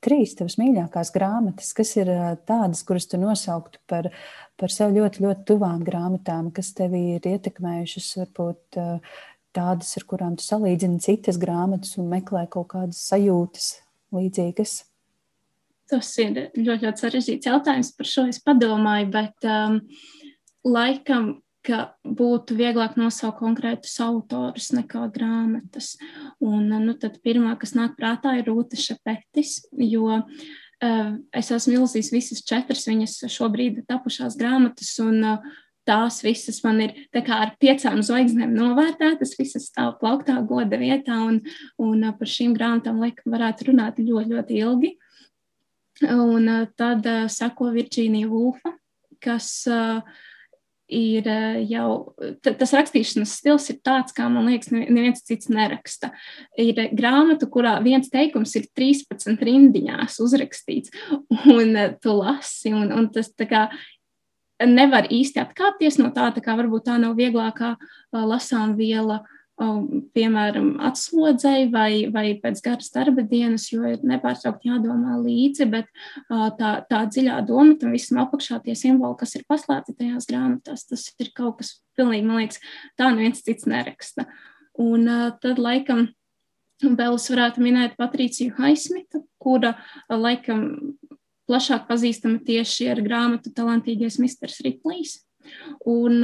trīs 0.04 0.34
tavas 0.38 0.56
mīļākās 0.60 1.12
grāmatas, 1.14 1.72
kas 1.76 1.94
ir 1.98 2.10
tādas, 2.48 2.82
kuras 2.88 3.08
tu 3.10 3.20
nosauktu 3.20 3.80
par, 3.90 4.10
par 4.60 4.72
sev 4.72 4.94
ļoti, 4.96 5.24
ļoti 5.24 5.46
tuvām 5.48 5.82
grāmatām, 5.86 6.50
kas 6.56 6.72
tevi 6.76 7.02
ir 7.16 7.28
ietekmējušas, 7.32 8.12
varbūt 8.22 8.80
tādas, 9.56 9.92
ar 9.98 10.06
kurām 10.08 10.38
tu 10.38 10.46
salīdzini 10.46 11.02
citas 11.04 11.40
grāmatas 11.40 11.96
un 12.00 12.08
meklē 12.12 12.46
kaut 12.52 12.70
kādas 12.74 13.02
sajūtas 13.10 13.72
līdzīgas? 14.14 14.80
Tas 15.90 16.10
ir 16.22 16.36
ļoti, 16.54 16.84
ļoti 16.86 17.02
sarežģīts 17.02 17.50
jautājums. 17.50 17.94
Par 17.98 18.06
šo 18.06 18.26
es 18.30 18.38
padomāju, 18.46 19.08
bet 19.10 19.48
um, 19.48 19.80
laikam 20.66 21.32
ka 21.66 21.80
būtu 22.04 22.56
vieglāk 22.56 22.96
nosaukt 22.96 23.40
konkrētus 23.42 23.98
autorus 24.00 24.70
nekā 24.72 25.04
grāmatas. 25.12 25.92
Un, 26.40 26.70
nu, 26.86 26.94
tad 27.00 27.18
pirmā, 27.24 27.52
kas 27.60 27.74
nāk 27.76 27.98
prātā, 27.98 28.38
ir 28.38 28.48
Rūta 28.48 28.78
Šapetis, 28.80 29.58
jo 29.76 30.06
uh, 30.16 31.10
es 31.36 31.50
esmu 31.52 31.82
ilzījis 31.82 32.12
visas 32.14 32.44
četras 32.48 32.86
viņas 32.88 33.18
šobrīd 33.32 33.82
tapušās 33.90 34.38
grāmatas, 34.40 34.94
un 35.04 35.20
uh, 35.34 35.52
tās 35.88 36.22
visas 36.24 36.62
man 36.64 36.80
ir 36.86 36.96
ar 37.20 37.52
piecām 37.60 38.00
zvaigznēm 38.06 38.56
novērtētas, 38.56 39.36
visas 39.40 39.68
stāv 39.68 39.98
plauktā 40.00 40.38
goda 40.48 40.80
vietā, 40.80 41.20
un, 41.28 41.42
un 41.76 42.08
uh, 42.08 42.16
par 42.16 42.32
šīm 42.38 42.56
grāmatām 42.56 43.04
laikam 43.04 43.36
varētu 43.36 43.68
runāt 43.68 44.00
ļoti, 44.00 44.32
ļoti 44.32 44.60
ilgi. 44.64 44.96
Un 46.00 46.46
tad 46.80 47.04
sako 47.28 47.66
Virģīnija 47.74 48.28
Vulfa, 48.30 48.70
kas 49.20 49.50
uh, 49.68 50.00
ir 50.90 51.28
jau 51.70 52.14
tas 52.42 52.74
rakstīšanas 52.76 53.36
stils 53.40 53.68
ir 53.72 53.78
tāds, 53.86 54.14
kā 54.16 54.26
man 54.32 54.50
liekas, 54.50 54.72
neviens 54.72 55.24
cits 55.26 55.50
neraksta. 55.52 56.12
Ir 56.60 56.78
grāmata, 56.96 57.48
kurā 57.50 57.76
viens 57.84 58.10
teikums 58.12 58.54
ir 58.58 58.68
13 58.76 59.40
rindiņās 59.46 60.20
uzrakstīts, 60.24 60.94
un 61.56 61.76
tu 62.02 62.18
lasi, 62.20 62.74
un, 62.76 62.90
un 62.96 63.10
tas 63.14 63.32
tā 63.32 63.48
kā 63.50 63.66
nevar 64.66 65.08
īsti 65.08 65.40
atkāpties 65.40 65.96
no 66.02 66.10
tā, 66.12 66.28
tā 66.36 66.44
kā 66.44 66.56
varbūt 66.58 66.90
tā 66.90 66.98
nav 67.00 67.16
vieglākā 67.18 67.76
lasām 68.12 68.76
viela. 68.76 69.22
Uh, 69.22 69.36
piemēram, 69.60 70.70
atslodzēji 70.88 71.68
vai, 71.72 71.90
vai 72.12 72.24
pēc 72.40 72.62
garas 72.64 72.90
darba 72.94 73.24
dienas, 73.28 73.66
jo 73.72 73.84
ir 73.88 74.00
nepārtraukti 74.06 74.70
jādomā 74.70 75.18
līdzi, 75.20 75.66
bet 75.72 75.90
tā, 76.58 76.70
tā 76.88 77.00
dziļā 77.10 77.40
doma 77.48 77.76
tam 77.80 77.92
visam 77.96 78.22
apakšā 78.24 78.60
tie 78.64 78.76
simboli, 78.78 79.18
kas 79.20 79.36
ir 79.36 79.44
paslēpti 79.50 79.96
tajās 79.98 80.28
grāmatās, 80.30 80.86
tas 80.88 81.04
ir 81.20 81.32
kaut 81.36 81.60
kas 81.60 81.74
pilnīgi, 81.98 82.26
man 82.28 82.40
liekas, 82.40 82.62
tā 82.96 83.10
neviens 83.12 83.44
cits 83.44 83.68
neraksta. 83.68 84.26
Un 84.80 85.04
tad, 85.42 85.60
laikam, 85.60 86.06
vēl 86.80 87.18
es 87.18 87.28
varētu 87.28 87.64
minēt 87.64 87.98
Patriciju 88.00 88.56
Haismitu, 88.56 89.26
kura, 89.42 89.74
laikam, 90.08 90.96
plašāk 91.50 91.88
pazīstama 91.90 92.40
tieši 92.46 92.88
ar 92.94 93.04
grāmatu 93.04 93.52
Talantīgais 93.52 94.20
Misters 94.22 94.60
Riplīs. 94.64 95.18
Un 95.88 96.22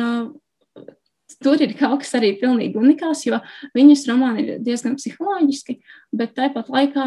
tur 1.43 1.61
ir 1.63 1.75
kaut 1.77 2.03
kas 2.03 2.15
arī 2.19 2.33
pilnīgi 2.41 2.79
unikāls, 2.81 3.25
jo 3.27 3.39
viņas 3.77 4.07
romāni 4.09 4.45
ir 4.45 4.63
diezgan 4.65 4.97
psiholoģiski, 4.99 5.77
bet 6.17 6.35
tāpat 6.37 6.71
laikā 6.73 7.07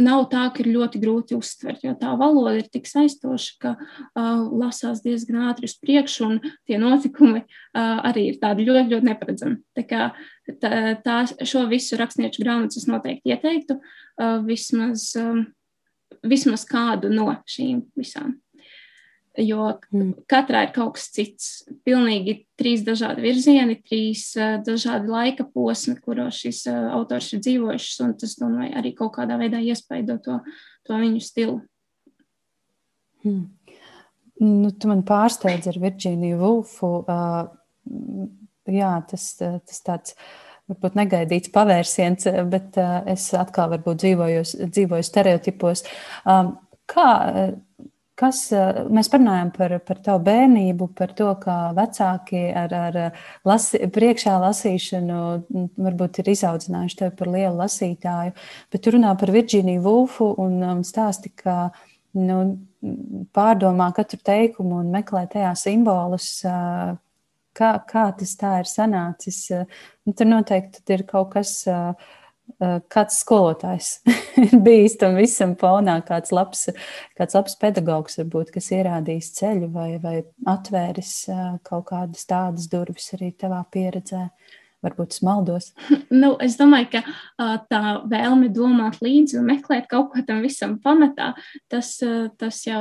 nav 0.00 0.26
tā, 0.32 0.46
ka 0.54 0.62
ir 0.64 0.72
ļoti 0.74 1.00
grūti 1.02 1.38
uztvert, 1.38 1.84
jo 1.86 1.94
tā 1.98 2.14
valoda 2.18 2.56
ir 2.58 2.68
tik 2.72 2.88
saistoša, 2.90 3.54
ka 3.62 3.74
uh, 3.76 4.42
lasās 4.62 5.02
diezgan 5.04 5.46
ātri 5.50 5.70
uz 5.70 5.76
priekšu, 5.82 6.26
un 6.26 6.52
tie 6.68 6.80
notikumi 6.82 7.44
uh, 7.44 8.02
arī 8.10 8.30
ir 8.32 8.42
tādi 8.42 8.66
ļoti, 8.68 8.86
ļoti 8.94 9.10
neparedzami. 9.10 9.60
Tā 9.78 9.86
kā 9.86 10.10
tā, 10.62 10.74
tā, 11.04 11.22
šo 11.46 11.64
visu 11.70 11.98
rakstnieču 12.00 12.44
grāmatas 12.44 12.82
es 12.82 12.90
noteikti 12.90 13.34
ieteiktu 13.34 13.78
uh, 13.80 14.38
vismaz, 14.46 15.10
um, 15.20 15.44
vismaz 16.26 16.66
kādu 16.68 17.12
no 17.12 17.32
šīm 17.50 17.84
visām 17.98 18.38
jo 19.44 19.66
mm. 19.92 20.12
katrā 20.30 20.64
ir 20.66 20.72
kaut 20.74 20.96
kas 20.96 21.08
cits. 21.14 21.48
Pilnīgi 21.86 22.36
trīs 22.60 22.84
dažādi 22.86 23.24
virzieni, 23.24 23.78
trīs 23.86 24.26
uh, 24.38 24.58
dažādi 24.64 25.10
laika 25.10 25.46
posmi, 25.48 25.96
kuros 26.02 26.40
šis 26.42 26.64
uh, 26.70 26.90
autors 26.96 27.32
ir 27.34 27.42
dzīvojis, 27.44 27.88
un 28.04 28.14
tas, 28.20 28.36
domāju, 28.40 28.74
arī 28.80 28.92
kaut 28.98 29.14
kādā 29.18 29.38
veidā 29.40 29.62
iespaido 29.64 30.18
to, 30.24 30.40
to 30.88 31.00
viņu 31.00 31.22
stilu. 31.24 31.56
Hmm. 33.24 33.48
Nu, 34.40 34.70
tu 34.72 34.88
man 34.88 35.02
pārsteidz 35.04 35.68
ar 35.68 35.80
Virģīniju 35.80 36.38
Vulfu. 36.40 36.94
Uh, 37.04 38.30
jā, 38.70 38.94
tas, 39.10 39.34
tas 39.40 39.84
tāds 39.84 40.16
varbūt 40.70 40.96
negaidīts 40.96 41.52
pavērsiens, 41.52 42.28
bet 42.48 42.78
uh, 42.80 43.00
es 43.10 43.26
atkal 43.36 43.72
varbūt 43.74 44.04
dzīvoju, 44.04 44.44
dzīvoju 44.70 45.06
stereotipos. 45.06 45.84
Um, 46.24 46.54
kā 46.90 47.10
Kas, 48.20 48.40
eh, 48.52 48.82
mēs 48.92 49.08
parunājam 49.08 49.50
par, 49.54 49.74
par 49.86 50.00
tavu 50.04 50.20
bērnību, 50.26 50.90
par 50.96 51.14
to, 51.16 51.30
kā 51.40 51.56
vecāki 51.76 52.42
ar, 52.56 52.74
ar 52.76 52.98
lasi, 53.48 53.80
priekšā 53.94 54.34
lasīšanu 54.42 55.20
varbūt 55.80 56.20
ir 56.20 56.32
izaudzinājuši 56.34 56.98
tevi 57.00 57.14
par 57.16 57.32
lielu 57.32 57.54
lasītāju, 57.62 58.34
bet 58.72 58.84
tu 58.84 58.94
runā 58.96 59.14
par 59.20 59.32
Virģīniju 59.32 59.84
Vulfu 59.86 60.34
un, 60.44 60.60
un 60.68 60.84
stāsti, 60.84 61.32
ka 61.32 61.70
nu, 62.20 62.40
pārdomā 63.36 63.90
katru 63.96 64.20
teikumu 64.24 64.82
un 64.82 64.92
meklē 64.92 65.24
tajā 65.32 65.54
simbolus, 65.56 66.30
eh, 66.44 66.94
kā, 67.56 67.74
kā 67.88 68.06
tas 68.20 68.36
tā 68.36 68.58
ir 68.60 68.68
sanācis. 68.68 69.46
Nu, 70.04 70.12
tur 70.12 70.28
noteikti 70.28 70.84
ir 70.92 71.08
kaut 71.08 71.32
kas 71.32 71.62
uh, 71.68 71.94
Eh, 71.94 72.19
kāds 72.92 73.20
skolotājs 73.22 73.98
ir 74.40 74.56
bijis 74.66 74.96
tam 75.00 75.18
visam 75.20 75.54
fonā, 75.60 75.98
kāds 76.06 76.32
labs, 76.34 76.66
kāds 77.18 77.36
labs 77.36 77.56
pedagogs, 77.60 78.18
varbūt, 78.20 78.52
kas 78.54 78.70
ierādījis 78.76 79.34
ceļu 79.38 79.70
vai, 79.74 79.90
vai 80.02 80.16
atvēris 80.50 81.14
eh, 81.32 81.44
kaut 81.66 81.90
kādas 81.92 82.26
tādas 82.30 82.70
durvis 82.72 83.12
arī 83.18 83.32
tavā 83.36 83.62
pieredzē. 83.72 84.28
Varbūt 84.80 85.12
smaldos. 85.12 85.74
Nu, 86.22 86.30
es 86.40 86.54
domāju, 86.56 86.86
ka 86.94 87.00
uh, 87.04 87.58
tā 87.68 87.80
vēlme 88.08 88.48
domāt 88.48 88.96
līdzi 89.04 89.36
un 89.36 89.50
meklēt 89.50 89.90
kaut 89.90 90.08
ko 90.14 90.22
tam 90.24 90.40
visam 90.40 90.78
pamatā, 90.80 91.34
tas, 91.68 91.98
tas 92.40 92.62
jau 92.64 92.80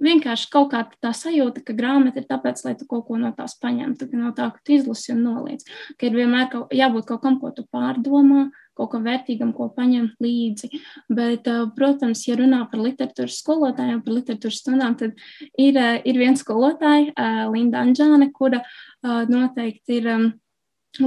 vienkārši 0.00 0.46
kaut 0.52 0.70
kā 0.70 0.84
tā 1.02 1.10
sajūta, 1.16 1.64
ka 1.66 1.74
grāmata 1.76 2.22
ir 2.22 2.28
tāpēc, 2.30 2.62
lai 2.64 2.76
tu 2.78 2.86
kaut 2.86 3.08
ko 3.08 3.18
no 3.20 3.32
tās 3.36 3.56
paņemtu, 3.60 4.08
ka 4.12 4.20
no 4.20 4.30
tā, 4.36 4.46
ka 4.54 4.62
tu 4.62 4.76
izlasi 4.78 5.10
un 5.16 5.24
noliec. 5.26 5.66
Ka 5.98 6.08
ir 6.08 6.16
vienmēr 6.16 6.48
kaut, 6.54 6.70
jābūt 6.70 7.10
kaut 7.10 7.24
kam, 7.26 7.40
ko 7.42 7.50
tu 7.56 7.66
pārdomā, 7.74 8.46
kaut 8.78 8.92
kam 8.94 9.06
vērtīgam, 9.08 9.52
ko 9.56 9.68
paņemt 9.76 10.20
līdzi. 10.22 10.70
Bet, 11.12 11.48
protams, 11.76 12.24
ja 12.28 12.36
runā 12.40 12.62
par 12.70 12.82
literatūras 12.84 13.40
skolotājiem, 13.42 14.02
par 14.04 14.16
literatūras 14.18 14.60
stundām, 14.62 14.96
tad 15.00 15.18
ir, 15.58 15.80
ir 16.04 16.20
viens 16.20 16.44
skolotāja, 16.44 17.12
Linda 17.52 17.84
Anģāne, 17.84 18.30
kura 18.36 18.62
noteikti 19.02 20.00
ir 20.00 20.10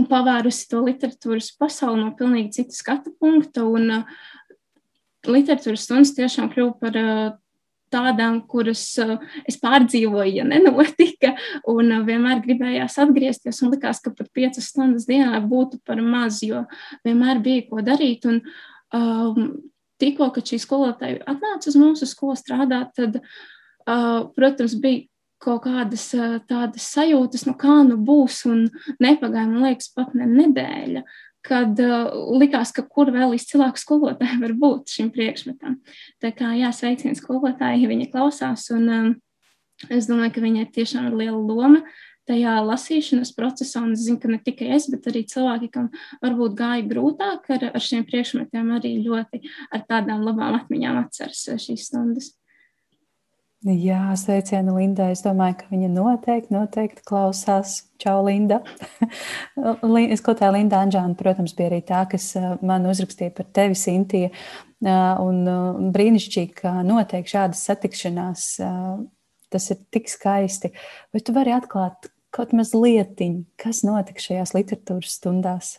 pavērusi 0.10 0.70
to 0.72 0.84
literatūras 0.86 1.52
pasauli 1.60 2.06
no 2.06 2.14
pilnīgi 2.20 2.60
cita 2.60 2.78
skatu 2.78 3.16
punkta. 3.20 3.66
Un, 3.68 4.06
literatūras 5.24 5.86
stundas 5.88 6.14
tiešām 6.18 6.50
kļuva 6.52 6.74
par 6.82 6.98
tādām, 7.94 8.42
kuras 8.50 8.82
uh, 9.02 9.16
es 9.50 9.60
pārdzīvoju, 9.62 10.34
ja 10.40 10.48
nenotika. 10.48 11.34
Un 11.70 11.94
uh, 11.94 12.02
vienmēr 12.08 12.42
gribējās 12.44 13.00
atgriezties, 13.04 13.62
un 13.64 13.74
likās, 13.74 14.02
ka 14.04 14.14
pat 14.18 14.32
piecas 14.36 14.72
stundas 14.74 15.08
dienā 15.10 15.40
būtu 15.48 15.80
par 15.88 16.02
maz, 16.04 16.42
jo 16.46 16.66
vienmēr 17.06 17.42
bija 17.46 17.68
ko 17.70 17.86
darīt. 17.86 18.28
Un, 18.30 18.42
um, 18.98 19.56
tikko, 20.02 20.30
kad 20.36 20.50
šī 20.50 20.60
skolotāja 20.62 21.24
atnāca 21.30 21.72
uz 21.72 21.80
mūsu 21.80 22.10
skolu 22.10 22.38
strādāt, 22.40 22.94
tad, 22.98 23.20
uh, 23.22 24.30
protams, 24.36 24.76
bija 24.82 25.06
kaut 25.44 25.66
kādas 25.66 26.08
uh, 26.16 26.40
tādas 26.48 26.88
sajūtas, 26.96 27.46
nu 27.50 27.56
kā 27.60 27.82
nu 27.88 28.00
būs, 28.00 28.44
un 28.50 28.66
nepagāja, 29.04 29.50
man 29.50 29.68
liekas, 29.68 29.92
pat 29.96 30.14
ne 30.18 30.28
nedēļa, 30.30 31.04
kad 31.44 31.80
uh, 31.84 32.14
likās, 32.40 32.72
ka 32.76 32.86
kur 32.88 33.12
vēl 33.14 33.36
izcilāka 33.38 33.82
skolotāja 33.82 34.40
var 34.44 34.56
būt 34.60 34.96
šim 34.96 35.12
priekšmetam. 35.14 35.80
Tā 36.24 36.34
kā 36.36 36.54
jā, 36.60 36.72
sveiciens 36.76 37.22
skolotāji, 37.24 37.90
viņa 37.92 38.10
klausās, 38.14 38.70
un 38.76 38.90
um, 38.90 39.14
es 39.92 40.10
domāju, 40.10 40.38
ka 40.38 40.44
viņai 40.46 40.68
tiešām 40.76 41.12
ir 41.12 41.22
liela 41.26 41.40
loma 41.40 41.84
tajā 42.30 42.54
lasīšanas 42.64 43.34
procesā, 43.36 43.82
un 43.84 43.98
es 43.98 44.06
zinu, 44.06 44.20
ka 44.22 44.30
ne 44.32 44.38
tikai 44.40 44.70
es, 44.78 44.88
bet 44.92 45.10
arī 45.12 45.26
cilvēki, 45.28 45.68
kam 45.74 45.90
varbūt 46.24 46.56
gāja 46.56 46.86
grūtāk 46.88 47.50
ar, 47.52 47.66
ar 47.76 47.84
šiem 47.84 48.06
priekšmetiem, 48.08 48.70
arī 48.78 48.94
ļoti 49.04 49.42
ar 49.76 49.84
tādām 49.90 50.24
labām 50.24 50.56
atmiņām 50.62 51.02
atceras 51.04 51.44
šīs 51.66 51.90
stundas. 51.90 52.32
Jā, 53.64 54.12
sveicienu 54.20 54.74
Lindai. 54.76 55.14
Es 55.16 55.22
domāju, 55.24 55.62
ka 55.62 55.70
viņa 55.72 55.88
noteikti, 55.94 56.52
noteikti 56.52 57.06
klausās. 57.08 57.78
Čau, 58.02 58.18
Linda. 58.26 58.58
Skotā 60.20 60.50
Linda 60.52 60.82
Anģāna, 60.84 61.16
protams, 61.16 61.54
bija 61.56 61.70
arī 61.70 61.80
tā, 61.88 62.02
kas 62.12 62.34
man 62.60 62.90
uzrakstīja 62.92 63.32
par 63.38 63.48
tevi, 63.56 63.78
Sintija. 63.80 64.34
Un 64.84 65.48
brīnišķīgi, 65.96 66.58
ka 66.60 66.76
notiek 66.84 67.30
šādas 67.30 67.64
satikšanās. 67.70 68.50
Tas 69.54 69.72
ir 69.72 69.80
tik 69.96 70.12
skaisti. 70.12 70.74
Vai 71.16 71.24
tu 71.24 71.32
vari 71.32 71.56
atklāt 71.56 72.12
kaut 72.36 72.52
mazliet, 72.58 73.24
kas 73.56 73.86
notika 73.88 74.28
šajās 74.28 74.58
literatūras 74.58 75.16
stundās? 75.22 75.78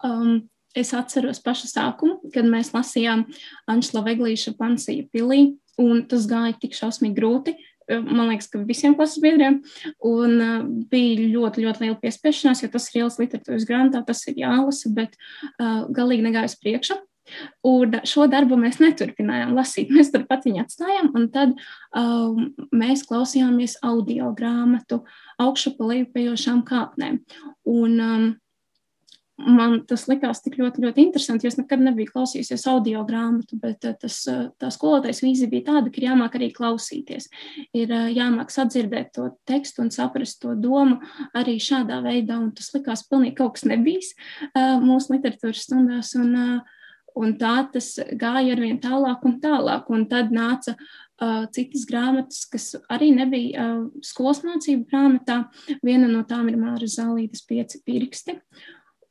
Um, 0.00 0.46
es 0.72 0.94
atceros 0.96 1.44
pašu 1.44 1.68
sākumu, 1.68 2.32
kad 2.32 2.48
mēs 2.48 2.72
lasījām 2.72 3.26
Anšla 3.68 4.08
Veglīša 4.08 4.56
Pansija 4.56 5.04
pilī 5.12 5.50
un 5.80 6.04
tas 6.10 6.28
gāja 6.30 6.56
tik 6.60 6.76
šausmīgi 6.76 7.16
grūti. 7.16 7.56
Eh, 7.90 8.00
man 8.00 8.30
liekas, 8.30 8.48
ka 8.52 8.62
visiem 8.66 8.94
klases 8.98 9.22
biedriem 9.22 9.60
un, 10.06 10.34
uh, 10.38 10.64
bija 10.92 11.28
ļoti, 11.34 11.64
ļoti 11.66 11.86
liela 11.86 11.98
piespiešanās, 12.00 12.62
jo 12.62 12.70
tas 12.70 12.88
ir 12.90 13.02
ielas 13.02 13.18
literatūras 13.18 13.66
grāmatā, 13.68 14.04
tas 14.06 14.22
ir 14.30 14.38
jālasa, 14.44 14.92
bet 14.94 15.16
uh, 15.58 15.88
galīgi 15.90 16.26
negāja 16.28 16.52
uz 16.52 16.58
priekšu. 16.60 17.00
Un 17.66 17.94
šo 18.08 18.24
darbu 18.30 18.56
mēs 18.58 18.80
neturpinājām 18.82 19.52
lasīt. 19.54 19.90
Mēs 19.94 20.10
turpat 20.14 20.46
viņu 20.48 20.64
atstājām, 20.64 21.10
un 21.14 21.28
tad 21.34 21.52
um, 21.94 22.48
mēs 22.74 23.04
klausījāmies 23.06 23.76
audio 23.86 24.32
grāmatu 24.34 25.04
augšu 25.42 25.76
pa 25.76 25.90
leju 25.92 26.08
pējošām 26.14 26.64
kāpnēm. 26.66 27.20
Un, 27.70 27.94
um, 28.02 28.26
man 29.46 29.80
tas 29.88 30.06
likās 30.10 30.42
tik 30.44 30.56
ļoti, 30.60 30.82
ļoti 30.84 31.02
interesanti, 31.04 31.46
jo 31.46 31.52
es 31.52 31.58
nekad 31.58 31.82
nebiju 31.84 32.12
klausījusies 32.12 32.66
audio 32.70 33.02
grāmatu, 33.08 33.58
bet 33.60 33.86
eh, 33.88 33.96
tas, 34.00 34.18
eh, 34.30 34.48
tā 34.60 34.70
skolotājas 34.74 35.22
vīzija 35.24 35.50
bija 35.52 35.68
tāda, 35.70 35.92
ka 35.92 36.00
ir 36.00 36.08
jāmāk 36.10 36.36
arī 36.38 36.50
klausīties. 36.56 37.30
Ir 37.76 37.92
eh, 37.92 38.08
jāmāk 38.16 38.52
sadzirdēt 38.54 39.12
to 39.16 39.30
tekstu 39.48 39.84
un 39.84 39.92
saprast 39.94 40.40
to 40.42 40.56
domu 40.58 41.00
arī 41.36 41.58
šādā 41.62 42.00
veidā, 42.04 42.40
un 42.40 42.50
tas 42.56 42.72
likās 42.76 43.06
pilnīgi 43.08 43.38
kaut 43.40 43.56
kas 43.56 43.66
nebijis 43.68 44.12
mūsu 44.56 45.16
literatūras 45.16 45.66
stundās. 45.68 46.14
Un, 46.18 46.62
Un 47.18 47.32
tā 47.34 47.56
tas 47.74 47.88
gāja 48.14 48.52
ar 48.54 48.60
vien 48.62 48.76
tālāk 48.78 49.24
un 49.26 49.32
tālāk. 49.42 49.88
Un 49.90 50.04
tad 50.06 50.30
nāca 50.30 50.76
citas 51.50 51.82
grāmatas, 51.90 52.44
kas 52.48 52.68
arī 52.86 53.10
nebija 53.16 53.66
skolas 54.06 54.44
mācību 54.46 54.86
grāmatā. 54.92 55.40
Viena 55.82 56.06
no 56.06 56.22
tām 56.22 56.48
ir 56.52 56.60
Māra 56.62 56.86
Zālītes 56.86 57.42
pieci 57.50 57.82
pirksti. 57.82 58.38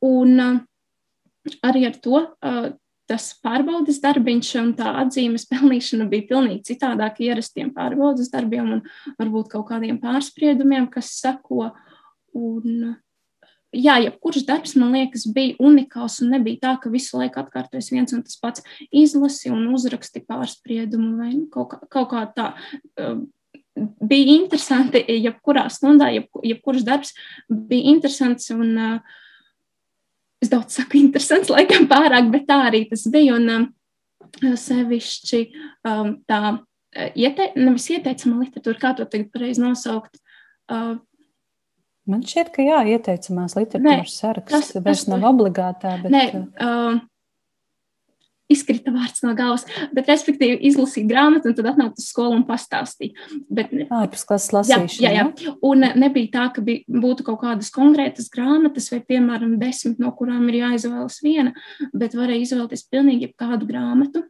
Un 0.06 0.40
uh, 0.40 0.60
arī 1.66 1.88
ar 1.90 1.98
to 2.00 2.22
uh, 2.22 2.70
tas 3.10 3.32
pārbaudas 3.44 4.00
darbiņš 4.04 4.54
un 4.62 4.72
tā 4.78 4.94
atzīmes 5.04 5.48
pelnīšana 5.52 6.08
bija 6.12 6.30
pilnīgi 6.34 6.74
citādāk 6.74 7.22
ierastiem 7.26 7.74
pārbaudas 7.76 8.32
darbiem 8.34 8.74
un 8.78 8.82
varbūt 9.20 9.54
kaut 9.56 9.70
kādiem 9.72 10.00
pārspriedumiem, 10.02 10.90
kas 10.94 11.16
sako. 11.18 11.72
Un, 12.38 12.94
jā, 13.74 13.96
jebkurš 14.06 14.44
darbs, 14.46 14.76
man 14.78 14.94
liekas, 14.94 15.26
bija 15.34 15.58
unikāls 15.66 16.20
un 16.22 16.36
nebija 16.36 16.62
tā, 16.68 16.76
ka 16.84 16.92
visu 16.94 17.18
laiku 17.18 17.42
atkārtojas 17.42 17.90
viens 17.90 18.14
un 18.14 18.22
tas 18.26 18.38
pats 18.42 18.64
izlasi 18.94 19.50
un 19.54 19.66
uzraksti 19.74 20.22
pārspriedumu 20.30 21.18
vai 21.18 21.34
nu, 21.34 21.48
kaut, 21.50 21.74
kā, 21.74 21.82
kaut 21.90 22.12
kā 22.14 22.24
tā. 22.36 22.52
Bija 23.80 24.36
interesanti, 24.36 25.02
jebkurā 25.24 25.66
stundā, 25.74 26.12
jeb, 26.14 26.30
jebkurš 26.46 26.86
darbs 26.86 27.16
bija 27.50 27.96
interesants 27.96 28.52
un 28.54 28.78
uh, 28.78 29.18
es 30.44 30.52
daudz 30.52 30.78
saku, 30.78 31.00
interesants, 31.00 31.52
laikam 31.52 31.88
pārāk, 31.92 32.32
bet 32.34 32.48
tā 32.50 32.62
arī 32.70 32.86
tas 32.90 33.06
bija. 33.12 33.36
Un 33.40 33.54
um, 33.56 33.68
sevišķi 34.40 35.44
um, 35.90 36.16
tā 36.30 36.40
uh, 36.54 37.12
iete, 37.18 37.52
nevis 37.58 37.90
ieteicama 37.96 38.44
literatūra, 38.46 38.82
kā 38.82 38.96
to 38.98 39.08
tagad 39.10 39.30
pareizi 39.36 39.64
nosaukt. 39.64 40.20
Uh, 40.72 40.98
Man 42.10 42.24
šķiet, 42.26 42.48
ka 42.56 42.64
jā, 42.66 42.80
ieteicamās 42.96 43.54
literatūras 43.54 44.16
saraksts 44.18 44.80
vairs 44.82 45.04
nav 45.12 45.28
obligātā. 45.30 45.92
Bet... 46.02 46.10
Nē, 46.14 46.24
uh, 46.58 46.96
izkrita 48.50 48.92
vārds 48.94 49.24
no 49.24 49.34
galvas, 49.38 49.66
bet, 49.96 50.10
respektīvi, 50.10 50.58
izlasīja 50.70 51.10
grāmatu 51.10 51.52
un 51.52 51.58
tad 51.58 51.70
atnāca 51.72 52.02
uz 52.02 52.08
skolu 52.10 52.40
un 52.40 52.46
pastāstīja. 52.48 53.30
Bet, 53.46 53.74
Ārpus 53.94 54.26
klases 54.28 54.54
lasīšana. 54.56 55.04
Jā, 55.04 55.12
jā, 55.14 55.28
jā. 55.46 55.56
Un 55.66 55.86
nebija 56.02 56.34
tā, 56.34 56.48
ka 56.56 56.64
bija, 56.66 56.84
būtu 56.90 57.26
kaut 57.28 57.42
kādas 57.44 57.72
konkrētas 57.76 58.32
grāmatas 58.34 58.90
vai, 58.94 59.02
piemēram, 59.14 59.58
desmit, 59.62 60.02
no 60.02 60.12
kurām 60.18 60.48
ir 60.50 60.62
jāizvēlas 60.64 61.22
viena, 61.26 61.54
bet 61.94 62.18
varēja 62.18 62.48
izvēlēties 62.48 62.88
pilnīgi 62.90 63.30
jebkādu 63.30 63.70
grāmatu, 63.70 64.26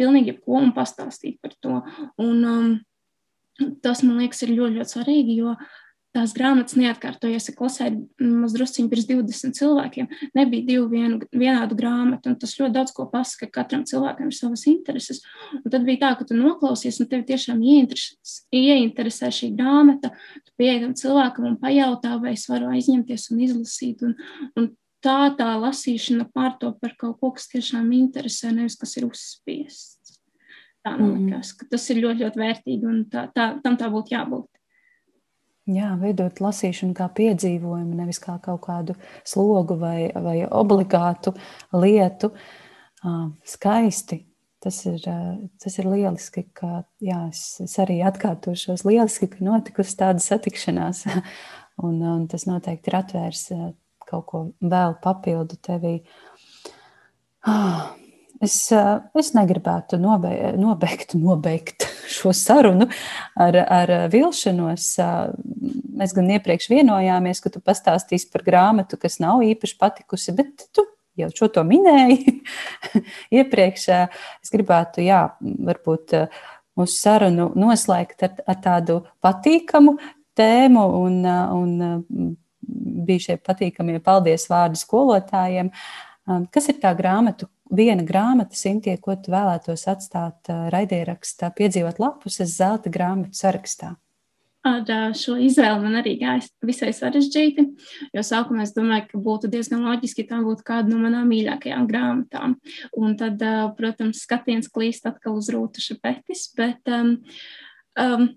pilnīgi 0.00 0.32
jebko 0.32 0.62
un 0.62 0.72
pastāstīt 0.76 1.36
par 1.44 1.52
to. 1.60 1.82
Un, 2.24 2.40
um, 2.48 3.74
tas, 3.84 4.04
man 4.06 4.22
liekas, 4.22 4.46
ir 4.46 4.56
ļoti, 4.56 4.80
ļoti 4.80 4.96
svarīgi, 4.96 5.38
jo 5.42 5.52
uh, 5.52 5.76
tās 6.16 6.32
grāmatas 6.36 6.76
neatkārtojas. 6.78 7.48
Ja 7.50 7.54
klasē 7.56 7.88
ir 7.90 7.98
maz 8.40 8.54
drusciņi 8.56 8.90
pirms 8.90 9.06
20 9.10 9.56
cilvēkiem, 9.58 10.08
nebija 10.38 10.66
divu 10.66 10.86
vienu, 10.92 11.20
vienādu 11.32 11.76
grāmatu, 11.78 12.32
un 12.32 12.38
tas 12.40 12.56
ļoti 12.58 12.74
daudz 12.74 12.94
ko 12.96 13.08
pasaka, 13.12 13.48
ka 13.48 13.62
katram 13.62 13.84
cilvēkam 13.88 14.30
ir 14.30 14.38
savas 14.38 14.64
intereses. 14.70 15.22
Un 15.60 15.68
tad 15.68 15.86
bija 15.86 16.02
tā, 16.06 16.12
ka 16.18 16.28
tu 16.28 16.38
noklausies, 16.38 17.00
un 17.02 17.10
tev 17.10 17.24
tiešām 17.28 17.62
ieinteresē 17.62 19.30
šī 19.38 19.52
grāmata, 19.58 20.12
tu 20.44 20.56
pieejam 20.60 20.96
cilvēkam 20.98 21.52
un 21.52 21.56
pajautā, 21.62 22.16
vai 22.22 22.34
es 22.36 22.48
varu 22.50 22.72
aizņemties 22.74 23.30
un 23.34 23.46
izlasīt. 23.46 24.04
Un, 24.08 24.16
un 24.58 24.72
tā 25.04 25.20
tā 25.38 25.52
lasīšana 25.60 26.28
pārto 26.34 26.72
par 26.80 26.96
kaut 26.98 27.20
ko, 27.20 27.32
kas 27.36 27.50
tiešām 27.52 27.92
interesē, 28.00 28.52
nevis 28.54 28.78
kas 28.80 28.96
ir 28.98 29.08
uzspiests. 29.08 30.18
Tā 30.86 30.94
man 30.94 31.10
mm. 31.10 31.26
liekas, 31.26 31.52
ka 31.58 31.66
tas 31.70 31.84
ir 31.92 32.00
ļoti, 32.04 32.24
ļoti 32.24 32.40
vērtīgi, 32.40 32.86
un 32.86 33.02
tā, 33.12 33.26
tā, 33.34 33.50
tam 33.64 33.76
tā 33.78 33.90
būtu 33.92 34.14
jābūt. 34.14 34.57
Jā, 35.68 35.90
veidot 36.00 36.40
lasīšanu 36.40 36.94
kā 36.96 37.10
piedzīvojumu, 37.12 37.96
nevis 37.98 38.20
kā 38.22 38.38
kaut 38.40 38.62
kādu 38.64 38.94
slogu 39.28 39.76
vai, 39.76 40.08
vai 40.16 40.38
obligātu 40.46 41.34
lietu. 41.76 42.32
Skaisti. 43.44 44.22
Tas 44.58 44.80
ir, 44.90 45.04
tas 45.62 45.76
ir 45.78 45.86
lieliski, 45.86 46.42
ka 46.56 46.80
jā, 47.04 47.20
es, 47.28 47.60
es 47.62 47.76
arī 47.78 48.00
atkārtošos. 48.08 48.82
Lieliski, 48.88 49.28
ka 49.30 49.44
notikusi 49.46 49.94
tāda 50.00 50.24
satikšanās. 50.24 51.04
Un, 51.78 52.00
un 52.02 52.24
tas 52.26 52.42
noteikti 52.48 52.90
ir 52.90 52.96
atvērs 52.98 53.42
kaut 54.08 54.24
ko 54.26 54.40
vēl 54.58 54.96
papildu 54.98 55.60
tevī. 55.62 55.92
Es, 58.42 58.56
es 58.74 59.30
negribētu 59.36 60.00
nobeigt, 60.02 60.58
nobeigt, 60.58 61.14
nobeigt 61.14 61.87
šo 62.12 62.32
sarunu 62.36 62.88
ar, 63.38 63.58
ar 63.62 63.94
vilšanos. 64.12 64.90
Mēs 65.98 66.14
gan 66.16 66.30
iepriekš 66.36 66.70
vienojāmies, 66.72 67.42
ka 67.44 67.52
tu 67.54 67.62
pastāstīsi 67.64 68.30
par 68.32 68.46
grāmatu, 68.46 69.00
kas 69.00 69.18
nav 69.22 69.44
īpaši 69.46 69.78
patikusi, 69.80 70.34
bet 70.36 70.68
tu 70.74 70.86
jau 71.18 71.30
šo 71.34 71.50
to 71.54 71.64
minēji 71.66 72.38
iepriekš. 73.40 73.88
Es 74.42 74.54
gribētu, 74.54 75.02
jā, 75.06 75.24
varbūt 75.40 76.16
mūsu 76.78 76.94
sarunu 76.94 77.50
noslēgt 77.58 78.22
ar, 78.26 78.36
ar 78.46 78.60
tādu 78.62 79.00
patīkamu 79.24 79.98
tēmu 80.38 80.84
un, 81.00 81.22
un 81.26 82.36
bija 83.08 83.24
šie 83.24 83.38
patīkamie 83.42 83.98
paldies 84.04 84.46
vārdi 84.50 84.78
skolotājiem. 84.80 85.72
Kas 86.52 86.68
ir 86.68 86.76
tā 86.82 86.92
grāmatu, 86.96 87.48
viena 87.70 88.04
grāmata, 88.06 88.56
Sintie, 88.58 88.96
ko 89.02 89.16
tu 89.16 89.32
vēlētos 89.34 89.86
atstāt 89.90 90.50
raidierakstā, 90.74 91.52
piedzīvot 91.56 92.00
lapus, 92.02 92.40
es 92.44 92.56
zelta 92.58 92.92
grāmatu 92.92 93.38
sarakstā? 93.38 93.94
Ar 94.66 95.14
šo 95.16 95.36
izvēli 95.40 95.80
man 95.84 96.00
arī 96.00 96.16
gāja 96.20 96.42
visai 96.66 96.90
sarežģīti, 96.96 97.64
jo 98.12 98.24
sākumā 98.26 98.66
es 98.66 98.74
domāju, 98.76 99.06
ka 99.12 99.20
būtu 99.22 99.50
diezgan 99.52 99.84
loģiski, 99.86 100.24
ja 100.24 100.32
tā 100.32 100.40
būtu 100.44 100.66
kāda 100.66 100.90
no 100.90 100.98
manām 101.00 101.30
mīļākajām 101.30 101.86
grāmatām. 101.88 102.56
Un 102.98 103.14
tad, 103.20 103.44
protams, 103.78 104.24
skatiens 104.26 104.68
klīst 104.72 105.06
atkal 105.08 105.38
uz 105.38 105.48
rūtu 105.54 105.84
šapetis, 105.84 106.48
bet 106.58 106.90
um, 106.90 107.14
um, 108.02 108.28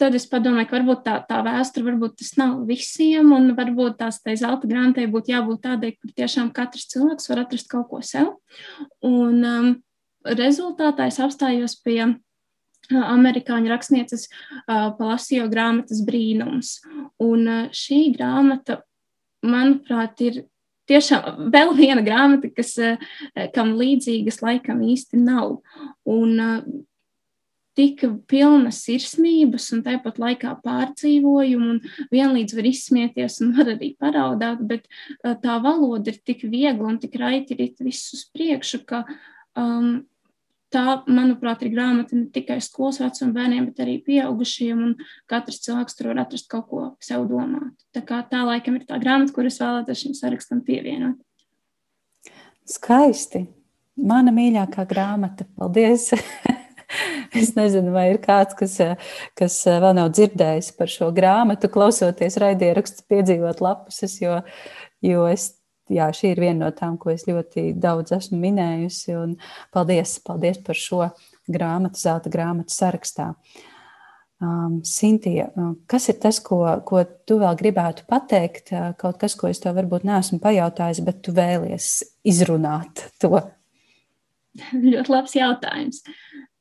tad 0.00 0.16
es 0.18 0.26
padomāju, 0.30 0.68
ka 0.68 0.76
varbūt 0.78 1.02
tā, 1.06 1.14
tā 1.28 1.40
vēsture, 1.46 1.86
varbūt 1.86 2.18
tas 2.20 2.34
nav 2.40 2.62
visiem, 2.68 3.30
un 3.36 3.52
varbūt 3.56 3.98
tās 4.00 4.20
tai 4.24 4.36
zelta 4.40 4.68
grāmatai 4.70 5.06
būtu 5.10 5.34
jābūt 5.34 5.62
tādai, 5.66 5.94
kur 5.98 6.12
tiešām 6.16 6.50
katrs 6.54 6.88
cilvēks 6.92 7.30
var 7.30 7.44
atrast 7.44 7.70
kaut 7.70 7.88
ko 7.92 8.00
sev. 8.04 8.32
Un 9.06 9.44
um, 9.48 9.68
rezultātā 10.26 11.06
es 11.10 11.20
apstājos 11.22 11.76
pie 11.84 12.00
uh, 12.08 12.16
amerikāņu 12.90 13.70
rakstnieces 13.70 14.26
uh, 14.28 14.90
Palasio 14.98 15.46
grāmatas 15.52 16.02
brīnums. 16.06 16.80
Un 17.22 17.46
uh, 17.46 17.68
šī 17.74 18.08
grāmata, 18.16 18.80
manuprāt, 19.46 20.18
ir 20.26 20.42
tiešām 20.90 21.52
vēl 21.54 21.70
viena 21.78 22.02
grāmata, 22.04 22.50
kas, 22.56 22.74
uh, 22.82 22.98
kam 23.54 23.76
līdzīgas 23.78 24.42
laikam 24.42 24.82
īsti 24.82 25.22
nav. 25.22 25.60
Un, 26.02 26.34
uh, 26.34 26.82
tik 27.78 28.04
pilna 28.30 28.70
sirsnības 28.74 29.68
un 29.74 29.82
tāpat 29.86 30.18
laikā 30.22 30.54
pārdzīvojumu, 30.64 31.74
un 31.74 32.08
vienlīdz 32.14 32.56
var 32.56 32.70
izsmieties 32.70 33.40
un 33.44 33.54
var 33.58 33.74
arī 33.74 33.92
paraudāt, 34.00 34.62
bet 34.68 34.88
uh, 34.88 35.34
tā 35.42 35.58
valoda 35.64 36.12
ir 36.12 36.20
tik 36.22 36.46
viegla 36.46 36.92
un 36.92 36.98
tik 37.02 37.18
raiti 37.20 37.56
ir 37.58 37.72
viss 37.82 38.14
uz 38.14 38.26
priekšu, 38.34 38.84
ka 38.88 39.04
um, 39.58 40.04
tā, 40.74 40.84
manuprāt, 41.10 41.62
ir 41.64 41.72
grāmata 41.74 42.16
ne 42.18 42.28
tikai 42.34 42.60
skolas 42.64 43.00
vecuma 43.02 43.34
bērniem, 43.36 43.68
bet 43.70 43.82
arī 43.84 43.98
pieaugušiem, 44.06 44.82
un 44.88 44.94
katrs 45.30 45.62
cilvēks 45.66 45.98
tur 45.98 46.12
var 46.12 46.24
atrast 46.24 46.50
kaut 46.52 46.68
ko 46.70 46.86
sev 47.04 47.28
domāt. 47.30 47.74
Tā 47.94 48.04
kā 48.06 48.22
tā 48.30 48.44
laikam 48.46 48.78
ir 48.78 48.86
tā 48.88 48.98
grāmata, 49.02 49.34
kuras 49.36 49.60
vēlētos 49.62 50.04
šim 50.04 50.18
sarakstam 50.18 50.64
pievienot. 50.66 51.18
Skaisti! 52.70 53.46
Mana 53.94 54.32
mīļākā 54.34 54.88
grāmata. 54.90 55.46
Paldies! 55.58 56.10
Es 57.34 57.54
nezinu, 57.56 57.92
vai 57.94 58.08
ir 58.12 58.20
kāds, 58.22 58.54
kas, 58.58 58.78
kas 59.38 59.58
vēl 59.66 59.96
nav 59.98 60.12
dzirdējis 60.14 60.70
par 60.78 60.90
šo 60.90 61.10
grāmatu, 61.14 61.70
klausoties 61.72 62.38
raidierakstu, 62.42 63.06
piedzīvot 63.10 63.62
lapuses, 63.64 64.16
jo, 64.22 64.38
jo 65.04 65.26
es, 65.30 65.50
jā, 65.90 66.08
šī 66.14 66.34
ir 66.34 66.42
viena 66.44 66.66
no 66.66 66.72
tām, 66.76 66.98
ko 67.00 67.10
es 67.14 67.26
ļoti 67.28 67.72
daudz 67.80 68.14
esmu 68.18 68.38
minējusi. 68.42 69.18
Paldies, 69.74 70.18
paldies 70.26 70.60
par 70.64 70.78
šo 70.78 71.08
grāmatu, 71.50 72.00
zelta 72.00 72.32
grāmatu 72.32 72.74
sarakstā. 72.74 73.32
Um, 74.44 74.80
Sintija, 74.84 75.46
kas 75.88 76.08
ir 76.10 76.18
tas, 76.20 76.40
ko, 76.42 76.60
ko 76.86 77.04
tu 77.26 77.38
vēl 77.40 77.54
gribētu 77.58 78.04
pateikt? 78.10 78.74
Kaut 79.00 79.18
kas, 79.22 79.36
ko 79.38 79.48
es 79.48 79.62
tev 79.62 79.78
varbūt 79.78 80.04
neesmu 80.06 80.40
pajautājis, 80.42 81.00
bet 81.06 81.22
tu 81.24 81.32
vēlies 81.34 82.02
izrunāt 82.26 83.06
to 83.22 83.38
Ļoti 84.92 85.12
labs 85.12 85.34
jautājums. 85.36 86.00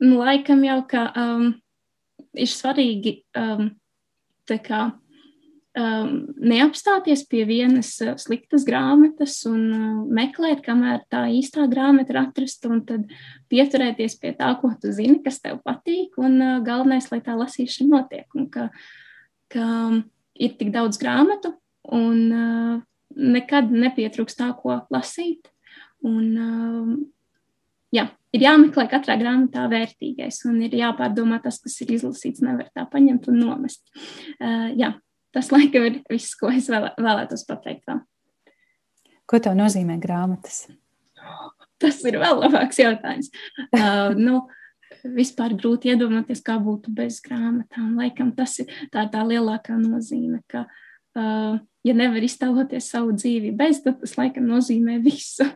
Nu, 0.04 0.20
laikam 0.24 0.64
jau, 0.66 0.82
ka 0.90 1.08
um, 1.20 1.48
ir 2.34 2.50
svarīgi 2.50 3.20
um, 3.40 3.70
kā, 4.50 4.82
um, 5.80 6.12
neapstāties 6.42 7.26
pie 7.30 7.44
vienas 7.50 7.94
uh, 8.04 8.16
sliktas 8.20 8.66
grāmatas 8.68 9.40
un 9.50 9.62
uh, 9.70 10.02
meklēt, 10.10 10.64
kamēr 10.66 11.06
tā 11.14 11.26
īstā 11.34 11.68
grāmata 11.72 12.16
ir 12.16 12.22
atrasta, 12.26 12.72
un 12.74 12.84
tad 12.88 13.06
pieturēties 13.54 14.18
pie 14.22 14.34
tā, 14.40 14.52
ko 14.62 14.74
tu 14.82 14.94
zini, 14.96 15.22
kas 15.24 15.40
tev 15.44 15.62
patīk, 15.66 16.18
un 16.22 16.40
uh, 16.42 16.56
galvenais, 16.66 17.10
lai 17.14 17.22
tā 17.26 17.38
lasīšana 17.40 18.00
notiek, 18.00 18.28
un 18.38 18.50
ka, 18.54 18.70
ka 19.54 19.70
um, 19.90 20.02
ir 20.34 20.58
tik 20.60 20.74
daudz 20.76 21.00
grāmatu, 21.02 21.56
un 21.94 22.20
uh, 22.34 22.78
nekad 23.14 23.70
nepietrūks 23.70 24.40
tā, 24.40 24.50
ko 24.58 24.82
lasīt, 24.94 25.52
un 26.04 26.24
jā, 26.34 26.96
ir 28.34 28.46
jāmeklē 28.48 28.88
katrā 28.92 29.18
grāmatā 29.22 29.66
vērtīgais 29.72 30.42
un 30.50 30.62
ir 30.66 30.76
jāpārdomā 30.78 31.40
tas, 31.44 31.60
kas 31.64 31.80
ir 31.86 31.94
izlasīts. 31.98 32.44
Nevar 32.46 32.70
tā 32.76 32.86
paņemt 32.90 33.30
un 33.32 33.40
nomest. 33.42 33.84
Uh, 34.40 34.72
jā, 34.78 34.94
tas 35.36 35.52
laikam 35.54 35.88
ir 35.90 36.02
viss, 36.12 36.36
ko 36.40 36.52
es 36.54 36.70
vēl, 36.72 36.90
vēlētos 36.98 37.46
pateikt. 37.50 37.86
Vēl. 37.90 38.02
Ko 39.30 39.40
tev 39.44 39.56
nozīmē 39.58 40.00
grāmatas? 40.04 40.66
Tas 41.82 42.02
ir 42.08 42.20
vēl 42.22 42.42
labāks 42.44 42.80
jautājums. 42.80 43.30
Uh, 43.70 44.14
nu, 44.18 44.42
vispār 45.16 45.56
grūti 45.58 45.92
iedomāties, 45.94 46.44
kā 46.46 46.58
būtu 46.62 46.94
bez 46.96 47.20
grāmatām. 47.24 47.94
Laikam 48.00 48.32
tas 48.38 48.58
ir 48.64 48.72
tā, 48.94 49.06
tā 49.12 49.24
lielākā 49.28 49.76
nozīme, 49.80 50.42
ka, 50.52 50.66
uh, 51.18 51.60
ja 51.84 51.96
nevar 51.98 52.24
iztēloties 52.24 52.90
savu 52.94 53.16
dzīvi 53.18 53.54
bez, 53.58 53.84
tad 53.86 54.00
tas 54.04 54.16
laikam 54.20 54.48
nozīmē 54.50 55.00
visu. 55.04 55.48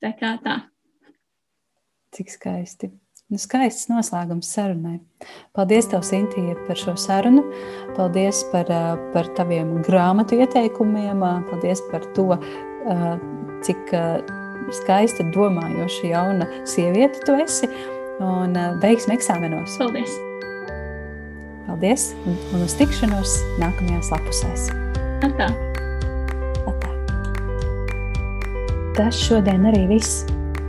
Tā 0.00 0.14
kā 0.16 0.36
tā. 0.42 0.62
Cik 2.10 2.32
skaisti. 2.32 2.90
Nu, 3.30 3.38
skaists 3.38 3.86
noslēgums 3.86 4.48
sarunai. 4.50 4.96
Paldies, 5.54 5.86
tev, 5.92 6.02
Sintīja, 6.02 6.56
par 6.66 6.78
šo 6.78 6.96
sarunu. 6.98 7.44
Paldies 7.94 8.40
par, 8.50 8.66
par 9.14 9.28
taviem 9.36 9.76
grāmatu 9.86 10.40
ieteikumiem. 10.42 11.22
Paldies 11.46 11.82
par 11.92 12.08
to, 12.16 12.34
cik 13.62 13.94
skaista, 14.74 15.26
domājoša 15.36 16.10
jauna 16.10 16.50
sieviete 16.66 17.22
tu 17.22 17.38
esi. 17.38 17.70
Un 18.20 18.58
veiksmi 18.82 19.14
eksāmenos. 19.14 19.78
Paldies! 19.78 20.18
Paldies! 21.68 22.08
Un, 22.26 22.34
un 22.50 22.66
uz 22.66 22.74
tikšanos 22.82 23.38
nākamajās 23.62 24.10
lapusēs. 24.16 24.66
Atā. 25.30 25.52
Atā. 26.66 26.92
Tas 28.98 29.22
šodien 29.22 29.70
arī 29.70 29.86
viss. 29.94 30.26